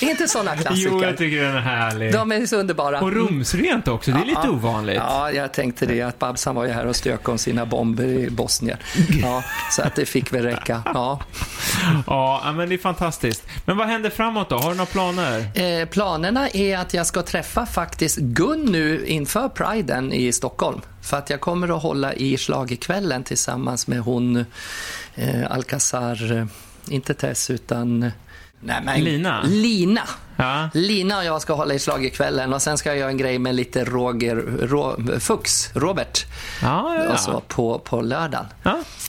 Inte 0.00 0.28
sådana 0.28 0.56
klassiker. 0.56 0.90
Jo, 0.90 1.02
jag 1.04 1.16
tycker 1.16 1.42
den 1.42 1.56
är 1.56 1.60
härlig. 1.60 2.12
De 2.12 2.32
är 2.32 2.46
så 2.46 2.56
underbara. 2.56 3.00
Och 3.00 3.12
rumsrent 3.12 3.88
också, 3.88 4.10
det 4.10 4.18
är 4.18 4.24
lite 4.24 4.48
ovanligt. 4.48 4.96
Ja, 4.96 5.30
jag 5.32 5.52
tänkte 5.52 5.86
det 5.86 6.02
att 6.02 6.18
Babsan 6.18 6.54
var 6.54 6.64
ju 6.64 6.70
här 6.70 6.86
och 6.86 6.96
stökade 6.96 7.30
om 7.30 7.38
sina 7.38 7.66
bomber 7.66 8.04
i 8.04 8.30
Bosnien. 8.30 8.78
Ja, 9.22 9.42
så 9.70 9.82
att 9.82 9.94
det 9.94 10.06
fick 10.06 10.32
väl 10.32 10.42
räcka. 10.42 10.82
Ja. 10.94 11.20
Ja, 12.06 12.52
men 12.56 12.68
det 12.68 12.74
är 12.74 12.78
fantastiskt. 12.78 13.42
Men 13.64 13.76
vad 13.76 13.86
händer 13.86 14.10
framåt 14.10 14.48
då? 14.48 14.56
Har 14.58 14.70
du 14.70 14.76
några 14.76 14.86
planer? 14.86 15.60
Eh, 15.60 15.86
planerna 15.88 16.48
är 16.48 16.78
att 16.78 16.94
jag 16.94 17.06
ska 17.06 17.22
träffa 17.22 17.66
faktiskt 17.66 18.18
Gun 18.18 18.64
nu 18.64 19.06
inför 19.06 19.48
Priden 19.48 20.12
i 20.12 20.32
Stockholm. 20.32 20.80
För 21.02 21.16
att 21.16 21.30
jag 21.30 21.40
kommer 21.40 21.76
att 21.76 21.82
hålla 21.82 22.12
i 22.14 22.36
schlagerkvällen 22.36 23.24
tillsammans 23.24 23.86
med 23.86 24.00
hon 24.00 24.44
eh, 25.14 25.50
Alcazar, 25.50 26.36
eh, 26.38 26.44
inte 26.88 27.14
Tess 27.14 27.50
utan... 27.50 28.00
Nej, 28.60 28.82
men, 28.84 29.04
Lina? 29.04 29.42
Lina. 29.42 30.02
Ja. 30.40 30.68
Lina 30.74 31.18
och 31.18 31.24
jag 31.24 31.42
ska 31.42 31.52
hålla 31.54 31.74
i 31.74 31.78
schlagerkvällen 31.78 32.52
och 32.52 32.62
sen 32.62 32.78
ska 32.78 32.88
jag 32.88 32.98
göra 32.98 33.10
en 33.10 33.16
grej 33.16 33.38
med 33.38 33.54
lite 33.54 33.84
Roger 33.84 34.36
Ro, 34.60 34.96
Fux, 35.20 35.70
Robert, 35.74 36.26
Ja, 36.62 36.94
ja, 37.04 37.12
och 37.12 37.20
så 37.20 37.30
ja. 37.30 37.42
på, 37.48 37.78
på 37.78 38.00
lördagen. 38.00 38.46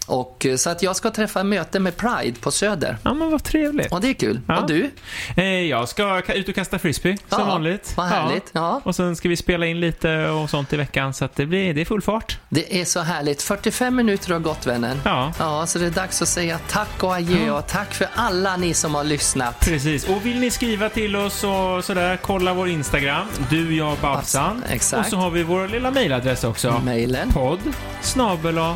Och, 0.07 0.45
eh, 0.45 0.55
så 0.55 0.69
att 0.69 0.83
jag 0.83 0.95
ska 0.95 1.11
träffa 1.11 1.43
möte 1.43 1.79
med 1.79 1.97
Pride 1.97 2.39
på 2.39 2.51
Söder. 2.51 2.97
Ja, 3.03 3.13
men 3.13 3.31
vad 3.31 3.43
trevligt. 3.43 3.91
Och 3.91 4.01
det 4.01 4.07
är 4.09 4.13
kul. 4.13 4.39
Ja. 4.47 4.59
Och 4.61 4.67
du? 4.67 4.91
Eh, 5.37 5.43
jag 5.45 5.89
ska 5.89 6.03
ka- 6.03 6.33
ut 6.33 6.49
och 6.49 6.55
kasta 6.55 6.79
frisbee, 6.79 7.17
som 7.29 7.47
vanligt. 7.47 7.93
vad 7.97 8.05
härligt. 8.07 8.49
Ja. 8.51 8.81
Och 8.83 8.95
sen 8.95 9.15
ska 9.15 9.29
vi 9.29 9.35
spela 9.37 9.65
in 9.65 9.79
lite 9.79 10.27
och 10.27 10.49
sånt 10.49 10.73
i 10.73 10.77
veckan, 10.77 11.13
så 11.13 11.25
att 11.25 11.35
det, 11.35 11.45
blir, 11.45 11.73
det 11.73 11.81
är 11.81 11.85
full 11.85 12.01
fart. 12.01 12.37
Det 12.49 12.81
är 12.81 12.85
så 12.85 12.99
härligt. 12.99 13.41
45 13.41 13.95
minuter 13.95 14.33
har 14.33 14.39
gått, 14.39 14.67
vännen. 14.67 15.01
Ja. 15.05 15.33
Ja, 15.39 15.65
så 15.67 15.79
det 15.79 15.85
är 15.85 15.89
dags 15.89 16.21
att 16.21 16.27
säga 16.27 16.59
tack 16.69 17.03
och 17.03 17.13
adjö 17.15 17.51
och 17.51 17.67
tack 17.67 17.93
för 17.93 18.07
alla 18.15 18.57
ni 18.57 18.73
som 18.73 18.95
har 18.95 19.03
lyssnat. 19.03 19.59
Precis. 19.59 20.09
Och 20.09 20.25
vill 20.25 20.39
ni 20.39 20.51
skriva 20.51 20.89
till 20.89 21.15
oss 21.25 21.43
och 21.43 21.85
sådär, 21.85 22.17
kolla 22.21 22.53
vår 22.53 22.69
Instagram. 22.69 23.25
Du, 23.49 23.75
jag, 23.75 23.97
Babsan. 23.97 24.55
Babsan, 24.57 24.63
exakt. 24.73 25.05
Och 25.05 25.09
så 25.11 25.17
har 25.17 25.29
vi 25.29 25.43
vår 25.43 25.67
lilla 25.67 25.91
mailadress 25.91 26.43
också. 26.43 26.81
Mailen 26.85 27.31
Podd 27.31 27.59
snabel-a 28.01 28.75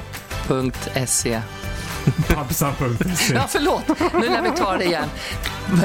.se. 1.07 1.41
babsan.se. 2.35 3.33
Ja, 3.33 3.45
förlåt. 3.49 3.83
Nu 4.13 4.29
lär 4.29 4.41
vi 4.41 4.49
ta 4.57 4.77
det 4.77 4.83
igen. 4.85 5.09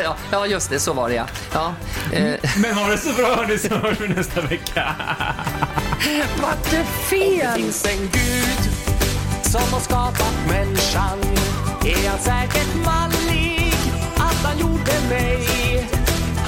Ja, 0.05 0.17
ja 0.31 0.47
just 0.47 0.71
det, 0.71 0.81
så 0.81 0.93
var 0.93 1.09
det 1.09 1.15
ja. 1.15 1.27
ja 1.53 1.73
eh, 2.13 2.35
Men 2.57 2.75
ha 2.75 2.87
det 2.91 2.99
så 2.99 3.13
bra 3.13 3.35
hörni, 3.35 3.59
så 3.59 3.75
hörs 3.75 4.01
vi 4.01 4.09
nästa 4.09 4.41
vecka. 4.41 4.95
vart 6.43 6.71
det 6.71 6.77
Det 6.77 6.85
fel? 6.85 7.53
finns 7.57 7.85
en 7.87 7.99
gud 8.01 8.73
som 9.43 9.73
har 9.73 9.81
skapat 9.81 10.35
människan 10.49 11.19
Är 11.85 12.09
han 12.09 12.19
säkert 12.19 12.75
mallig 12.85 13.75
att 14.17 14.45
han 14.45 14.59
gjorde 14.59 14.93
mig 15.09 15.49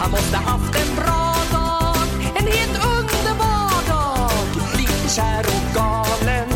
han 0.03 0.11
måste 0.11 0.37
haft 0.37 0.75
en 0.83 0.97
bra 0.97 1.35
dag, 1.53 2.07
en 2.39 2.47
helt 2.47 2.77
underbar 2.99 3.89
dag. 3.89 4.33
Lite 4.77 5.15
kär 5.15 5.45
och 5.57 5.75
galen 5.75 6.49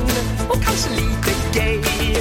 och 0.49 0.63
kanske 0.65 0.91
lite 0.91 1.31
gay. 1.53 2.17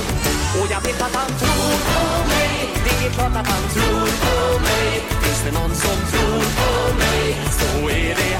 Och 0.59 0.67
jag 0.71 0.81
vet 0.81 1.01
att 1.01 1.15
han 1.15 1.31
tror 1.39 1.73
på 1.89 2.27
mig. 2.27 2.69
Det 2.85 3.05
är 3.05 3.11
klart 3.11 3.35
att 3.41 3.47
han 3.47 3.63
tror 3.73 4.07
på 4.25 4.59
mig. 4.59 5.01
Finns 5.23 5.43
det 5.45 5.51
någon 5.51 5.75
som 5.75 5.97
tror 6.11 6.43
på 6.59 6.97
mig 6.97 7.37
så 7.59 7.89
är 7.89 8.15
det 8.15 8.34